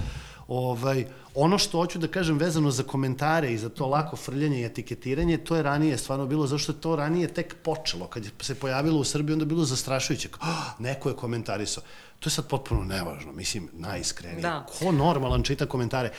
Ovaj, 0.48 1.04
ono 1.34 1.58
što 1.58 1.78
hoću 1.78 1.98
da 1.98 2.08
kažem 2.08 2.38
vezano 2.38 2.70
za 2.70 2.82
komentare 2.82 3.52
i 3.52 3.58
za 3.58 3.68
to 3.68 3.86
lako 3.86 4.16
frljanje 4.16 4.60
i 4.60 4.64
etiketiranje, 4.64 5.38
to 5.38 5.56
je 5.56 5.62
ranije 5.62 5.98
stvarno 5.98 6.26
bilo, 6.26 6.46
zašto 6.46 6.72
je 6.72 6.80
to 6.80 6.96
ranije 6.96 7.28
tek 7.28 7.56
počelo. 7.62 8.06
Kad 8.06 8.24
je 8.24 8.30
se 8.40 8.54
pojavilo 8.54 9.00
u 9.00 9.04
Srbiji, 9.04 9.32
onda 9.32 9.42
je 9.42 9.46
bilo 9.46 9.64
zastrašujuće. 9.64 10.28
Oh, 10.40 10.80
neko 10.80 11.08
je 11.08 11.16
komentarisao. 11.16 11.82
To 12.20 12.28
je 12.28 12.32
sad 12.32 12.48
potpuno 12.48 12.84
nevažno, 12.84 13.32
mislim, 13.32 13.68
najiskrenije. 13.72 14.40
Da. 14.40 14.66
Ko 14.78 14.92
normalan 14.92 15.42
čita 15.42 15.66
komentare? 15.66 16.12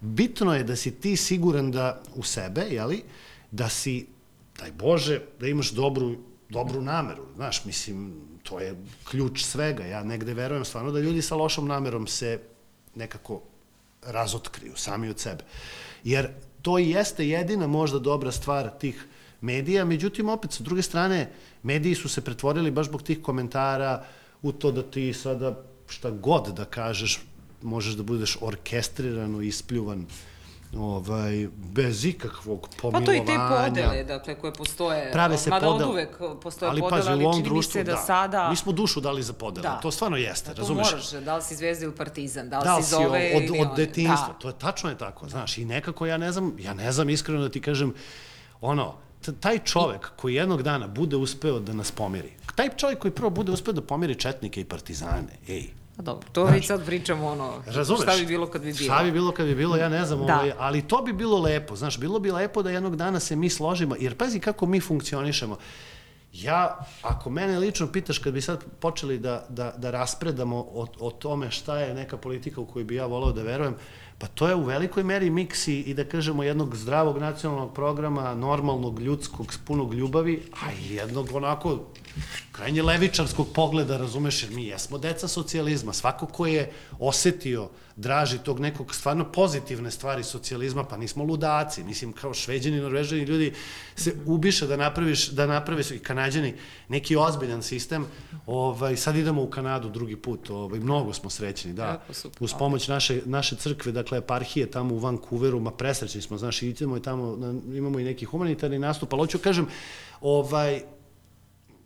Bitno 0.00 0.54
je 0.54 0.64
da 0.64 0.76
si 0.76 0.90
ti 0.90 1.16
siguran 1.16 1.70
da 1.70 2.00
u 2.14 2.22
sebe, 2.22 2.60
jeli, 2.70 3.02
da 3.50 3.68
si, 3.68 4.06
daj 4.58 4.72
Bože, 4.72 5.20
da 5.40 5.46
imaš 5.46 5.70
dobru, 5.70 6.16
dobru 6.48 6.82
nameru. 6.82 7.24
Znaš, 7.36 7.64
mislim, 7.64 8.20
to 8.42 8.60
je 8.60 8.76
ključ 9.10 9.42
svega. 9.42 9.84
Ja 9.84 10.04
negde 10.04 10.34
verujem 10.34 10.64
stvarno 10.64 10.92
da 10.92 11.00
ljudi 11.00 11.22
sa 11.22 11.34
lošom 11.34 11.68
namerom 11.68 12.06
se 12.06 12.40
nekako 12.94 13.42
razotkriju 14.02 14.72
sami 14.76 15.08
od 15.08 15.18
sebe. 15.18 15.44
Jer 16.04 16.28
to 16.62 16.78
i 16.78 16.90
jeste 16.90 17.28
jedina 17.28 17.66
možda 17.66 17.98
dobra 17.98 18.32
stvar 18.32 18.70
tih 18.80 19.06
medija, 19.40 19.84
međutim 19.84 20.28
opet 20.28 20.52
sa 20.52 20.62
druge 20.62 20.82
strane 20.82 21.32
mediji 21.62 21.94
su 21.94 22.08
se 22.08 22.20
pretvorili 22.20 22.70
baš 22.70 22.86
zbog 22.86 23.02
tih 23.02 23.22
komentara 23.22 24.04
u 24.42 24.52
to 24.52 24.72
da 24.72 24.82
ti 24.82 25.12
sada 25.12 25.62
šta 25.88 26.10
god 26.10 26.54
da 26.56 26.64
kažeš 26.64 27.20
možeš 27.62 27.94
da 27.94 28.02
budeš 28.02 28.38
orkestrirano 28.40 29.40
ispljuvan 29.40 30.06
ovaj, 30.78 31.48
bez 31.54 32.04
ikakvog 32.04 32.68
pomilovanja. 32.82 33.22
Pa 33.22 33.26
to 33.26 33.32
i 33.32 33.36
te 33.36 33.70
podele, 33.70 34.04
dakle, 34.04 34.34
koje 34.34 34.52
postoje. 34.52 35.12
Prave 35.12 35.38
se 35.38 35.50
mada 35.50 35.66
podele. 35.66 35.84
od 35.84 35.92
uvek 35.92 36.40
postoje 36.42 36.70
ali, 36.70 36.80
podele, 36.80 37.00
pazi, 37.00 37.10
ali 37.10 37.24
čini 37.32 37.44
društvu, 37.44 37.78
mi 37.78 37.84
se 37.84 37.84
da, 37.84 37.92
da 37.92 37.98
sada... 37.98 38.50
Mi 38.50 38.56
smo 38.56 38.72
dušu 38.72 39.00
dali 39.00 39.22
za 39.22 39.32
podele, 39.32 39.62
da. 39.62 39.80
to 39.82 39.90
stvarno 39.90 40.16
jeste, 40.16 40.48
da, 40.48 40.54
to 40.54 40.60
razumeš? 40.60 40.90
moraš, 40.90 41.10
da 41.10 41.36
li 41.36 41.42
si 41.42 41.56
zvezda 41.56 41.84
ili 41.84 41.94
partizan, 41.94 42.48
da 42.48 42.58
li, 42.58 42.64
da 42.64 42.76
li 42.76 42.82
si 42.82 42.90
zove 42.90 43.32
od, 43.36 43.42
od, 43.42 43.66
od 43.70 43.76
detinjstva, 43.76 44.28
da. 44.28 44.38
to 44.38 44.48
je 44.48 44.54
tačno 44.58 44.90
je 44.90 44.98
tako, 44.98 45.28
znaš, 45.28 45.58
i 45.58 45.64
nekako 45.64 46.06
ja 46.06 46.16
ne 46.16 46.32
znam, 46.32 46.56
ja 46.58 46.74
ne 46.74 46.92
znam 46.92 47.10
iskreno 47.10 47.40
da 47.40 47.48
ti 47.48 47.60
kažem, 47.60 47.94
ono, 48.60 48.94
taj 49.40 49.58
čovek 49.58 50.10
koji 50.16 50.34
jednog 50.34 50.62
dana 50.62 50.86
bude 50.86 51.16
uspeo 51.16 51.58
da 51.58 51.72
nas 51.72 51.90
pomiri, 51.90 52.32
taj 52.54 52.68
čovek 52.76 52.98
koji 52.98 53.12
prvo 53.12 53.30
bude 53.30 53.52
uspeo 53.52 53.72
da 53.72 53.82
pomiri 53.82 54.14
četnike 54.14 54.60
i 54.60 54.64
partizane, 54.64 55.38
ej, 55.48 55.79
Pa 56.00 56.04
dobro, 56.04 56.28
to 56.32 56.44
već 56.44 56.66
sad 56.66 56.86
pričamo 56.86 57.26
ono, 57.28 57.52
razumeš, 57.66 58.02
šta 58.02 58.16
bi 58.16 58.26
bilo 58.26 58.46
kad 58.46 58.62
bi 58.62 58.72
bilo. 58.72 58.94
Šta 58.94 59.04
bi 59.04 59.12
bilo 59.12 59.32
kad 59.32 59.46
bi 59.46 59.54
bilo, 59.54 59.76
ja 59.76 59.88
ne 59.88 60.04
znam, 60.04 60.26
da. 60.26 60.34
ovaj, 60.34 60.52
ali 60.58 60.82
to 60.82 61.02
bi 61.02 61.12
bilo 61.12 61.38
lepo, 61.38 61.76
znaš, 61.76 61.98
bilo 61.98 62.18
bi 62.18 62.30
lepo 62.30 62.62
da 62.62 62.70
jednog 62.70 62.96
dana 62.96 63.20
se 63.20 63.36
mi 63.36 63.50
složimo, 63.50 63.96
jer 63.98 64.16
pazi 64.16 64.40
kako 64.40 64.66
mi 64.66 64.80
funkcionišemo. 64.80 65.56
Ja, 66.32 66.78
ako 67.02 67.30
mene 67.30 67.58
lično 67.58 67.92
pitaš 67.92 68.18
kad 68.18 68.32
bi 68.32 68.40
sad 68.40 68.64
počeli 68.80 69.18
da, 69.18 69.46
da, 69.48 69.74
da 69.76 69.90
raspredamo 69.90 70.56
o, 70.56 70.86
o 71.00 71.10
tome 71.10 71.50
šta 71.50 71.78
je 71.78 71.94
neka 71.94 72.16
politika 72.16 72.60
u 72.60 72.66
kojoj 72.66 72.84
bi 72.84 72.94
ja 72.94 73.06
volao 73.06 73.32
da 73.32 73.42
verujem, 73.42 73.74
Pa 74.20 74.26
to 74.26 74.48
je 74.48 74.54
u 74.54 74.64
velikoj 74.64 75.02
meri 75.04 75.30
miksi 75.30 75.74
i 75.80 75.94
da 75.94 76.04
kažemo 76.04 76.42
jednog 76.42 76.76
zdravog 76.76 77.18
nacionalnog 77.18 77.74
programa, 77.74 78.34
normalnog, 78.34 79.00
ljudskog, 79.00 79.54
punog 79.64 79.94
ljubavi, 79.94 80.42
a 80.60 80.72
i 80.72 80.94
jednog 80.94 81.28
onako 81.32 81.78
krajnje 82.52 82.82
levičarskog 82.82 83.46
pogleda, 83.54 83.96
razumeš, 83.96 84.42
jer 84.42 84.52
mi 84.52 84.66
jesmo 84.66 84.98
deca 84.98 85.28
socijalizma. 85.28 85.92
Svako 85.92 86.26
ko 86.26 86.46
je 86.46 86.72
osetio 86.98 87.68
draži 88.00 88.38
tog 88.38 88.60
nekog 88.60 88.94
stvarno 88.94 89.32
pozitivne 89.32 89.90
stvari 89.90 90.24
socijalizma, 90.24 90.84
pa 90.84 90.96
nismo 90.96 91.24
ludaci, 91.24 91.84
mislim 91.84 92.12
kao 92.12 92.34
šveđani, 92.34 92.80
norvežani 92.80 93.22
ljudi 93.22 93.52
se 93.96 94.14
ubiše 94.26 94.66
da 94.66 94.76
napraviš, 94.76 95.28
da 95.28 95.46
naprave 95.46 95.82
i 95.94 95.98
kanadjani 95.98 96.54
neki 96.88 97.16
ozbiljan 97.16 97.62
sistem, 97.62 98.06
ovaj, 98.46 98.96
sad 98.96 99.16
idemo 99.16 99.42
u 99.42 99.50
Kanadu 99.50 99.88
drugi 99.88 100.16
put, 100.16 100.50
ovaj, 100.50 100.80
mnogo 100.80 101.12
smo 101.12 101.30
srećni, 101.30 101.72
da, 101.72 102.02
uz 102.40 102.54
pomoć 102.58 102.88
naše, 102.88 103.20
naše 103.24 103.56
crkve, 103.56 103.92
dakle, 103.92 104.18
eparhije 104.18 104.70
tamo 104.70 104.94
u 104.94 104.98
Vancouveru, 104.98 105.60
ma 105.60 105.70
presrećni 105.70 106.22
smo, 106.22 106.38
znaš, 106.38 106.62
idemo 106.62 106.96
i 106.96 107.02
tamo, 107.02 107.38
imamo 107.74 107.98
i 107.98 108.04
neki 108.04 108.24
humanitarni 108.24 108.78
nastup, 108.78 109.12
ali 109.12 109.20
hoću 109.20 109.38
kažem, 109.38 109.66
ovaj, 110.20 110.82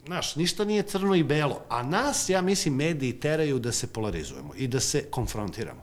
Znaš, 0.07 0.37
ništa 0.37 0.65
nije 0.65 0.83
crno 0.83 1.15
i 1.15 1.23
belo, 1.23 1.61
a 1.69 1.83
nas, 1.83 2.29
ja 2.29 2.43
mislim, 2.43 2.75
mediji 2.75 3.21
teraju 3.21 3.59
da 3.59 3.73
se 3.73 3.87
polarizujemo 3.87 4.55
i 4.57 4.69
da 4.69 4.81
se 4.81 5.05
konfrontiramo. 5.11 5.83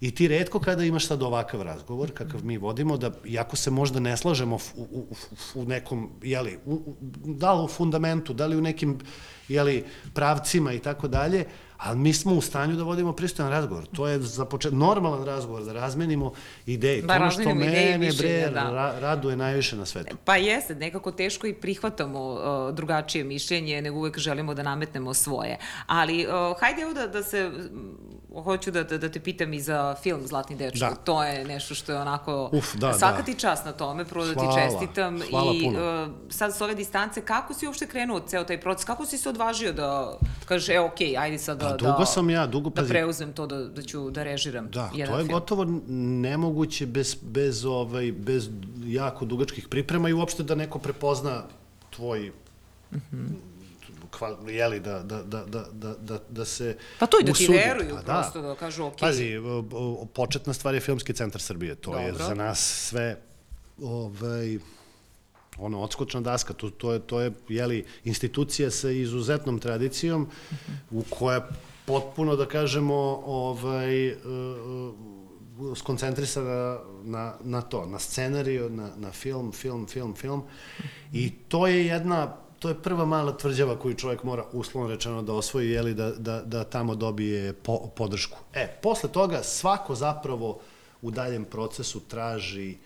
I 0.00 0.14
ti 0.14 0.28
redko 0.28 0.60
kada 0.60 0.84
imaš 0.84 1.06
sad 1.06 1.22
ovakav 1.22 1.62
razgovor, 1.62 2.10
kakav 2.10 2.44
mi 2.44 2.58
vodimo, 2.58 2.96
da 2.96 3.10
iako 3.24 3.56
se 3.56 3.70
možda 3.70 4.00
ne 4.00 4.16
slažemo 4.16 4.58
u, 4.76 4.82
u, 4.82 5.06
u 5.54 5.64
nekom, 5.64 6.10
jeli, 6.22 6.58
u, 6.66 6.94
da 7.24 7.52
li 7.52 7.64
u 7.64 7.68
fundamentu, 7.68 8.34
da 8.34 8.46
li 8.46 8.56
u 8.56 8.60
nekim, 8.60 8.98
jeli, 9.48 9.84
pravcima 10.14 10.72
i 10.72 10.78
tako 10.78 11.08
dalje, 11.08 11.46
ali 11.78 11.98
mi 11.98 12.12
smo 12.12 12.34
u 12.34 12.40
stanju 12.40 12.76
da 12.76 12.82
vodimo 12.82 13.12
pristojan 13.12 13.50
razgovor. 13.50 13.86
To 13.86 14.08
je 14.08 14.18
za 14.20 14.44
počet, 14.44 14.72
normalan 14.72 15.24
razgovor, 15.24 15.64
da 15.64 15.72
razmenimo 15.72 16.32
ideje. 16.66 17.02
Da, 17.02 17.18
to 17.18 17.30
što 17.30 17.54
mene, 17.54 18.10
bre, 18.18 18.50
da. 18.50 18.70
ra, 18.70 18.94
raduje 19.00 19.36
najviše 19.36 19.76
na 19.76 19.86
svetu. 19.86 20.16
Pa 20.24 20.36
jeste, 20.36 20.74
nekako 20.74 21.12
teško 21.12 21.46
i 21.46 21.54
prihvatamo 21.54 22.32
uh, 22.32 22.74
drugačije 22.74 23.24
mišljenje, 23.24 23.82
nego 23.82 23.98
uvek 23.98 24.18
želimo 24.18 24.54
da 24.54 24.62
nametnemo 24.62 25.14
svoje. 25.14 25.58
Ali, 25.86 26.26
uh, 26.26 26.60
hajde 26.60 26.82
evo 26.82 26.92
da, 26.92 27.06
da 27.06 27.22
se 27.22 27.50
hoću 28.34 28.70
da, 28.70 28.84
da, 28.84 28.98
da 28.98 29.08
te 29.08 29.20
pitam 29.20 29.52
i 29.52 29.60
za 29.60 29.94
film 30.02 30.26
Zlatni 30.26 30.56
dečko. 30.56 30.78
Da. 30.78 30.94
To 30.94 31.24
je 31.24 31.44
nešto 31.44 31.74
što 31.74 31.92
je 31.92 31.98
onako... 31.98 32.50
Uf, 32.52 32.74
da, 32.74 32.92
svaka 32.92 33.16
da. 33.18 33.22
ti 33.22 33.34
čast 33.34 33.64
na 33.64 33.72
tome, 33.72 34.04
prvo 34.04 34.26
da 34.26 34.34
ti 34.34 34.46
čestitam. 34.54 35.20
Hvala 35.30 35.52
I 35.54 35.64
puno. 35.64 36.02
Uh, 36.04 36.10
sad 36.30 36.56
s 36.56 36.60
ove 36.60 36.74
distance, 36.74 37.20
kako 37.20 37.54
si 37.54 37.66
uopšte 37.66 37.86
krenuo 37.86 38.20
ceo 38.20 38.44
taj 38.44 38.60
proces? 38.60 38.84
Kako 38.84 39.06
si 39.06 39.18
se 39.18 39.28
odvažio 39.28 39.72
da 39.72 40.18
kažeš, 40.44 40.68
e, 40.68 40.80
okej, 40.80 41.08
okay, 41.08 41.20
ajde 41.20 41.38
sad 41.38 41.58
da, 41.58 41.68
da, 41.68 41.76
dugo 41.76 42.06
sam 42.06 42.30
ja, 42.30 42.46
dugo, 42.46 42.70
da 42.70 42.84
preuzem 42.84 43.32
to 43.32 43.46
da, 43.46 43.64
da 43.64 43.82
ću 43.82 44.10
da 44.10 44.22
režiram 44.22 44.68
da, 44.70 44.90
jedan 44.94 45.14
to 45.14 45.18
je 45.18 45.24
film. 45.24 45.38
gotovo 45.38 45.64
nemoguće 45.88 46.86
bez, 46.86 47.16
bez, 47.22 47.64
ovaj, 47.64 48.12
bez 48.12 48.48
jako 48.84 49.24
dugačkih 49.24 49.68
priprema 49.68 50.08
i 50.08 50.12
uopšte 50.12 50.42
da 50.42 50.54
neko 50.54 50.78
prepozna 50.78 51.42
tvoj 51.90 52.32
mm 52.92 52.96
-hmm 53.12 53.55
jeli, 54.48 54.80
da, 54.80 55.02
da, 55.02 55.22
da, 55.22 55.44
da, 55.44 55.64
da, 55.72 55.94
da, 55.94 56.18
da 56.28 56.44
se 56.44 56.76
Pa 56.98 57.06
to 57.06 57.18
i 57.20 57.24
da 57.24 57.32
ti 57.32 57.46
veruju, 57.46 57.94
pa, 57.94 58.02
da. 58.02 58.20
prosto 58.20 58.42
da, 58.42 58.54
kažu 58.54 58.84
ok. 58.84 59.00
Pazi, 59.00 59.32
početna 60.12 60.52
stvar 60.52 60.74
je 60.74 60.80
Filmski 60.80 61.12
centar 61.12 61.40
Srbije, 61.40 61.74
to 61.74 61.90
Dobro. 61.90 62.06
je 62.06 62.12
za 62.12 62.34
nas 62.34 62.88
sve 62.88 63.16
ovaj, 63.82 64.58
ono, 65.58 65.80
odskočna 65.80 66.20
daska, 66.20 66.54
to, 66.54 66.70
to 66.70 66.92
je, 66.92 66.98
to 66.98 67.20
je 67.20 67.32
jeli, 67.48 67.84
institucija 68.04 68.70
sa 68.70 68.90
izuzetnom 68.90 69.58
tradicijom 69.58 70.22
mm 70.22 70.28
-hmm. 70.54 70.98
u 70.98 71.04
koja 71.10 71.48
potpuno, 71.84 72.36
da 72.36 72.46
kažemo, 72.46 73.22
ovaj, 73.26 74.12
uh, 74.12 74.16
skoncentrisana 75.74 76.78
na, 77.04 77.34
na 77.44 77.62
to, 77.62 77.86
na 77.86 77.98
scenariju, 77.98 78.70
na, 78.70 78.90
na 78.96 79.12
film, 79.12 79.52
film, 79.52 79.86
film, 79.86 80.14
film. 80.14 80.42
I 81.12 81.30
to 81.48 81.66
je 81.66 81.86
jedna, 81.86 82.36
to 82.66 82.70
je 82.70 82.82
prva 82.82 83.04
mala 83.04 83.36
tvrđava 83.36 83.78
koju 83.78 83.94
čovjek 83.94 84.22
mora 84.22 84.44
uslovno 84.52 84.90
rečeno 84.90 85.22
da 85.22 85.32
osvoji, 85.32 85.70
jeli, 85.70 85.94
da, 85.94 86.10
da, 86.10 86.42
da 86.42 86.64
tamo 86.64 86.94
dobije 86.94 87.52
po, 87.52 87.78
podršku. 87.96 88.38
E, 88.54 88.66
posle 88.82 89.12
toga 89.12 89.42
svako 89.42 89.94
zapravo 89.94 90.60
u 91.02 91.10
daljem 91.10 91.44
procesu 91.44 92.00
traži 92.00 92.76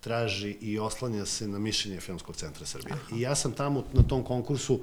traži 0.00 0.50
i 0.60 0.78
oslanja 0.78 1.26
se 1.26 1.48
na 1.48 1.58
mišljenje 1.58 2.00
Filmskog 2.00 2.36
centra 2.36 2.66
Srbije. 2.66 2.92
Aha. 2.92 3.16
I 3.16 3.20
ja 3.20 3.34
sam 3.34 3.52
tamo 3.52 3.84
na 3.92 4.02
tom 4.02 4.24
konkursu 4.24 4.74
uh, 4.74 4.80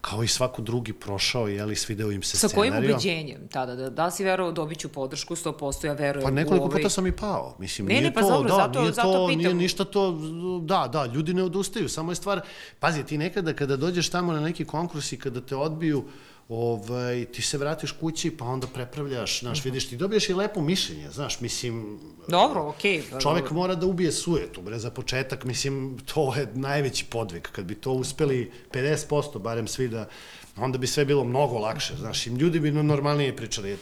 kao 0.00 0.22
i 0.22 0.28
svako 0.28 0.62
drugi 0.62 0.92
prošao, 0.92 1.48
jeli, 1.48 1.76
svideo 1.76 2.10
im 2.10 2.22
se 2.22 2.36
Sa 2.36 2.48
scenario. 2.48 2.72
Sa 2.72 2.78
kojim 2.78 2.92
ubeđenjem 2.94 3.48
tada? 3.48 3.74
Da, 3.74 3.90
da 3.90 4.10
si 4.10 4.24
verovao 4.24 4.52
dobit 4.52 4.78
ću 4.78 4.88
podršku 4.88 5.36
100%, 5.36 5.86
ja 5.86 5.92
verujem 5.92 6.24
Pa 6.24 6.30
nekoliko 6.30 6.64
ovaj... 6.64 6.76
puta 6.76 6.90
sam 6.90 7.06
i 7.06 7.12
pao. 7.12 7.56
Mislim, 7.58 7.86
ne, 7.86 7.94
nije 7.94 8.02
ne, 8.02 8.14
pa 8.14 8.20
to, 8.20 8.28
dobro, 8.28 8.48
da, 8.48 8.56
zato, 8.56 8.80
nije 8.80 8.92
zato 8.92 9.12
to, 9.12 9.26
pitam. 9.26 9.42
Nije 9.42 9.54
ništa 9.54 9.84
to, 9.84 10.18
da, 10.62 10.88
da, 10.92 11.06
ljudi 11.06 11.34
ne 11.34 11.42
odustaju, 11.42 11.88
samo 11.88 12.12
je 12.12 12.16
stvar, 12.16 12.40
pazi, 12.78 13.04
ti 13.04 13.18
nekada 13.18 13.52
kada 13.52 13.76
dođeš 13.76 14.08
tamo 14.08 14.32
na 14.32 14.40
neki 14.40 14.64
konkurs 14.64 15.12
i 15.12 15.18
kada 15.18 15.40
te 15.40 15.56
odbiju, 15.56 16.04
ovaj, 16.48 17.24
ti 17.24 17.42
se 17.42 17.58
vratiš 17.58 17.92
kući, 17.92 18.30
pa 18.30 18.44
onda 18.44 18.66
prepravljaš, 18.66 19.40
znaš, 19.40 19.64
vidiš, 19.64 19.88
ti 19.88 19.96
dobiješ 19.96 20.28
i 20.28 20.34
lepo 20.34 20.60
mišljenje, 20.60 21.10
znaš, 21.10 21.40
mislim... 21.40 21.98
Dobro, 22.28 22.62
okej. 22.62 23.02
Okay, 23.02 23.22
čovek 23.22 23.42
dobro. 23.42 23.56
mora 23.56 23.74
da 23.74 23.86
ubije 23.86 24.12
sujetu, 24.12 24.62
bre, 24.62 24.78
za 24.78 24.90
početak, 24.90 25.44
mislim, 25.44 25.98
to 26.14 26.34
je 26.34 26.48
najveći 26.54 27.04
podvig, 27.04 27.42
kad 27.42 27.64
bi 27.64 27.74
to 27.74 27.92
uspeli 27.92 28.52
50%, 28.72 29.38
barem 29.38 29.68
svi 29.68 29.88
da, 29.88 30.08
onda 30.56 30.78
bi 30.78 30.86
sve 30.86 31.04
bilo 31.04 31.24
mnogo 31.24 31.58
lakše, 31.58 31.94
znaš, 31.96 32.26
im 32.26 32.36
ljudi 32.36 32.60
bi 32.60 32.70
normalnije 32.70 33.36
pričali. 33.36 33.76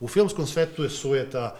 U 0.00 0.08
filmskom 0.08 0.46
svetu 0.46 0.82
je 0.82 0.90
sujeta, 0.90 1.56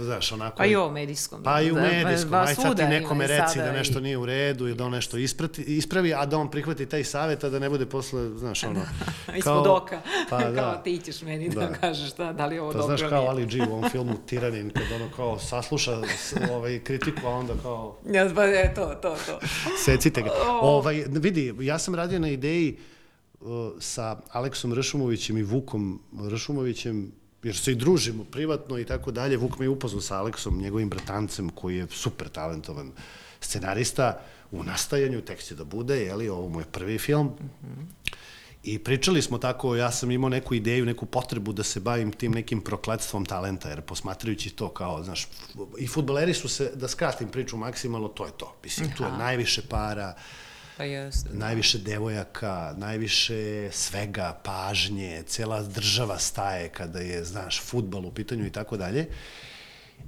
znaš, 0.00 0.32
onako... 0.32 0.56
Pa 0.56 0.66
i 0.66 0.76
o 0.76 0.90
medijskom. 0.90 1.42
Pa 1.42 1.60
i 1.60 1.70
u 1.70 1.74
da, 1.74 1.80
medijskom, 1.80 2.30
pa, 2.30 2.40
aj 2.40 2.54
sad 2.54 2.76
ti 2.76 2.82
nekome 2.82 3.26
reci 3.26 3.58
da 3.58 3.72
nešto 3.72 4.00
nije 4.00 4.18
u 4.18 4.26
redu 4.26 4.66
ili 4.66 4.76
da 4.76 4.84
on 4.84 4.92
nešto 4.92 5.16
isprati, 5.16 5.62
ispravi, 5.62 6.14
a 6.14 6.26
da 6.26 6.38
on 6.38 6.50
prihvati 6.50 6.86
taj 6.86 7.04
savjet, 7.04 7.44
a 7.44 7.48
da 7.48 7.58
ne 7.58 7.70
bude 7.70 7.86
posle, 7.86 8.38
znaš, 8.38 8.64
ono... 8.64 8.80
Ispod 9.38 9.66
oka, 9.66 10.00
pa, 10.30 10.38
da, 10.50 10.62
kao 10.62 10.76
ti 10.76 11.00
ćeš 11.04 11.22
meni 11.22 11.48
da, 11.48 11.60
da 11.60 11.72
kažeš 11.72 12.14
da, 12.14 12.32
da 12.32 12.46
li 12.46 12.54
je 12.54 12.62
ovo 12.62 12.72
pa, 12.72 12.78
dobro 12.78 12.96
znaš, 12.96 13.10
kao 13.10 13.26
Ali 13.26 13.46
G 13.46 13.58
u 13.70 13.72
ovom 13.72 13.90
filmu 13.90 14.14
Tiranin, 14.28 14.70
kad 14.70 15.00
ono 15.00 15.10
kao 15.16 15.38
sasluša 15.38 16.02
ovaj, 16.50 16.80
kritiku, 16.84 17.26
a 17.26 17.30
onda 17.30 17.54
kao... 17.62 17.96
Ja, 18.12 18.30
pa 18.34 18.44
je 18.44 18.74
to, 18.74 18.86
to, 18.86 19.16
to. 19.26 19.38
Secite 19.84 20.22
ga. 20.22 20.30
Ovaj, 20.60 21.04
vidi, 21.08 21.54
ja 21.60 21.78
sam 21.78 21.94
radio 21.94 22.18
na 22.18 22.28
ideji 22.28 22.78
sa 23.78 24.16
Aleksom 24.30 24.74
Ršumovićem 24.74 25.38
i 25.38 25.42
Vukom 25.42 26.02
Ršumovićem, 26.32 27.12
jer 27.42 27.56
se 27.56 27.72
i 27.72 27.74
družimo 27.74 28.24
privatno 28.24 28.78
i 28.78 28.84
tako 28.84 29.10
dalje. 29.10 29.36
Vuk 29.36 29.58
me 29.58 29.64
je 29.64 29.68
upoznao 29.68 30.00
sa 30.00 30.18
Aleksom, 30.18 30.58
njegovim 30.58 30.90
bratancem, 30.90 31.48
koji 31.48 31.76
je 31.76 31.86
super 31.90 32.28
talentovan 32.28 32.92
scenarista 33.40 34.20
u 34.50 34.64
nastajanju, 34.64 35.20
tek 35.20 35.42
će 35.42 35.54
da 35.54 35.64
bude, 35.64 36.00
jeli, 36.04 36.28
ovo 36.28 36.48
mu 36.48 36.60
je 36.60 36.66
prvi 36.72 36.98
film. 36.98 37.26
Mm 37.26 37.66
-hmm. 37.66 38.14
I 38.62 38.78
pričali 38.78 39.22
smo 39.22 39.38
tako, 39.38 39.76
ja 39.76 39.90
sam 39.90 40.10
imao 40.10 40.30
neku 40.30 40.54
ideju, 40.54 40.86
neku 40.86 41.06
potrebu 41.06 41.52
da 41.52 41.62
se 41.62 41.80
bavim 41.80 42.12
tim 42.12 42.32
nekim 42.32 42.60
prokledstvom 42.60 43.24
talenta, 43.24 43.68
jer 43.68 43.80
posmatrajući 43.80 44.50
to 44.50 44.68
kao, 44.68 45.04
znaš, 45.04 45.28
i 45.78 45.86
futboleri 45.86 46.34
su 46.34 46.48
se, 46.48 46.72
da 46.74 46.88
skratim 46.88 47.28
priču 47.28 47.56
maksimalno, 47.56 48.08
to 48.08 48.26
je 48.26 48.32
to. 48.36 48.54
Mislim, 48.64 48.92
tu 48.96 49.02
je 49.02 49.10
najviše 49.18 49.62
para, 49.62 50.14
Pa 50.80 50.84
jeste. 50.84 51.28
Da. 51.28 51.38
Najviše 51.38 51.78
devojaka, 51.78 52.74
najviše 52.76 53.68
svega, 53.72 54.40
pažnje, 54.44 55.22
cela 55.26 55.62
država 55.62 56.18
staje 56.18 56.68
kada 56.68 56.98
je, 56.98 57.24
znaš, 57.24 57.60
futbal 57.62 58.06
u 58.06 58.10
pitanju 58.10 58.46
i 58.46 58.50
tako 58.50 58.76
dalje. 58.76 59.06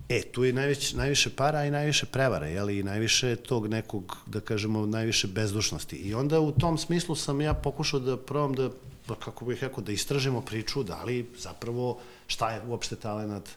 E, 0.09 0.23
tu 0.23 0.45
je 0.45 0.53
najviše, 0.53 0.97
najviše 0.97 1.31
para 1.37 1.65
i 1.65 1.71
najviše 1.71 2.07
prevara, 2.07 2.47
jeli, 2.47 2.79
i 2.79 2.83
najviše 2.83 3.37
tog 3.37 3.69
nekog, 3.69 4.17
da 4.27 4.41
kažemo, 4.41 4.87
najviše 4.87 5.27
bezdušnosti. 5.27 5.97
I 5.97 6.15
onda 6.15 6.41
u 6.41 6.53
tom 6.53 6.79
smislu 6.79 7.17
sam 7.17 7.41
ja 7.41 7.55
pokušao 7.55 8.01
da 8.01 8.17
probam 8.17 8.55
da, 8.55 8.71
pa 9.07 9.15
kako 9.15 9.45
bih 9.45 9.63
rekao, 9.63 9.85
da 9.85 9.93
istražimo 9.93 10.41
priču, 10.41 10.83
da 10.83 11.05
li 11.05 11.29
zapravo 11.39 11.99
šta 12.27 12.51
je 12.51 12.63
uopšte 12.67 12.97
talent, 12.97 13.49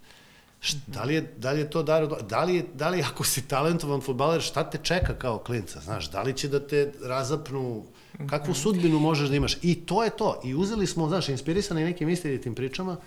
Da 0.87 1.03
li, 1.03 1.13
je, 1.13 1.33
da 1.37 1.51
li 1.51 1.59
je 1.59 1.69
to 1.69 1.83
dar, 1.83 2.07
da 2.29 2.43
li, 2.43 2.55
je, 2.55 2.65
da 2.73 2.89
li 2.89 3.01
ako 3.01 3.23
si 3.23 3.47
talentovan 3.47 4.01
futbaler, 4.01 4.41
šta 4.41 4.69
te 4.69 4.77
čeka 4.83 5.13
kao 5.13 5.37
klinca, 5.37 5.79
znaš, 5.79 6.11
da 6.11 6.21
li 6.21 6.33
će 6.33 6.47
da 6.47 6.59
te 6.67 6.91
razapnu, 7.03 7.83
kakvu 8.29 8.53
sudbinu 8.53 8.99
možeš 8.99 9.29
da 9.29 9.35
imaš. 9.35 9.57
I 9.61 9.75
to 9.75 10.03
je 10.03 10.09
to. 10.09 10.41
I 10.43 10.55
uzeli 10.55 10.87
smo, 10.87 11.07
znaš, 11.07 11.29
inspirisani 11.29 11.83
nekim 11.83 12.09
istinitim 12.09 12.55
pričama, 12.55 12.97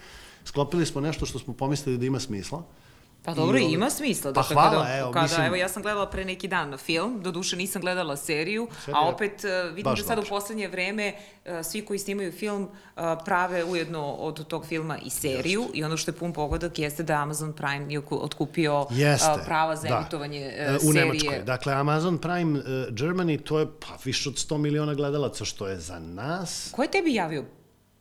sklopili 0.45 0.87
smo 0.87 1.01
nešto 1.01 1.27
što 1.27 1.39
smo 1.39 1.55
pomislili 1.55 1.99
da 1.99 2.07
ima 2.07 2.21
smisla. 2.21 2.63
Pa 3.23 3.35
dobro, 3.35 3.59
I, 3.59 3.73
ima 3.73 3.91
smisla. 3.91 4.33
Pa 4.33 4.43
hvala, 4.43 4.83
kada, 4.83 4.99
evo. 4.99 5.13
Kada, 5.13 5.23
mislim... 5.23 5.47
Evo, 5.47 5.57
ja 5.57 5.69
sam 5.69 5.83
gledala 5.83 6.11
pre 6.11 6.25
neki 6.25 6.49
dan 6.49 6.79
film, 6.79 7.21
do 7.23 7.31
duše 7.31 7.57
nisam 7.57 7.83
gledala 7.83 8.17
seriju, 8.17 8.69
Serija, 8.85 9.01
a 9.01 9.09
opet 9.09 9.45
uh, 9.45 9.75
vidim 9.75 9.95
da 9.95 10.03
sad 10.03 10.19
u 10.19 10.23
poslednje 10.29 10.69
vreme 10.69 11.13
uh, 11.45 11.53
svi 11.65 11.85
koji 11.85 11.99
snimaju 11.99 12.33
film 12.33 12.63
uh, 12.63 13.03
prave 13.25 13.65
ujedno 13.65 14.13
od 14.13 14.47
tog 14.47 14.67
filma 14.67 14.99
i 14.99 15.11
seriju 15.11 15.61
jeste. 15.61 15.79
i 15.79 15.85
ono 15.85 15.97
što 15.97 16.11
je 16.11 16.15
pun 16.15 16.33
pogodak 16.33 16.79
jeste 16.79 17.03
da 17.03 17.15
Amazon 17.15 17.53
Prime 17.53 17.87
je 17.93 18.03
otkupio 18.11 18.87
jeste, 18.91 19.33
uh, 19.33 19.47
prava 19.47 19.77
za 19.77 19.89
da. 19.89 19.97
emitovanje 19.97 20.53
uh, 20.69 20.77
u 20.77 20.93
serije. 20.93 21.05
Nemačkoj. 21.05 21.43
Dakle, 21.45 21.73
Amazon 21.73 22.19
Prime 22.19 22.59
uh, 22.59 22.65
Germany, 22.91 23.43
to 23.45 23.59
je 23.59 23.67
pa, 23.67 23.99
više 24.05 24.29
od 24.29 24.35
100 24.35 24.59
miliona 24.59 24.95
gledalaca, 24.95 25.45
što 25.45 25.67
je 25.67 25.77
za 25.77 25.99
nas... 25.99 26.69
Ko 26.73 26.83
je 26.83 26.91
tebi 26.91 27.15
javio 27.15 27.45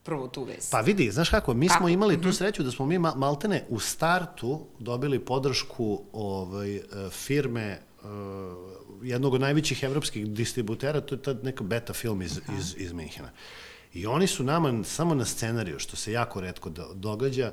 prvo 0.08 0.28
tu 0.28 0.44
vest. 0.44 0.72
Pa 0.72 0.82
vidi, 0.82 1.12
znaš 1.12 1.30
kako, 1.30 1.54
mi 1.54 1.68
kako? 1.68 1.80
smo 1.80 1.90
imali 1.90 2.16
tu 2.16 2.28
mhm. 2.28 2.36
sreću 2.36 2.64
da 2.64 2.72
smo 2.72 2.86
mi 2.86 3.00
maltene 3.00 3.66
u 3.70 3.80
startu 3.80 4.66
dobili 4.80 5.20
podršku 5.20 6.02
ovaj, 6.14 6.76
e, 6.76 6.82
firme 7.12 7.80
uh, 8.04 8.10
jednog 9.04 9.34
od 9.34 9.42
najvećih 9.42 9.84
evropskih 9.84 10.28
distributera, 10.28 11.02
to 11.02 11.16
je 11.16 11.22
ta 11.22 11.34
neka 11.44 11.64
beta 11.64 11.94
film 11.94 12.22
iz, 12.22 12.40
Aha. 12.44 12.58
iz, 12.58 12.76
iz 12.78 12.94
Minhena. 12.94 13.30
I 13.94 14.06
oni 14.06 14.28
su 14.28 14.44
nama 14.44 14.84
samo 14.84 15.16
na 15.16 15.26
scenariju, 15.26 15.80
što 15.80 15.96
se 15.96 16.12
jako 16.12 16.42
redko 16.42 16.70
događa, 16.94 17.52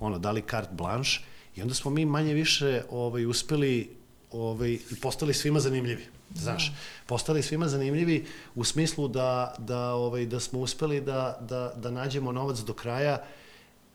ono, 0.00 0.18
dali 0.18 0.42
carte 0.50 0.74
blanche 0.74 1.20
i 1.56 1.62
onda 1.62 1.74
smo 1.74 1.90
mi 1.90 2.04
manje 2.04 2.34
više 2.34 2.82
ovaj, 2.90 3.26
uspeli 3.26 3.96
ovaj, 4.30 4.70
i 4.70 5.00
postali 5.02 5.34
svima 5.34 5.60
zanimljivi. 5.60 6.04
Znaš, 6.34 6.72
postali 7.06 7.42
svima 7.42 7.68
zanimljivi 7.68 8.26
u 8.54 8.64
smislu 8.64 9.08
da, 9.08 9.54
da, 9.58 9.94
ovaj, 9.94 10.26
da 10.26 10.40
smo 10.40 10.60
uspeli 10.60 11.00
da, 11.00 11.38
da, 11.40 11.72
da 11.76 11.90
nađemo 11.90 12.32
novac 12.32 12.58
do 12.58 12.72
kraja. 12.72 13.22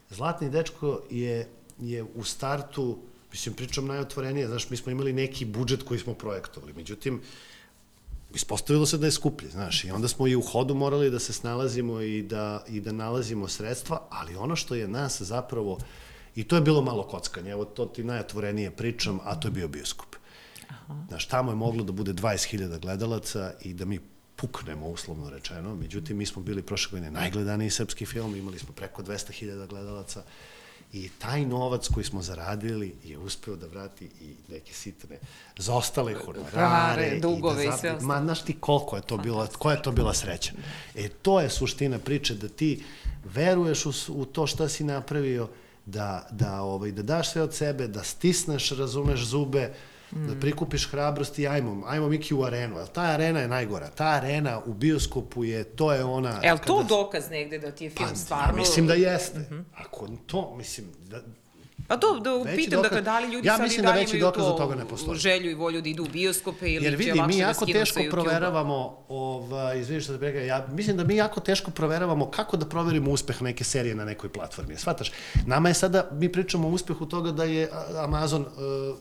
Zlatni 0.10 0.50
dečko 0.50 1.02
je, 1.10 1.50
je 1.80 2.04
u 2.04 2.24
startu, 2.24 2.98
mislim, 3.32 3.56
pričam 3.56 3.86
najotvorenije, 3.86 4.48
znaš, 4.48 4.70
mi 4.70 4.78
smo 4.78 4.92
imali 4.92 5.14
neki 5.14 5.46
budžet 5.46 5.84
koji 5.84 6.00
smo 6.00 6.14
projektovali, 6.14 6.74
međutim, 6.74 7.22
ispostavilo 8.34 8.86
se 8.86 8.98
da 8.98 9.06
je 9.06 9.12
skuplje, 9.12 9.50
znaš, 9.50 9.84
i 9.84 9.92
onda 9.92 10.08
smo 10.08 10.28
i 10.28 10.36
u 10.36 10.42
hodu 10.42 10.76
morali 10.76 11.10
da 11.10 11.20
se 11.20 11.34
snalazimo 11.34 12.02
i 12.02 12.22
da, 12.22 12.64
i 12.68 12.82
da 12.82 12.92
nalazimo 12.92 13.48
sredstva, 13.48 14.02
ali 14.10 14.36
ono 14.36 14.56
što 14.56 14.76
je 14.76 14.88
nas 14.88 15.22
zapravo, 15.22 15.78
i 16.36 16.44
to 16.44 16.56
je 16.56 16.62
bilo 16.62 16.82
malo 16.82 17.04
kockanje, 17.04 17.52
evo 17.52 17.66
to 17.66 17.86
ti 17.86 18.04
najotvorenije 18.04 18.72
pričam, 18.72 19.20
a 19.24 19.36
to 19.36 19.48
je 19.48 19.52
bio 19.52 19.68
bioskop. 19.68 20.09
Aha. 20.70 21.06
Znaš, 21.08 21.26
tamo 21.26 21.52
je 21.52 21.56
moglo 21.56 21.84
da 21.84 21.92
bude 21.92 22.14
20.000 22.14 22.80
gledalaca 22.80 23.54
i 23.62 23.74
da 23.74 23.86
mi 23.86 24.00
puknemo, 24.36 24.88
uslovno 24.88 25.30
rečeno. 25.30 25.76
Međutim, 25.76 26.18
mi 26.18 26.26
smo 26.26 26.42
bili 26.42 26.62
prošle 26.62 26.92
godine 26.92 27.12
najgledaniji 27.12 27.70
srpski 27.70 28.06
film, 28.06 28.36
imali 28.36 28.60
smo 28.60 28.74
preko 28.74 29.04
200.000 29.04 29.68
gledalaca 29.68 30.24
i 30.94 31.10
taj 31.10 31.46
novac 31.46 31.88
koji 31.88 32.04
smo 32.04 32.22
zaradili 32.22 32.96
je 33.04 33.18
uspeo 33.18 33.56
da 33.56 33.68
vrati 33.68 34.06
i 34.06 34.36
neke 34.52 34.74
sitne 34.74 35.20
zaostale 35.58 36.16
honorare, 36.26 37.20
dugove 37.20 37.64
i, 37.64 37.68
da 37.68 37.76
i 37.76 37.78
sve 37.78 37.92
ostalo. 37.92 38.14
Ma, 38.14 38.22
znaš 38.24 38.42
ti 38.42 38.56
koliko 38.60 38.96
je 38.96 39.02
to 39.02 39.18
bila, 39.18 39.48
koja 39.48 39.76
je 39.76 39.82
to 39.82 39.92
bila 39.92 40.14
sreća. 40.14 40.52
E, 40.96 41.10
to 41.10 41.40
je 41.40 41.50
suština 41.50 42.00
priče, 42.00 42.36
da 42.36 42.48
ti 42.48 42.84
veruješ 43.24 43.86
u, 43.86 43.94
u 44.10 44.26
to 44.26 44.48
šta 44.48 44.70
si 44.70 44.84
napravio, 44.84 45.50
da, 45.86 46.28
da, 46.32 46.62
ovaj, 46.62 46.92
da 46.92 47.04
daš 47.04 47.32
sve 47.32 47.42
od 47.42 47.54
sebe, 47.54 47.88
da 47.88 48.04
stisneš, 48.04 48.72
razumeš 48.72 49.26
zube, 49.26 49.74
mm. 50.12 50.28
da 50.28 50.40
prikupiš 50.40 50.88
hrabrost 50.92 51.40
i 51.40 51.48
ajmo, 51.48 51.84
ajmo 51.88 52.10
Miki 52.10 52.34
u 52.34 52.44
arenu, 52.44 52.78
ali 52.78 52.88
ta 52.94 53.02
arena 53.02 53.40
je 53.40 53.48
najgora. 53.48 53.90
Ta 53.90 54.06
arena 54.06 54.62
u 54.66 54.74
bioskopu 54.74 55.44
je, 55.44 55.64
to 55.64 55.94
je 55.94 56.04
ona... 56.04 56.40
Je 56.44 56.54
li 56.54 56.60
to 56.60 56.78
kada... 56.78 56.88
dokaz 56.88 57.30
negde 57.30 57.60
da 57.60 57.72
ti 57.72 57.84
je 57.84 57.90
film 57.90 58.10
pa, 58.10 58.16
stvarno... 58.16 58.54
Ja 58.54 58.56
mislim 58.56 58.88
da 58.88 58.94
jeste. 58.94 59.40
Mm 59.40 59.46
-hmm. 59.50 59.64
Ako 59.76 60.08
to, 60.26 60.56
mislim, 60.56 60.88
da, 61.10 61.22
Pa 61.90 61.98
to, 61.98 62.20
da 62.20 62.52
pitam, 62.56 62.82
dakle, 62.82 63.02
da 63.02 63.20
li 63.20 63.32
ljudi 63.34 63.48
ja 63.48 63.58
sad 63.58 63.72
i 63.72 63.78
da 63.78 63.82
dalje 63.82 64.04
imaju 64.04 64.20
dokaz 64.20 64.44
to 64.44 64.52
toga 64.52 64.76
ne 64.76 65.16
želju 65.16 65.52
i 65.52 65.54
volju 65.54 65.82
da 65.82 65.90
idu 65.90 66.04
u 66.04 66.08
bioskope 66.08 66.70
ili 66.70 66.86
Jer 66.86 66.96
vidi, 66.96 67.12
će 67.12 67.18
lakše 67.18 67.36
mi 67.38 67.42
da 67.42 67.48
jako 67.48 67.66
skinu 67.66 67.80
teško 67.80 68.00
proveravamo, 68.12 68.98
ovaj, 69.08 69.80
izvini 69.80 70.02
što 70.02 70.14
te 70.14 70.20
prega, 70.20 70.40
ja 70.40 70.68
mislim 70.72 70.98
da 70.98 71.04
mi 71.04 71.16
jako 71.16 71.40
teško 71.40 71.72
proveravamo 71.72 72.32
kako 72.32 72.58
da 72.58 72.66
proverimo 72.66 73.12
uspeh 73.12 73.42
neke 73.42 73.64
serije 73.64 73.96
na 73.96 74.06
nekoj 74.06 74.30
platformi. 74.30 74.78
Svataš, 74.78 75.12
nama 75.46 75.70
je 75.70 75.74
sada, 75.74 76.10
mi 76.12 76.32
pričamo 76.32 76.68
o 76.68 76.72
uspehu 76.72 77.06
toga 77.06 77.32
da 77.32 77.44
je 77.44 77.70
Amazon 77.98 78.42
uh, 78.42 78.48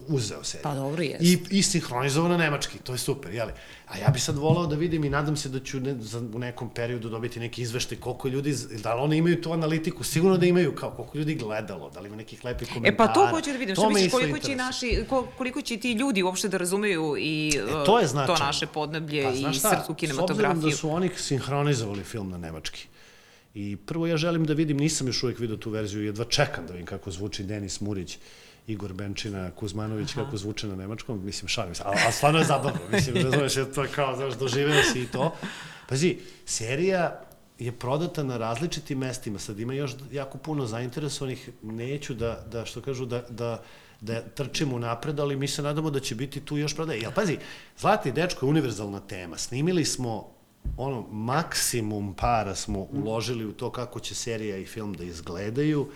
uzeo 0.07 0.45
seriju. 0.45 0.63
Pa 0.63 0.75
dobro, 0.75 1.03
jes. 1.03 1.23
I, 1.23 1.39
i 1.51 1.63
sinhronizovano 1.63 2.37
nemački, 2.37 2.79
to 2.79 2.93
je 2.93 2.99
super, 2.99 3.35
jeli? 3.35 3.53
A 3.89 3.99
ja 3.99 4.09
bi 4.09 4.21
sad 4.21 4.37
volao 4.37 4.67
da 4.67 4.77
vidim 4.77 5.05
i 5.05 5.11
nadam 5.11 5.37
se 5.37 5.49
da 5.49 5.61
ću 5.61 5.81
ne, 5.81 5.95
za, 6.01 6.19
u 6.35 6.39
nekom 6.39 6.71
periodu 6.71 7.09
dobiti 7.09 7.41
neki 7.41 7.63
izveštaj 7.63 7.99
koliko 7.99 8.29
ljudi, 8.29 8.55
da 8.83 8.95
li 8.95 9.01
oni 9.01 9.17
imaju 9.17 9.43
tu 9.43 9.53
analitiku, 9.53 10.05
sigurno 10.05 10.37
da 10.37 10.47
imaju, 10.47 10.75
kao 10.75 10.91
koliko 10.91 11.19
ljudi 11.19 11.35
gledalo, 11.35 11.91
da 11.91 12.01
li 12.01 12.07
ima 12.07 12.17
nekih 12.17 12.45
lepih 12.45 12.78
komentara. 12.79 13.05
E 13.05 13.09
pa 13.09 13.15
to 13.15 13.27
hoću 13.27 13.53
da 13.53 13.59
vidim, 13.59 13.75
što 13.75 13.91
misliš 13.91 14.13
koliko 14.13 14.39
će, 14.39 14.57
naši, 14.57 15.05
koliko 15.37 15.63
će 15.63 15.77
ti 15.77 15.93
ljudi 15.93 16.23
uopšte 16.23 16.49
da 16.49 16.57
razumeju 16.57 17.17
i 17.19 17.49
e, 17.49 17.85
to, 17.87 17.99
je 17.99 18.09
to 18.09 18.37
naše 18.41 18.67
podneblje 18.67 19.23
pa, 19.23 19.31
i 19.31 19.55
srpsku 19.55 19.95
kinematografiju. 19.95 20.47
S 20.47 20.51
obzirom 20.51 20.71
da 20.71 20.77
su 20.77 20.91
oni 20.91 21.11
sinhronizovali 21.17 22.05
film 22.05 22.31
na 22.31 22.39
nemački. 22.39 22.87
I 23.55 23.77
prvo 23.77 24.07
ja 24.07 24.17
želim 24.17 24.45
da 24.45 24.55
vidim, 24.55 24.77
nisam 24.77 25.07
još 25.07 25.23
uvijek 25.23 25.39
vidio 25.39 25.57
tu 25.57 25.71
verziju, 25.71 26.05
jedva 26.05 26.25
čekam 26.25 26.67
da 26.67 26.73
vidim 26.73 26.87
kako 26.87 27.11
zvuči 27.11 27.43
Denis 27.43 27.81
Murić 27.81 28.19
Igor 28.67 28.93
Benčina, 28.93 29.51
Kuzmanović, 29.51 30.11
Aha. 30.11 30.25
kako 30.25 30.37
zvuče 30.37 30.67
na 30.67 30.77
nemačkom, 30.77 31.25
mislim, 31.25 31.49
šalim 31.49 31.75
se, 31.75 31.83
ali, 31.87 31.97
ali 32.05 32.13
stvarno 32.13 32.39
je 32.39 32.45
zabavno, 32.45 32.81
mislim, 32.93 33.25
razumeš, 33.25 33.57
je 33.57 33.73
to 33.73 33.87
kao, 33.95 34.17
znaš, 34.17 34.35
doživeo 34.35 34.83
si 34.83 35.01
i 35.01 35.07
to. 35.07 35.35
Pazi, 35.89 36.17
serija 36.47 37.28
je 37.59 37.73
prodata 37.73 38.23
na 38.23 38.37
različitim 38.37 38.99
mestima, 38.99 39.39
sad 39.39 39.61
ima 39.61 39.75
još 39.75 39.95
jako 40.13 40.39
puno 40.39 40.67
zainteresovanih, 40.67 41.51
neću 41.63 42.15
da, 42.15 42.45
da 42.51 42.65
što 42.65 42.81
kažu, 42.81 43.07
da, 43.07 43.23
da, 43.31 43.63
da 44.01 44.21
trčimo 44.21 44.79
napred, 44.79 45.21
ali 45.21 45.37
mi 45.37 45.49
se 45.49 45.63
nadamo 45.63 45.91
da 45.91 46.01
će 46.01 46.15
biti 46.15 46.41
tu 46.41 46.57
još 46.57 46.77
prodaje. 46.77 47.01
Jel, 47.01 47.13
pazi, 47.15 47.39
Zlatni 47.79 48.13
dečko 48.13 48.47
je 48.47 48.51
univerzalna 48.51 49.01
tema. 49.01 49.39
Snimili 49.39 49.85
smo 49.85 50.31
ono, 50.77 51.07
maksimum 51.11 52.15
para 52.15 52.55
smo 52.55 52.79
uložili 52.79 53.47
u 53.47 53.53
to 53.53 53.71
kako 53.73 54.01
će 54.01 54.15
serija 54.15 54.57
i 54.57 54.67
film 54.67 54.95
da 54.95 55.05
izgledaju. 55.05 55.89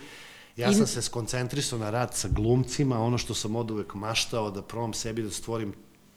Ja 0.57 0.73
sam 0.73 0.87
se 0.87 1.01
skoncentrisao 1.01 1.79
na 1.79 1.89
rad 1.89 2.13
sa 2.13 2.27
glumcima, 2.31 3.03
ono 3.03 3.17
što 3.17 3.33
sam 3.33 3.55
od 3.55 3.71
uvek 3.71 3.93
maštao, 3.93 4.51
da 4.51 4.61
probam 4.61 4.93
sebi 4.93 5.23
da 5.23 5.31
stvorim 5.31 5.73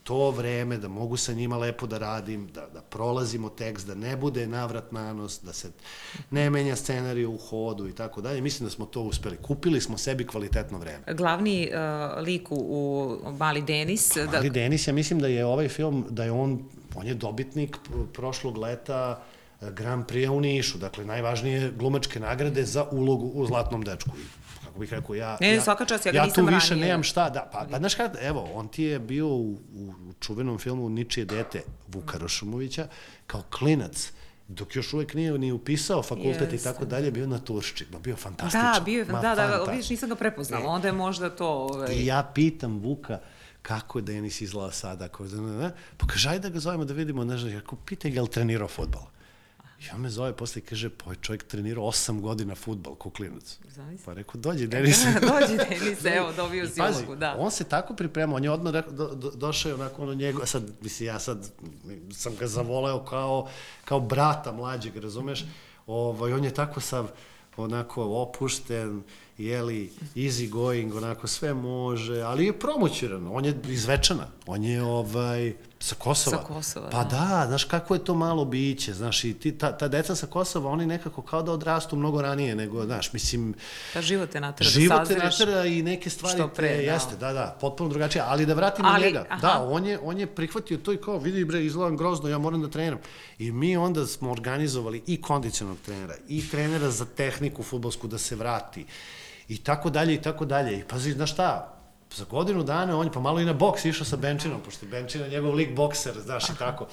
to 0.07 0.31
vreme, 0.31 0.77
da 0.77 0.87
mogu 0.87 1.17
sa 1.17 1.33
njima 1.33 1.57
lepo 1.57 1.87
da 1.87 1.97
radim, 1.97 2.47
da, 2.47 2.67
da 2.73 2.81
prolazimo 2.81 3.49
tekst, 3.49 3.87
da 3.87 3.95
ne 3.95 4.17
bude 4.17 4.47
navrat 4.47 4.91
na 4.91 5.13
nos, 5.13 5.41
da 5.43 5.53
se 5.53 5.71
ne 6.31 6.49
menja 6.49 6.75
scenarij 6.75 7.25
u 7.25 7.37
hodu 7.37 7.87
i 7.87 7.95
tako 7.95 8.21
dalje. 8.21 8.41
Mislim 8.41 8.67
da 8.67 8.71
smo 8.71 8.85
to 8.85 9.01
uspeli. 9.01 9.37
Kupili 9.37 9.81
smo 9.81 9.97
sebi 9.97 10.27
kvalitetno 10.27 10.77
vreme. 10.77 11.03
Glavni 11.13 11.69
uh, 11.71 12.23
lik 12.23 12.47
u 12.51 13.17
Mali 13.39 13.61
Denis... 13.61 14.13
Pa, 14.13 14.31
Mali 14.31 14.49
da... 14.49 14.53
Denis, 14.53 14.87
ja 14.87 14.93
mislim 14.93 15.19
da 15.19 15.27
je 15.27 15.45
ovaj 15.45 15.67
film, 15.67 16.05
da 16.09 16.23
je 16.23 16.31
on, 16.31 16.63
on 16.95 17.07
je 17.07 17.13
dobitnik 17.13 17.77
prošlog 18.13 18.57
leta 18.57 19.19
uh, 19.61 19.69
Grand 19.69 20.05
Prix 20.05 20.29
u 20.29 20.41
Nišu, 20.41 20.77
dakle 20.77 21.05
najvažnije 21.05 21.71
glumačke 21.71 22.19
nagrade 22.19 22.65
za 22.65 22.85
ulogu 22.91 23.31
u 23.33 23.45
Zlatnom 23.45 23.83
dečku. 23.83 24.11
Kako 24.77 24.81
bih 24.81 24.93
rekao, 24.93 25.15
ja, 25.15 25.37
ne, 25.41 25.53
ja, 25.53 25.61
svaka 25.61 25.85
čast, 25.85 26.05
ja 26.05 26.11
ga 26.11 26.17
ja 26.17 26.25
nisam 26.25 26.45
ranije. 26.45 26.59
Tu 26.59 26.65
više 26.65 26.75
nemam 26.75 27.03
šta, 27.03 27.29
da, 27.29 27.49
pa, 27.53 27.67
pa 27.71 27.77
znaš 27.77 27.95
kada, 27.95 28.19
evo, 28.21 28.49
on 28.53 28.67
ti 28.67 28.83
je 28.83 28.99
bio 28.99 29.27
u, 29.27 29.51
u 29.51 29.93
čuvenom 30.19 30.59
filmu 30.59 30.89
Ničije 30.89 31.25
dete 31.25 31.61
Vuka 31.87 32.17
Rošumovića 32.17 32.87
kao 33.27 33.43
klinac, 33.57 34.11
dok 34.47 34.75
još 34.75 34.93
uvek 34.93 35.13
nije 35.13 35.37
ni 35.37 35.51
upisao 35.51 36.03
fakultet 36.03 36.51
yes. 36.51 36.61
i 36.61 36.63
tako 36.63 36.85
dalje, 36.85 37.11
bio 37.11 37.27
na 37.27 37.39
Turšči, 37.39 37.85
ma 37.93 37.99
bio 37.99 38.15
fantastičan. 38.15 38.73
Da, 38.73 38.79
bio 38.79 38.99
je, 38.99 39.05
da, 39.05 39.21
da, 39.21 39.35
da, 39.35 39.71
vidiš, 39.71 39.89
nisam 39.89 40.09
ga 40.09 40.15
prepoznala, 40.15 40.63
e, 40.63 40.67
onda 40.67 40.87
je 40.87 40.93
možda 40.93 41.29
to... 41.29 41.47
Ovaj... 41.47 41.93
I 41.93 42.05
ja 42.05 42.31
pitam 42.35 42.79
Vuka, 42.79 43.19
kako 43.61 43.99
je 43.99 44.03
Denis 44.03 44.41
izgleda 44.41 44.71
sada, 44.71 45.05
ako, 45.05 45.25
pa 45.97 46.07
kaže, 46.07 46.29
ajde 46.29 46.49
da 46.49 46.53
ga 46.53 46.59
zovemo 46.59 46.85
da 46.85 46.93
vidimo, 46.93 47.23
ne 47.23 47.37
znam, 47.37 47.57
ako 47.57 47.75
pitaj 47.75 48.11
ga 48.11 48.15
je 48.15 48.21
li 48.21 48.29
trenirao 48.29 48.67
futbol. 49.77 49.87
Ja 49.87 49.97
me 49.97 50.09
zove 50.09 50.33
posle 50.33 50.59
i 50.59 50.65
kaže, 50.65 50.89
pa 50.89 51.05
ovaj 51.05 51.17
čovjek 51.21 51.43
trenirao 51.43 51.83
8 51.83 52.21
godina 52.21 52.55
futbol, 52.55 52.95
ko 52.95 53.09
klinac. 53.09 53.59
Zavisno. 53.67 54.05
Pa 54.05 54.13
rekao, 54.13 54.41
dođi 54.41 54.67
Denis. 54.67 55.03
dođi 55.03 55.57
Denis, 55.57 56.05
evo, 56.05 56.33
dobio 56.37 56.67
si 56.67 56.81
ulogu, 56.81 57.15
da. 57.15 57.35
On 57.39 57.51
se 57.51 57.63
tako 57.63 57.93
pripremao, 57.93 58.35
on 58.35 58.43
je 58.43 58.51
odmah 58.51 58.73
do, 58.73 59.15
do, 59.15 59.31
došao 59.31 59.69
je 59.69 59.75
onako 59.75 60.01
ono 60.01 60.13
njegov, 60.13 60.45
sad, 60.45 60.63
mislim, 60.81 61.07
ja 61.07 61.19
sad 61.19 61.51
sam 62.11 62.35
ga 62.39 62.47
zavoleo 62.47 63.05
kao, 63.05 63.49
kao 63.85 63.99
brata 63.99 64.51
mlađeg, 64.51 64.97
razumeš? 64.97 65.45
Ovaj, 65.87 66.33
on 66.33 66.43
je 66.43 66.53
tako 66.53 66.79
sav, 66.79 67.07
onako 67.57 68.03
opušten, 68.03 69.03
jeli, 69.37 69.91
easy 70.15 70.49
going, 70.49 70.95
onako 70.95 71.27
sve 71.27 71.53
može, 71.53 72.21
ali 72.21 72.45
je 72.45 72.59
promoćiran, 72.59 73.27
on 73.31 73.45
je 73.45 73.59
izvečana, 73.67 74.27
on 74.45 74.63
je 74.63 74.83
ovaj, 74.83 75.53
sa 75.79 75.95
Kosova. 75.95 76.37
Sa 76.37 76.43
Kosova, 76.43 76.89
Pa 76.89 77.03
da. 77.03 77.09
da, 77.09 77.45
znaš 77.47 77.63
kako 77.63 77.93
je 77.93 78.03
to 78.03 78.15
malo 78.15 78.45
biće, 78.45 78.93
znaš, 78.93 79.23
i 79.23 79.33
ti, 79.33 79.57
ta, 79.57 79.77
ta 79.77 79.87
deca 79.87 80.15
sa 80.15 80.27
Kosova, 80.27 80.69
oni 80.71 80.85
nekako 80.85 81.21
kao 81.21 81.43
da 81.43 81.51
odrastu 81.51 81.95
mnogo 81.95 82.21
ranije 82.21 82.55
nego, 82.55 82.85
znaš, 82.85 83.13
mislim... 83.13 83.53
Pa 83.93 84.01
život 84.01 84.29
te 84.29 84.41
natera 84.41 84.69
život 84.69 84.99
da 84.99 85.05
sazreš. 85.05 85.17
Život 85.17 85.37
te 85.37 85.45
natera 85.45 85.65
i 85.65 85.81
neke 85.81 86.09
stvari 86.09 86.43
pre, 86.55 86.67
te, 86.67 86.75
da. 86.75 86.81
jeste, 86.81 87.15
da, 87.15 87.33
da, 87.33 87.57
potpuno 87.61 87.89
drugačije, 87.89 88.23
ali 88.27 88.45
da 88.45 88.53
vratimo 88.53 88.89
ali, 88.91 89.05
njega. 89.05 89.25
Aha. 89.29 89.41
Da, 89.41 89.63
on 89.63 89.85
je, 89.85 89.99
on 90.03 90.19
je 90.19 90.27
prihvatio 90.27 90.77
to 90.77 90.93
i 90.93 90.97
kao, 90.97 91.17
vidi 91.17 91.45
bre, 91.45 91.65
izgledam 91.65 91.97
grozno, 91.97 92.29
ja 92.29 92.37
moram 92.37 92.61
da 92.61 92.69
treniram. 92.69 92.99
I 93.39 93.51
mi 93.51 93.77
onda 93.77 94.07
smo 94.07 94.31
organizovali 94.31 95.03
i 95.07 95.21
kondicionog 95.21 95.77
trenera, 95.85 96.15
i 96.27 96.49
trenera 96.49 96.89
za 96.91 97.05
tehniku 97.05 97.63
futbolsku 97.63 98.07
da 98.07 98.17
se 98.17 98.35
vrati 98.35 98.85
i 99.47 99.57
tako 99.57 99.89
dalje 99.89 100.13
i 100.13 100.21
tako 100.21 100.45
dalje. 100.45 100.79
I 100.79 100.83
pazi, 100.83 101.11
znaš 101.11 101.33
šta, 101.33 101.76
za 102.15 102.25
godinu 102.25 102.63
dana 102.63 102.99
on 102.99 103.07
je 103.07 103.13
pa 103.13 103.19
malo 103.19 103.39
i 103.39 103.45
na 103.45 103.53
boks 103.53 103.85
išao 103.85 104.05
sa 104.05 104.17
Benčinom, 104.17 104.61
pošto 104.65 104.85
je 104.85 104.89
Benčina 104.89 105.27
njegov 105.27 105.55
lik 105.55 105.75
bokser, 105.75 106.13
znaš 106.19 106.49
i 106.49 106.57
tako. 106.59 106.87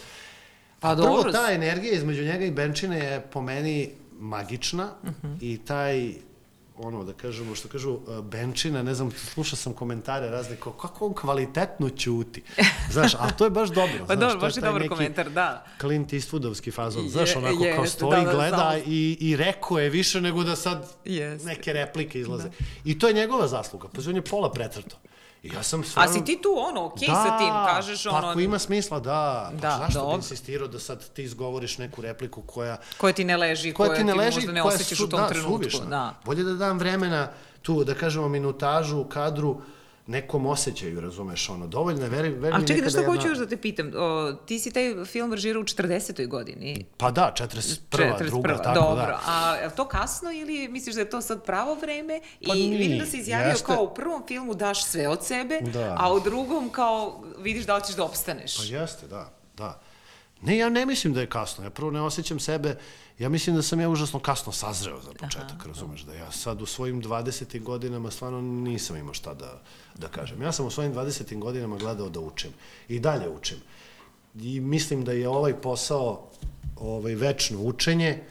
Pa 0.81 0.95
dobro. 0.95 1.23
Prvo, 1.23 1.33
ta 1.33 1.53
energija 1.53 1.93
između 1.93 2.25
njega 2.25 2.45
i 2.45 2.51
Benčine 2.51 2.99
je 2.99 3.21
po 3.21 3.43
meni 3.43 3.91
magična 4.19 4.89
uh 5.03 5.09
mhm. 5.09 5.27
-huh. 5.27 5.37
i 5.41 5.59
taj 5.59 6.13
ono, 6.77 7.05
da 7.05 7.13
kažemo, 7.13 7.55
što 7.55 7.69
kažu, 7.69 7.99
e, 8.19 8.23
Benčina, 8.23 8.83
ne 8.83 8.95
znam, 8.95 9.11
slušao 9.11 9.57
sam 9.57 9.73
komentare 9.73 10.31
razne, 10.31 10.57
kao, 10.57 10.73
kako 10.73 11.07
on 11.07 11.15
kvalitetno 11.15 11.91
ćuti. 11.91 12.43
Znaš, 12.91 13.15
ali 13.19 13.33
to 13.39 13.45
je 13.45 13.51
baš 13.51 13.69
dobro. 13.69 14.05
pa 14.09 14.15
znaš, 14.15 14.33
dobro, 14.33 14.41
baš 14.41 14.57
je 14.57 14.61
dobar 14.61 14.89
komentar, 14.89 15.31
da. 15.31 15.65
Clint 15.81 16.13
Eastwoodovski 16.13 16.73
fazon, 16.73 17.09
znaš, 17.09 17.37
onako 17.37 17.65
je, 17.65 17.77
kao 17.77 17.87
stoji, 17.87 18.25
da, 18.25 18.31
da, 18.31 18.33
gleda 18.33 18.57
da. 18.57 18.79
i, 18.87 19.17
i 19.21 19.37
rekao 19.37 19.79
je 19.79 19.91
više 19.91 20.21
nego 20.21 20.45
da 20.45 20.57
sad 20.57 20.93
jest. 21.05 21.45
neke 21.45 21.73
replike 21.73 22.21
izlaze. 22.21 22.49
Da. 22.49 22.55
I 22.85 22.99
to 22.99 23.09
je 23.09 23.15
njegova 23.15 23.49
zasluga, 23.49 23.89
pa 23.89 24.03
on 24.09 24.17
je 24.17 24.23
pola 24.23 24.53
pretrto. 24.53 24.97
I 25.45 25.55
ja 25.55 25.63
sam 25.63 25.85
stvarno... 25.85 26.11
A 26.11 26.15
si 26.15 26.25
ti 26.25 26.39
tu 26.43 26.55
ono, 26.57 26.85
okej 26.85 27.09
okay 27.09 27.13
da, 27.13 27.23
sa 27.23 27.39
tim, 27.39 27.75
kažeš 27.75 28.07
ono... 28.07 28.21
Pa 28.21 28.31
ako 28.31 28.41
ima 28.41 28.59
smisla, 28.59 29.01
da. 29.01 29.51
Pa 29.53 29.61
da, 29.61 29.79
zašto 29.79 30.09
bi 30.09 30.15
insistirao 30.15 30.69
da 30.69 30.79
sad 30.79 31.09
ti 31.09 31.23
izgovoriš 31.23 31.79
neku 31.79 32.03
repliku 32.03 32.43
koja... 32.43 32.77
Koja 32.97 33.13
ti 33.13 33.25
ne 33.25 33.37
leži, 33.37 33.73
koja, 33.73 33.89
koja 33.89 33.99
ti, 33.99 34.05
ne 34.05 34.15
leži, 34.15 34.37
možda 34.37 34.53
ne 34.53 34.63
osjećaš 34.63 34.99
su, 34.99 35.05
u 35.05 35.09
tom 35.09 35.21
da, 35.21 35.29
trenutku. 35.29 35.71
Suvišna. 35.71 35.87
Da, 35.87 36.15
Bolje 36.25 36.43
da 36.43 36.55
dam 36.55 36.79
vremena 36.79 37.29
tu, 37.63 37.85
da 37.85 37.95
kažemo, 37.95 38.29
minutažu, 38.29 39.05
kadru, 39.05 39.61
nekom 40.07 40.47
osjećaju, 40.47 41.01
razumeš, 41.01 41.49
ono, 41.49 41.67
dovoljno, 41.67 42.07
veri, 42.09 42.29
veri 42.29 42.57
A 42.57 42.67
čekaj, 42.67 42.83
da 42.83 42.91
šta 42.91 43.05
hoću 43.05 43.29
još 43.29 43.39
da 43.39 43.47
te 43.47 43.57
pitam, 43.57 43.93
o, 43.97 44.33
ti 44.33 44.59
si 44.59 44.71
taj 44.71 45.05
film 45.05 45.33
režirao 45.33 45.61
u 45.61 45.65
40. 45.65 46.29
godini? 46.29 46.87
Pa 46.97 47.11
da, 47.11 47.35
41. 47.37 47.79
41. 47.91 48.27
druga, 48.27 48.57
tako 48.57 48.81
Dobro, 48.81 49.07
da. 49.07 49.21
a 49.27 49.55
je 49.55 49.71
to 49.77 49.89
kasno 49.89 50.33
ili 50.33 50.69
misliš 50.69 50.95
da 50.95 51.01
je 51.01 51.11
to 51.11 51.21
sad 51.21 51.45
pravo 51.45 51.75
vreme? 51.75 52.21
Pa 52.47 52.55
I 52.55 52.59
nije, 52.59 52.79
vidim 52.79 52.99
da 52.99 53.07
si 53.07 53.19
izjavio 53.19 53.49
jeste. 53.49 53.67
kao 53.67 53.83
u 53.83 53.95
prvom 53.95 54.23
filmu 54.29 54.55
daš 54.55 54.85
sve 54.85 55.09
od 55.09 55.25
sebe, 55.25 55.61
da. 55.61 55.97
a 55.99 56.13
u 56.13 56.21
drugom 56.21 56.69
kao 56.69 57.25
vidiš 57.39 57.67
da 57.67 57.77
li 57.77 57.83
ćeš 57.85 57.95
da 57.97 58.05
opstaneš. 58.05 58.57
Pa 58.57 58.63
jeste, 58.63 59.07
da, 59.07 59.31
da. 59.57 59.81
Ne, 60.45 60.57
ja 60.57 60.69
ne 60.69 60.87
mislim 60.87 61.13
da 61.13 61.21
je 61.21 61.27
kasno, 61.27 61.65
ja 61.65 61.71
prvo 61.71 61.91
ne 61.91 62.01
osjećam 62.01 62.41
sebe 62.41 62.77
ja 63.19 63.29
mislim 63.29 63.57
da 63.57 63.63
sam 63.63 63.81
ja 63.81 63.89
užasno 63.89 64.21
kasno 64.21 64.53
sazreo 64.53 65.01
za 65.01 65.13
početak, 65.13 65.61
Aha. 65.61 65.69
razumeš, 65.69 66.01
da 66.01 66.15
ja 66.15 66.31
sad 66.31 66.63
u 66.63 66.67
svojim 66.67 67.03
20. 67.03 67.63
godinama 67.63 68.11
stvarno 68.11 68.41
nisam 68.41 68.97
imao 68.97 69.15
šta 69.15 69.35
da, 69.35 69.63
da 69.99 70.09
kažem. 70.09 70.43
Ja 70.43 70.53
sam 70.53 70.67
u 70.67 70.71
svojim 70.71 70.95
20. 70.95 71.39
godinama 71.39 71.77
gledao 71.77 72.09
da 72.09 72.21
učim 72.21 72.51
i 72.89 73.01
dalje 73.01 73.29
učim. 73.29 73.57
I 74.41 74.61
mislim 74.61 75.05
da 75.05 75.13
je 75.13 75.29
ovaj 75.29 75.61
posao 75.61 76.31
ovaj, 76.77 77.15
večno 77.15 77.61
učenje 77.61 78.23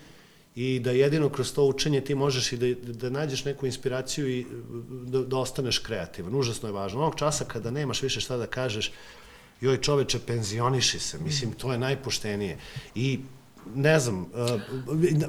i 0.56 0.80
da 0.80 0.92
jedino 0.92 1.30
kroz 1.30 1.54
to 1.54 1.66
učenje 1.66 2.02
ti 2.02 2.16
možeš 2.16 2.52
i 2.52 2.58
da, 2.58 2.94
da 2.94 3.10
nađeš 3.10 3.46
neku 3.46 3.66
inspiraciju 3.66 4.30
i 4.30 4.46
da, 4.90 5.24
da 5.24 5.38
ostaneš 5.38 5.80
kreativan. 5.80 6.36
Užasno 6.36 6.70
je 6.70 6.74
važno. 6.74 7.00
Onog 7.00 7.16
časa 7.16 7.46
kada 7.46 7.72
nemaš 7.72 8.02
više 8.02 8.22
šta 8.22 8.38
da 8.38 8.48
kažeš, 8.48 8.92
joj 9.62 9.82
čoveče, 9.82 10.20
penzioniši 10.20 11.00
se. 11.00 11.18
Mislim, 11.18 11.52
to 11.52 11.72
je 11.72 11.78
najpoštenije. 11.78 12.58
I 12.96 13.20
ne 13.76 14.00
znam, 14.00 14.22
uh, 14.22 14.62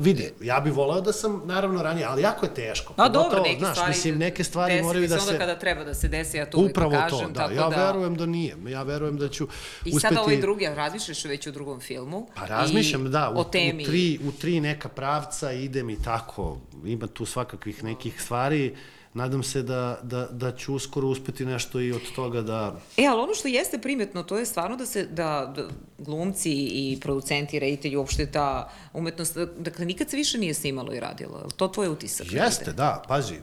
vidi, 0.01 0.33
ja 0.41 0.61
bih 0.61 0.73
voleo 0.73 1.01
da 1.01 1.13
sam 1.13 1.43
naravno 1.45 1.83
ranije, 1.83 2.07
ali 2.07 2.23
jako 2.23 2.47
je 2.47 2.55
teško. 2.55 2.95
No 2.97 3.09
dobro, 3.09 3.43
neke 3.43 3.59
znaš, 3.59 3.73
stvari, 3.73 3.91
mislim, 3.91 4.19
neke 4.19 4.45
stvari 4.45 4.83
moraju 4.83 5.09
da 5.09 5.19
se... 5.19 5.29
onda 5.29 5.39
kada 5.39 5.59
treba 5.59 5.85
da 5.85 5.95
se 5.95 6.09
desi, 6.09 6.37
ja 6.37 6.51
to 6.51 6.59
uvijek 6.59 6.73
Upravo 6.73 6.91
kažem. 6.91 7.19
to, 7.19 7.29
da, 7.29 7.35
tako 7.35 7.53
ja 7.53 7.69
da... 7.69 7.87
verujem 7.87 8.17
da 8.17 8.27
nije, 8.27 8.57
ja 8.69 8.83
verujem 8.83 9.19
da 9.19 9.29
ću 9.29 9.45
I 9.45 9.49
uspeti... 9.79 9.97
I 9.97 10.01
sada 10.01 10.21
ovaj 10.21 10.41
drugi, 10.41 10.67
razmišljaš 10.67 11.25
već 11.25 11.47
u 11.47 11.53
drugom 11.53 11.81
filmu. 11.81 12.29
Pa 12.35 12.47
razmišljam, 12.47 13.11
da, 13.11 13.31
u, 13.31 13.41
u, 13.41 13.45
temi... 13.45 13.83
u, 13.83 13.87
tri, 13.87 14.19
u 14.29 14.33
tri 14.33 14.61
neka 14.61 14.89
pravca 14.89 15.53
idem 15.53 15.91
i 15.91 16.03
tako, 16.03 16.59
ima 16.85 17.07
tu 17.07 17.27
svakakvih 17.27 17.85
nekih 17.85 18.23
stvari, 18.23 18.77
nadam 19.15 19.43
se 19.43 19.63
da, 19.63 19.99
da, 20.03 20.29
da 20.31 20.57
ću 20.57 20.75
uskoro 20.75 21.09
uspeti 21.09 21.45
nešto 21.45 21.81
i 21.81 21.93
od 21.93 22.13
toga 22.15 22.43
da... 22.43 22.77
E, 22.97 23.07
ali 23.07 23.21
ono 23.21 23.35
što 23.35 23.49
jeste 23.49 23.79
primetno, 23.79 24.23
to 24.23 24.39
je 24.39 24.47
stvarno 24.47 24.77
da 24.77 24.87
se, 24.87 25.07
da, 25.07 25.53
da 25.57 25.69
glumci 25.99 26.53
i 26.53 26.99
producenti, 27.01 27.59
reditelji, 27.59 27.97
uopšte 27.97 28.27
ta 28.27 28.71
umetnost, 28.93 29.37
dakle, 29.59 29.85
nikad 29.87 30.11
se 30.11 30.17
više 30.17 30.39
nije 30.39 30.55
snimalo 30.55 30.95
i 30.95 31.01
radilo. 31.01 31.49
To 31.57 31.69
tvoj 31.69 31.89
utisak? 31.89 32.33
Jeste, 32.33 32.73
da, 32.73 33.03
pazi, 33.09 33.35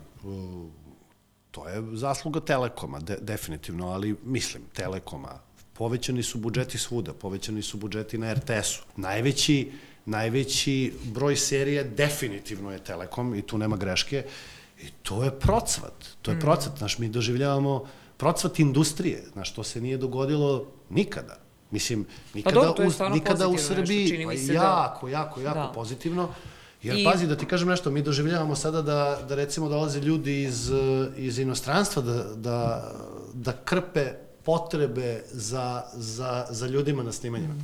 to 1.51 1.67
je 1.67 1.83
zasluga 1.93 2.39
Telekoma, 2.39 2.99
de, 2.99 3.17
definitivno, 3.21 3.87
ali 3.87 4.15
mislim, 4.23 4.63
Telekoma, 4.73 5.39
povećani 5.73 6.23
su 6.23 6.37
budžeti 6.37 6.77
svuda, 6.77 7.13
povećani 7.13 7.61
su 7.61 7.77
budžeti 7.77 8.17
na 8.17 8.33
RTS-u. 8.33 8.83
Najveći, 8.95 9.71
najveći 10.05 10.93
broj 11.03 11.35
serija 11.35 11.83
definitivno 11.83 12.71
je 12.71 12.83
Telekom 12.83 13.35
i 13.35 13.41
tu 13.41 13.57
nema 13.57 13.77
greške. 13.77 14.23
I 14.81 14.91
to 15.03 15.23
je 15.23 15.31
procvat, 15.31 15.93
to 16.21 16.31
je 16.31 16.37
mm. 16.37 16.39
procvat, 16.39 16.77
znaš, 16.77 16.97
mi 16.97 17.09
doživljavamo 17.09 17.85
procvat 18.17 18.59
industrije, 18.59 19.23
znaš, 19.33 19.53
to 19.53 19.63
se 19.63 19.81
nije 19.81 19.97
dogodilo 19.97 20.65
nikada. 20.89 21.37
Mislim, 21.71 22.05
nikada, 22.33 22.59
pa 22.59 22.65
dobro, 22.65 22.85
u, 23.07 23.09
nikada 23.09 23.47
u 23.47 23.57
Srbiji, 23.57 24.25
pa 24.25 24.33
jako, 24.53 25.05
da... 25.07 25.11
jako, 25.11 25.41
jako 25.41 25.59
da. 25.59 25.71
pozitivno. 25.75 26.29
Jer 26.83 26.97
I... 26.99 27.03
pazi, 27.03 27.27
da 27.27 27.37
ti 27.37 27.45
kažem 27.45 27.69
nešto, 27.69 27.91
mi 27.91 28.01
doživljavamo 28.01 28.55
sada 28.55 28.81
da, 28.81 29.19
da 29.29 29.35
recimo 29.35 29.69
dolaze 29.69 29.99
ljudi 29.99 30.43
iz, 30.43 30.71
iz 31.17 31.39
inostranstva 31.39 32.01
da, 32.01 32.23
da, 32.35 32.91
da 33.33 33.51
krpe 33.51 34.13
potrebe 34.43 35.23
za, 35.31 35.83
za, 35.93 36.45
za 36.49 36.67
ljudima 36.67 37.03
na 37.03 37.11
snimanjima. 37.11 37.53
Mm. 37.53 37.63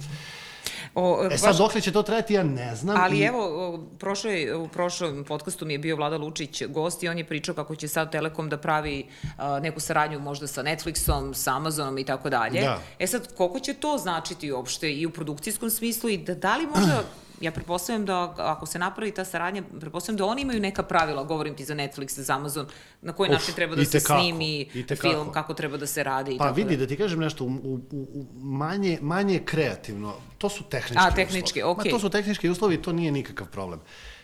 O, 1.00 1.28
e 1.32 1.38
sad, 1.38 1.50
baš... 1.50 1.58
dokle 1.58 1.82
će 1.82 1.92
to 1.92 2.04
trajati, 2.04 2.34
ja 2.34 2.44
ne 2.44 2.76
znam. 2.76 2.98
Ali 3.02 3.18
i... 3.20 3.24
evo, 3.24 3.80
prošloj, 4.00 4.54
u 4.54 4.68
prošlom 4.68 5.24
podcastu 5.28 5.66
mi 5.66 5.74
je 5.74 5.80
bio 5.80 5.96
Vlada 5.96 6.18
Lučić 6.18 6.64
gost 6.68 7.04
i 7.04 7.10
on 7.10 7.18
je 7.18 7.26
pričao 7.26 7.56
kako 7.56 7.76
će 7.76 7.88
sad 7.88 8.12
Telekom 8.12 8.50
da 8.50 8.58
pravi 8.58 9.06
uh, 9.24 9.62
neku 9.62 9.80
saradnju 9.80 10.20
možda 10.20 10.48
sa 10.48 10.64
Netflixom, 10.64 11.34
sa 11.34 11.56
Amazonom 11.56 11.98
i 11.98 12.04
tako 12.04 12.30
dalje. 12.30 12.62
Da. 12.62 12.80
E 13.00 13.08
sad, 13.08 13.36
koliko 13.36 13.60
će 13.60 13.74
to 13.74 13.98
značiti 13.98 14.52
uopšte 14.52 14.94
i 14.94 15.06
u 15.06 15.12
produkcijskom 15.12 15.70
smislu 15.70 16.10
i 16.10 16.18
da, 16.18 16.36
da 16.36 16.58
li 16.58 16.68
možda 16.68 17.04
ja 17.42 17.52
pretpostavljam 17.52 18.06
da 18.06 18.34
ako 18.38 18.66
se 18.66 18.80
napravi 18.80 19.12
ta 19.12 19.26
saradnja, 19.26 19.64
pretpostavljam 19.80 20.18
da 20.18 20.26
oni 20.26 20.42
imaju 20.42 20.60
neka 20.60 20.84
pravila, 20.84 21.24
govorim 21.24 21.56
ti 21.56 21.66
za 21.66 21.76
Netflix, 21.76 22.20
za 22.20 22.34
Amazon, 22.34 22.68
na 23.02 23.14
koji 23.14 23.30
način 23.30 23.54
treba 23.54 23.76
da 23.76 23.86
se 23.86 24.00
kako, 24.00 24.20
snimi 24.20 24.70
film, 25.02 25.32
kako 25.32 25.54
treba 25.54 25.78
da 25.78 25.88
se 25.88 26.04
radi. 26.04 26.36
I 26.36 26.38
pa 26.38 26.44
tako 26.44 26.56
vidi, 26.56 26.78
da. 26.78 26.86
da 26.86 26.88
ti 26.88 26.98
kažem 26.98 27.20
nešto, 27.20 27.44
u, 27.44 27.48
u, 27.48 27.82
u 27.92 28.26
manje, 28.40 28.98
manje 29.02 29.40
kreativno, 29.46 30.14
to 30.38 30.50
su 30.50 30.64
tehnički 30.64 30.98
A, 30.98 31.12
tehnički, 31.12 31.60
uslovi. 31.60 31.76
Okay. 31.76 31.86
Ma, 31.86 31.92
to 31.92 32.00
su 32.00 32.10
tehnički 32.10 32.50
uslovi, 32.50 32.82
to 32.82 32.94
nije 32.94 33.12
nikakav 33.12 33.48
problem. 33.48 33.80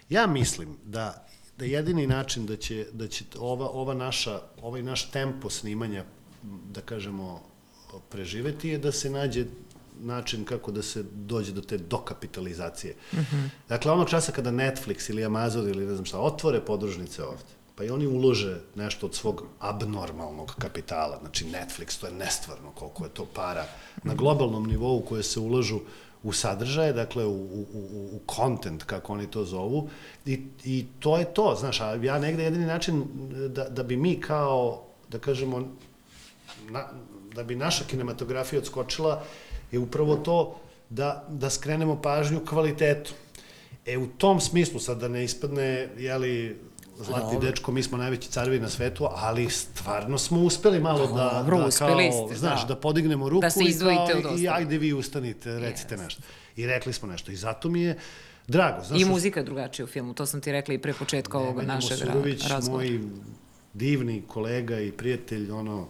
Ja 0.10 0.28
mislim 0.28 0.78
da 0.84 1.28
da 1.58 1.66
jedini 1.66 2.08
način 2.08 2.46
da 2.46 2.56
će, 2.58 2.86
da 2.94 3.08
će 3.08 3.26
ova, 3.40 3.70
ova 3.70 3.94
naša, 3.94 4.40
ovaj 4.62 4.84
naš 4.84 5.12
tempo 5.12 5.50
snimanja, 5.50 6.04
da 6.44 6.82
kažemo, 6.82 7.42
preživeti 8.10 8.70
je 8.70 8.78
da 8.78 8.92
se 8.92 9.10
nađe 9.10 9.46
način 10.00 10.46
kako 10.46 10.72
da 10.72 10.82
se 10.82 11.04
dođe 11.14 11.52
do 11.52 11.62
te 11.62 11.78
dokapitalizacije. 11.78 12.96
Mm 13.14 13.18
-hmm. 13.18 13.50
Dakle, 13.70 13.92
onog 13.92 14.10
časa 14.10 14.32
kada 14.32 14.52
Netflix 14.52 15.10
ili 15.10 15.26
Amazon 15.26 15.70
ili 15.70 15.86
ne 15.86 15.94
znam 15.94 16.06
šta, 16.06 16.20
otvore 16.20 16.60
podružnice 16.60 17.24
ovde, 17.24 17.44
pa 17.76 17.84
i 17.84 17.90
oni 17.90 18.08
ulože 18.08 18.62
nešto 18.76 19.06
od 19.06 19.16
svog 19.16 19.44
abnormalnog 19.60 20.56
kapitala, 20.60 21.20
znači 21.22 21.46
Netflix, 21.46 22.00
to 22.00 22.08
je 22.08 22.14
nestvarno 22.14 22.72
koliko 22.72 23.04
je 23.04 23.10
to 23.10 23.26
para 23.26 23.66
na 24.04 24.14
globalnom 24.14 24.68
nivou 24.68 25.02
koje 25.02 25.24
se 25.24 25.40
ulažu 25.40 25.80
u 26.24 26.34
sadržaje, 26.34 26.94
dakle 26.94 27.26
u, 27.26 27.32
u, 27.32 27.66
u, 27.74 28.10
u 28.16 28.20
content, 28.36 28.84
kako 28.84 29.14
oni 29.14 29.32
to 29.32 29.46
zovu, 29.46 29.90
i, 30.26 30.42
i 30.64 30.86
to 31.00 31.18
je 31.18 31.34
to, 31.34 31.56
znaš, 31.60 31.82
a 31.82 31.94
ja 31.94 32.20
negde 32.20 32.44
jedini 32.44 32.66
način 32.66 33.04
da, 33.50 33.70
da 33.70 33.84
bi 33.84 33.98
mi 33.98 34.22
kao, 34.22 34.84
da 35.10 35.20
kažemo, 35.20 35.68
na, 36.70 36.88
da 37.36 37.44
bi 37.44 37.56
naša 37.56 37.84
kinematografija 37.84 38.60
odskočila, 38.60 39.24
je 39.74 39.80
upravo 39.80 40.16
to 40.16 40.56
da, 40.90 41.26
da 41.30 41.50
skrenemo 41.50 42.02
pažnju 42.02 42.46
kvalitetu. 42.46 43.14
E, 43.86 43.98
u 43.98 44.08
tom 44.08 44.40
smislu, 44.40 44.80
sad 44.80 45.00
da 45.00 45.08
ne 45.08 45.24
ispadne, 45.24 45.90
jeli, 45.98 46.60
zlatni 46.98 47.40
dečko, 47.40 47.72
mi 47.72 47.84
smo 47.84 47.98
najveći 47.98 48.30
carevi 48.30 48.60
na 48.60 48.70
svetu, 48.70 49.08
ali 49.12 49.50
stvarno 49.50 50.18
smo 50.18 50.40
uspeli 50.40 50.80
malo 50.80 51.08
da, 51.08 51.32
Dobro, 51.38 51.58
da 51.58 51.70
kao, 51.78 52.00
ste, 52.28 52.36
znaš, 52.36 52.62
da. 52.62 52.68
da 52.68 52.76
podignemo 52.76 53.30
ruku 53.30 53.42
da 53.42 53.50
se 53.50 53.60
i, 53.64 53.74
kao, 54.24 54.38
i 54.38 54.48
ajde 54.48 54.78
vi 54.78 54.94
ustanite, 54.94 55.60
recite 55.60 55.96
yes. 55.96 56.04
nešto. 56.04 56.22
I 56.56 56.68
rekli 56.68 56.94
smo 56.94 57.08
nešto. 57.08 57.32
I 57.32 57.36
zato 57.36 57.70
mi 57.70 57.82
je 57.82 57.98
drago. 58.48 58.84
Znaš, 58.84 59.02
I 59.02 59.06
muzika 59.06 59.40
je 59.40 59.44
drugačija 59.44 59.84
u 59.84 59.88
filmu, 59.88 60.14
to 60.14 60.26
sam 60.26 60.42
ti 60.42 60.52
rekla 60.52 60.74
i 60.74 60.78
pre 60.78 60.94
početka 60.94 61.38
ovog 61.38 61.64
našeg 61.64 61.98
Surović, 61.98 62.48
razgovora. 62.48 62.90
moj 62.90 63.00
divni 63.74 64.24
kolega 64.28 64.80
i 64.80 64.92
prijatelj, 64.92 65.52
ono, 65.52 65.88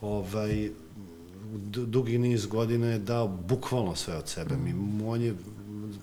ovaj, 0.00 0.70
dugi 1.66 2.18
niz 2.18 2.46
godina 2.46 2.86
je 2.86 2.98
dao 2.98 3.28
bukvalno 3.28 3.96
sve 3.96 4.16
od 4.16 4.28
sebe. 4.28 4.56
Mi, 4.56 4.74
on 5.06 5.22
je, 5.22 5.34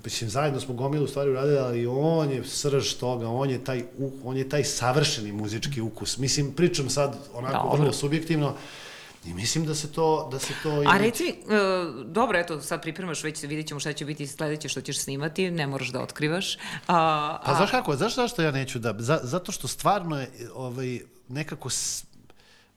mislim, 0.05 0.29
zajedno 0.29 0.59
smo 0.59 0.73
gomilu 0.73 1.07
stvari 1.07 1.31
uradili, 1.31 1.57
ali 1.57 1.87
on 1.87 2.31
je 2.31 2.43
srž 2.43 2.93
toga, 2.93 3.27
on 3.27 3.49
je 3.49 3.63
taj, 3.63 3.83
on 4.23 4.37
je 4.37 4.49
taj 4.49 4.63
savršeni 4.63 5.31
muzički 5.31 5.81
ukus. 5.81 6.17
Mislim, 6.17 6.51
pričam 6.51 6.89
sad 6.89 7.17
onako 7.33 7.63
Dobro. 7.63 7.77
vrlo 7.77 7.93
subjektivno, 7.93 8.55
I 9.25 9.33
mislim 9.33 9.65
da 9.65 9.75
se 9.75 9.91
to... 9.91 10.29
Da 10.31 10.39
se 10.39 10.53
to 10.63 10.83
A 10.87 10.97
reci 10.97 11.23
mi, 11.23 11.55
uh, 11.55 12.05
dobro, 12.05 12.39
eto, 12.39 12.61
sad 12.61 12.81
pripremaš, 12.81 13.23
već 13.23 13.43
vidjet 13.43 13.67
ćemo 13.67 13.79
šta 13.79 13.93
će 13.93 14.05
biti 14.05 14.27
sledeće 14.27 14.69
što 14.69 14.81
ćeš 14.81 14.99
snimati, 14.99 15.51
ne 15.51 15.67
moraš 15.67 15.87
da 15.87 16.01
otkrivaš. 16.01 16.55
A, 16.55 16.59
a... 16.87 17.41
Pa 17.45 17.55
znaš 17.55 17.71
kako, 17.71 17.95
znaš 17.95 18.15
zašto 18.15 18.41
ja 18.41 18.51
neću 18.51 18.79
da... 18.79 18.95
Za, 18.99 19.19
zato 19.23 19.51
što 19.51 19.67
stvarno 19.67 20.19
je 20.19 20.31
ovaj, 20.53 20.99
nekako 21.27 21.69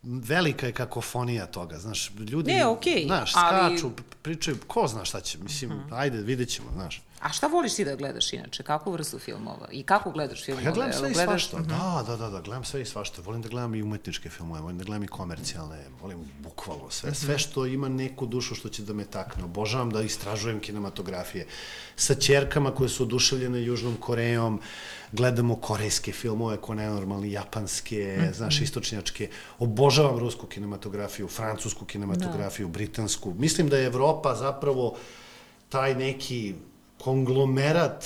velika 0.03 0.67
je 0.67 0.73
kakofonija 0.73 1.47
toga, 1.47 1.79
znaš, 1.79 2.11
ljudi, 2.31 2.53
ne, 2.53 2.65
okay, 2.65 3.07
znaš, 3.07 3.33
skaču, 3.33 3.87
ali... 3.87 4.05
pričaju, 4.23 4.57
ko 4.67 4.87
zna 4.89 5.05
šta 5.05 5.21
će, 5.21 5.39
mislim, 5.39 5.71
uh 5.71 5.77
mhm. 5.77 5.89
-huh. 5.89 5.99
ajde, 5.99 6.19
vidjet 6.19 6.49
ćemo, 6.49 6.69
znaš. 6.75 7.03
A 7.23 7.29
šta 7.29 7.47
voliš 7.47 7.75
ti 7.75 7.85
da 7.85 7.97
gledaš 7.97 8.33
inače? 8.33 8.63
Kakvu 8.63 8.93
vrstu 8.93 9.19
filmova? 9.19 9.69
I 9.73 9.83
kako 9.83 10.11
gledaš 10.11 10.45
filmove? 10.45 10.65
Pa 10.65 10.71
ja 10.71 10.75
gledam 10.75 10.93
sve 10.93 11.11
i 11.11 11.15
svašta, 11.15 11.57
uh 11.57 11.63
mhm. 11.63 11.71
da, 11.71 12.05
da, 12.07 12.17
da, 12.17 12.31
da, 12.31 12.41
gledam 12.41 12.65
sve 12.65 12.83
i 12.83 12.85
svašta. 12.85 13.23
Volim 13.23 13.43
da 13.43 13.49
gledam 13.49 13.75
i 13.75 13.83
umetničke 13.83 14.31
filmove, 14.31 14.61
volim 14.61 14.79
da 14.79 14.85
gledam 14.85 15.05
i 15.05 15.07
komercijalne, 15.07 15.85
volim 16.01 16.19
bukvalno 16.39 16.91
sve. 16.91 17.11
-huh. 17.11 17.25
Sve 17.25 17.39
što 17.39 17.67
ima 17.67 17.89
neku 17.89 18.27
dušu 18.27 18.55
što 18.55 18.69
će 18.69 18.83
da 18.83 18.93
me 18.93 19.05
takne. 19.05 19.45
Obožavam 19.45 19.91
da 19.91 20.03
istražujem 20.03 20.61
kinematografije. 20.61 21.47
Sa 21.97 22.15
čerkama 22.15 22.75
koje 22.75 22.89
su 22.89 23.03
oduševljene 23.03 23.63
Južnom 23.63 23.97
Korejom, 23.97 24.61
gledamo 25.13 25.57
korejske 25.57 26.13
filmove, 26.13 26.57
ko 26.57 26.75
nenormalni, 26.75 27.33
japanske, 27.33 28.17
mm 28.19 28.23
-hmm. 28.23 28.35
znaš, 28.35 28.61
istočnjačke. 28.61 29.31
Obožavam 29.59 30.19
rusku 30.19 30.47
kinematografiju, 30.47 31.29
francusku 31.29 31.85
kinematografiju, 31.85 32.67
da. 32.67 32.73
britansku. 32.73 33.35
Mislim 33.39 33.69
da 33.69 33.77
je 33.77 33.87
Evropa 33.87 34.35
zapravo 34.35 34.97
taj 35.69 35.95
neki 35.95 36.55
konglomerat 37.05 38.05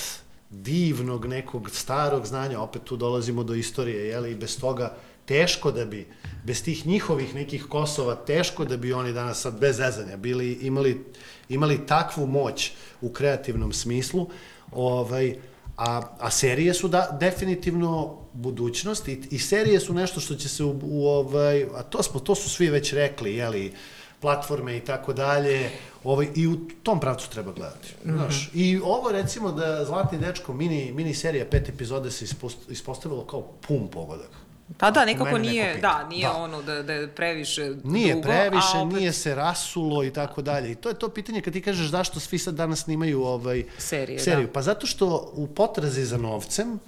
divnog 0.51 1.27
nekog 1.27 1.71
starog 1.71 2.27
znanja, 2.27 2.61
opet 2.61 2.85
tu 2.85 2.97
dolazimo 2.97 3.45
do 3.45 3.55
istorije, 3.55 4.09
jeli, 4.09 4.31
i 4.31 4.35
bez 4.35 4.61
toga 4.61 4.97
teško 5.27 5.71
da 5.71 5.85
bi, 5.85 6.07
bez 6.45 6.65
tih 6.65 6.87
njihovih 6.87 7.35
nekih 7.35 7.67
Kosova, 7.69 8.15
teško 8.15 8.65
da 8.65 8.77
bi 8.77 8.93
oni 8.93 9.13
danas 9.13 9.41
sad 9.41 9.59
bez 9.61 9.77
zezanja 9.77 10.17
bili, 10.17 10.53
imali, 10.53 11.05
imali 11.49 11.87
takvu 11.87 12.27
moć 12.27 12.73
u 13.01 13.13
kreativnom 13.13 13.73
smislu, 13.73 14.29
ovaj, 14.73 15.37
a, 15.77 16.03
a 16.19 16.31
serije 16.31 16.75
su 16.75 16.89
da, 16.89 17.17
definitivno 17.21 18.19
budućnost 18.33 19.09
i, 19.09 19.21
i 19.31 19.39
serije 19.39 19.81
su 19.81 19.95
nešto 19.95 20.21
što 20.21 20.35
će 20.35 20.49
se 20.49 20.65
u, 20.65 20.81
u 20.83 21.07
ovaj, 21.07 21.65
a 21.75 21.83
to 21.83 22.03
smo, 22.03 22.21
to 22.21 22.35
su 22.35 22.51
svi 22.51 22.71
već 22.71 22.93
rekli, 22.93 23.35
jeli, 23.35 23.73
platforme 24.21 24.77
i 24.77 24.81
tako 24.81 25.13
dalje, 25.13 25.71
ovaj, 26.13 26.29
i 26.35 26.47
u 26.47 26.57
tom 26.83 27.01
pravcu 27.01 27.31
treba 27.31 27.53
gledati. 27.53 27.95
Mm 28.05 28.11
-hmm. 28.11 28.17
Znaš, 28.17 28.51
I 28.55 28.81
ovo 28.85 29.13
recimo 29.13 29.53
da 29.53 29.85
Zlatni 29.85 30.19
dečko 30.19 30.53
mini, 30.53 30.93
mini 30.93 31.15
serija 31.15 31.45
pet 31.51 31.69
epizode 31.69 32.11
se 32.11 32.25
ispost, 32.25 32.59
ispostavilo 32.71 33.25
kao 33.25 33.43
pun 33.69 33.89
pogodak. 33.89 34.31
Pa 34.79 34.91
da, 34.91 35.05
nekako 35.05 35.39
nije, 35.39 35.67
neko 35.67 35.81
da, 35.81 36.09
nije 36.09 36.29
da. 36.29 36.37
ono 36.37 36.63
da, 36.63 36.83
da 36.83 36.93
je 36.93 37.09
previše 37.09 37.75
Nije 37.85 38.15
dugo, 38.15 38.29
previše, 38.29 38.79
opet... 38.79 38.99
nije 38.99 39.13
se 39.13 39.35
rasulo 39.35 40.05
i 40.05 40.13
tako 40.13 40.43
dalje. 40.43 40.73
I 40.73 40.75
to 40.75 40.89
je 40.89 40.99
to 40.99 41.09
pitanje 41.09 41.41
kad 41.41 41.53
ti 41.53 41.63
kažeš 41.63 41.87
zašto 41.87 42.21
svi 42.21 42.39
sad 42.39 42.55
danas 42.55 42.83
snimaju 42.83 43.23
ovaj, 43.23 43.65
Serije, 43.79 44.19
seriju. 44.19 44.47
Da. 44.47 44.53
Pa 44.53 44.63
zato 44.63 44.87
što 44.87 45.33
u 45.35 45.47
potrazi 45.47 46.05
za 46.05 46.17
novcem, 46.17 46.73
uh, 46.73 46.79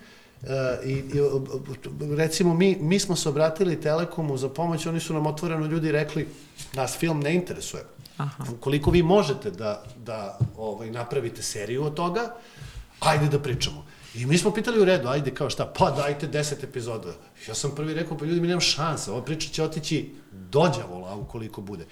i, 0.85 0.91
i 0.91 1.03
recimo 2.17 2.55
mi, 2.55 2.77
mi 2.81 2.99
smo 2.99 3.17
se 3.17 3.29
obratili 3.29 3.81
Telekomu 3.81 4.37
za 4.37 4.49
pomoć, 4.49 4.87
oni 4.87 5.01
su 5.01 5.15
nam 5.15 5.27
otvoreno 5.27 5.67
ljudi 5.67 5.93
rekli 5.93 6.29
nas 6.75 6.97
film 6.97 7.21
ne 7.21 7.35
interesuje. 7.35 7.83
Aha. 8.17 8.45
Ukoliko 8.53 8.91
vi 8.91 9.03
možete 9.03 9.51
da, 9.51 9.85
da 9.97 10.39
ovaj, 10.57 10.91
napravite 10.91 11.43
seriju 11.43 11.85
od 11.85 11.95
toga, 11.95 12.35
ajde 13.01 13.29
da 13.29 13.39
pričamo. 13.39 13.85
I 14.15 14.27
mi 14.27 14.39
smo 14.39 14.51
pitali 14.51 14.81
u 14.81 14.85
redu, 14.85 15.09
ajde 15.09 15.35
kao 15.35 15.51
šta, 15.51 15.73
pa 15.79 15.91
dajte 15.91 16.27
deset 16.27 16.65
epizoda. 16.65 17.13
Ja 17.49 17.55
sam 17.55 17.71
prvi 17.71 17.95
rekao, 17.95 18.19
pa 18.19 18.25
ljudi, 18.25 18.41
mi 18.41 18.47
nemam 18.47 18.61
šanse, 18.61 19.11
ova 19.11 19.23
priča 19.23 19.51
će 19.53 19.63
otići 19.63 20.15
dođavola 20.33 21.15
ukoliko 21.15 21.61
bude. 21.61 21.87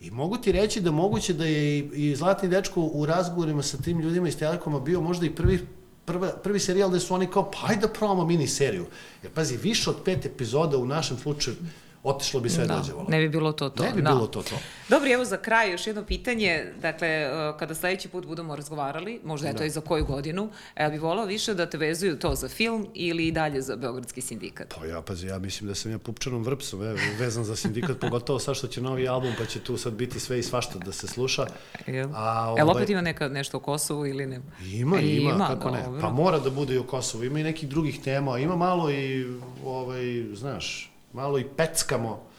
I 0.00 0.10
mogu 0.10 0.36
ti 0.36 0.52
reći 0.52 0.80
da 0.80 0.90
moguće 0.90 1.32
da 1.32 1.44
je 1.44 1.78
i, 1.78 1.90
i 1.94 2.16
Zlatni 2.16 2.48
dečko 2.48 2.80
u 2.80 3.06
razgovorima 3.06 3.62
sa 3.62 3.76
tim 3.76 4.00
ljudima 4.00 4.28
iz 4.28 4.38
Telekoma 4.38 4.80
bio 4.80 5.00
možda 5.00 5.26
i 5.26 5.34
prvi 5.34 5.66
prva, 6.04 6.28
prvi 6.28 6.60
serijal 6.60 6.90
gde 6.90 7.00
su 7.00 7.14
oni 7.14 7.26
kao, 7.26 7.50
pa 7.50 7.58
ajde 7.68 7.80
da 7.80 7.92
probamo 7.92 8.24
mini 8.24 8.46
seriju. 8.46 8.86
Jer 9.22 9.32
pazi, 9.32 9.56
više 9.56 9.90
od 9.90 9.96
pet 10.04 10.26
epizoda 10.26 10.76
u 10.76 10.86
našem 10.86 11.18
slučaju 11.18 11.56
otišlo 12.02 12.40
bi 12.40 12.50
sve 12.50 12.66
da, 12.66 12.76
dođevalo. 12.76 13.06
Ne 13.08 13.20
bi 13.20 13.28
bilo 13.28 13.52
to 13.52 13.68
to. 13.68 13.82
Ne 13.82 13.92
bi 13.92 14.02
da. 14.02 14.10
bilo 14.10 14.26
to 14.26 14.42
to. 14.42 14.54
Dobro, 14.88 15.12
evo 15.12 15.24
za 15.24 15.36
kraj 15.36 15.70
još 15.70 15.86
jedno 15.86 16.04
pitanje. 16.04 16.72
Dakle, 16.80 17.08
e, 17.08 17.30
kada 17.58 17.74
sledeći 17.74 18.08
put 18.08 18.26
budemo 18.26 18.56
razgovarali, 18.56 19.20
možda 19.24 19.48
je 19.48 19.52
to 19.52 19.58
da. 19.58 19.64
i 19.64 19.70
za 19.70 19.80
koju 19.80 20.04
godinu, 20.04 20.50
ja 20.78 20.90
bih 20.90 21.02
volao 21.02 21.24
više 21.24 21.54
da 21.54 21.70
te 21.70 21.78
vezuju 21.78 22.18
to 22.18 22.34
za 22.34 22.48
film 22.48 22.86
ili 22.94 23.26
i 23.26 23.32
dalje 23.32 23.62
za 23.62 23.76
Beogradski 23.76 24.20
sindikat? 24.20 24.74
Pa 24.80 24.86
ja, 24.86 25.02
pazi, 25.02 25.26
ja 25.26 25.38
mislim 25.38 25.68
da 25.68 25.74
sam 25.74 25.90
ja 25.90 25.98
pupčanom 25.98 26.42
vrpsom 26.42 26.82
evo, 26.82 26.98
vezan 27.18 27.44
za 27.44 27.56
sindikat, 27.56 27.98
pogotovo 28.00 28.38
sad 28.38 28.56
što 28.56 28.66
će 28.66 28.80
novi 28.80 29.08
album, 29.08 29.32
pa 29.38 29.46
će 29.46 29.60
tu 29.60 29.76
sad 29.76 29.92
biti 29.92 30.20
sve 30.20 30.38
i 30.38 30.42
svašta 30.42 30.78
da 30.78 30.92
se 30.92 31.06
sluša. 31.06 31.46
Jel, 31.86 32.08
A, 32.14 32.48
ovaj... 32.48 32.60
Jel 32.60 32.70
opet 32.70 32.90
ima 32.90 33.00
neka, 33.00 33.28
nešto 33.28 33.56
o 33.56 33.60
Kosovu 33.60 34.06
ili 34.06 34.26
ne? 34.26 34.40
Ima, 34.72 34.96
e, 34.96 35.02
ima, 35.02 35.30
ima, 35.30 35.48
kako 35.48 35.70
dobro. 35.70 35.92
ne. 35.92 36.00
Pa 36.00 36.10
mora 36.10 36.38
da 36.38 36.50
bude 36.50 36.74
i 36.74 36.78
o 36.78 36.84
Kosovu. 36.84 37.24
Ima 37.24 37.40
i 37.40 37.42
nekih 37.42 37.68
drugih 37.68 38.00
tema, 38.00 38.38
ima 38.38 38.56
malo 38.56 38.90
i, 38.90 39.26
ovaj, 39.64 40.24
znaš, 40.34 40.91
malo 41.12 41.38
i 41.38 41.44
peckamo 41.56 42.32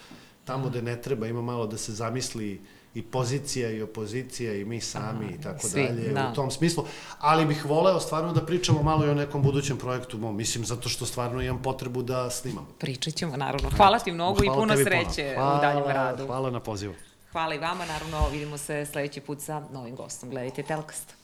tamo 0.45 0.69
gde 0.69 0.81
ne 0.81 1.01
treba, 1.01 1.27
ima 1.27 1.41
malo 1.41 1.67
da 1.67 1.77
se 1.77 1.91
zamisli 1.91 2.61
i 2.93 3.01
pozicija 3.01 3.71
i 3.71 3.81
opozicija 3.81 4.55
i 4.55 4.65
mi 4.65 4.81
sami 4.81 5.25
Aha, 5.25 5.35
i 5.35 5.41
tako 5.41 5.67
svi, 5.67 5.83
dalje 5.83 6.13
da. 6.13 6.29
u 6.31 6.35
tom 6.35 6.51
smislu, 6.51 6.85
ali 7.19 7.45
bih 7.45 7.65
voleo 7.65 7.99
stvarno 7.99 8.33
da 8.33 8.45
pričamo 8.45 8.83
malo 8.83 9.05
i 9.05 9.09
o 9.09 9.13
nekom 9.13 9.41
budućem 9.41 9.77
projektu, 9.77 10.17
mom, 10.17 10.37
mislim 10.37 10.65
zato 10.65 10.89
što 10.89 11.05
stvarno 11.05 11.41
imam 11.41 11.61
potrebu 11.61 12.01
da 12.01 12.29
snimam. 12.29 12.67
Pričat 12.79 13.13
ćemo, 13.13 13.37
naravno. 13.37 13.69
Hvala 13.77 13.99
ti 13.99 14.11
mnogo 14.11 14.39
hvala 14.39 14.53
i 14.53 14.59
puno 14.59 14.75
sreće 14.75 15.33
hvala, 15.35 15.57
u 15.57 15.61
daljem 15.61 15.83
radu. 15.83 16.25
Hvala 16.25 16.51
na 16.51 16.59
pozivu. 16.59 16.93
Hvala 17.31 17.55
i 17.55 17.57
vama, 17.57 17.85
naravno 17.85 18.29
vidimo 18.31 18.57
se 18.57 18.85
sledeći 18.85 19.21
put 19.21 19.41
sa 19.41 19.61
novim 19.71 19.95
gostom. 19.95 20.29
Gledajte 20.29 20.63
Telkast. 20.63 21.15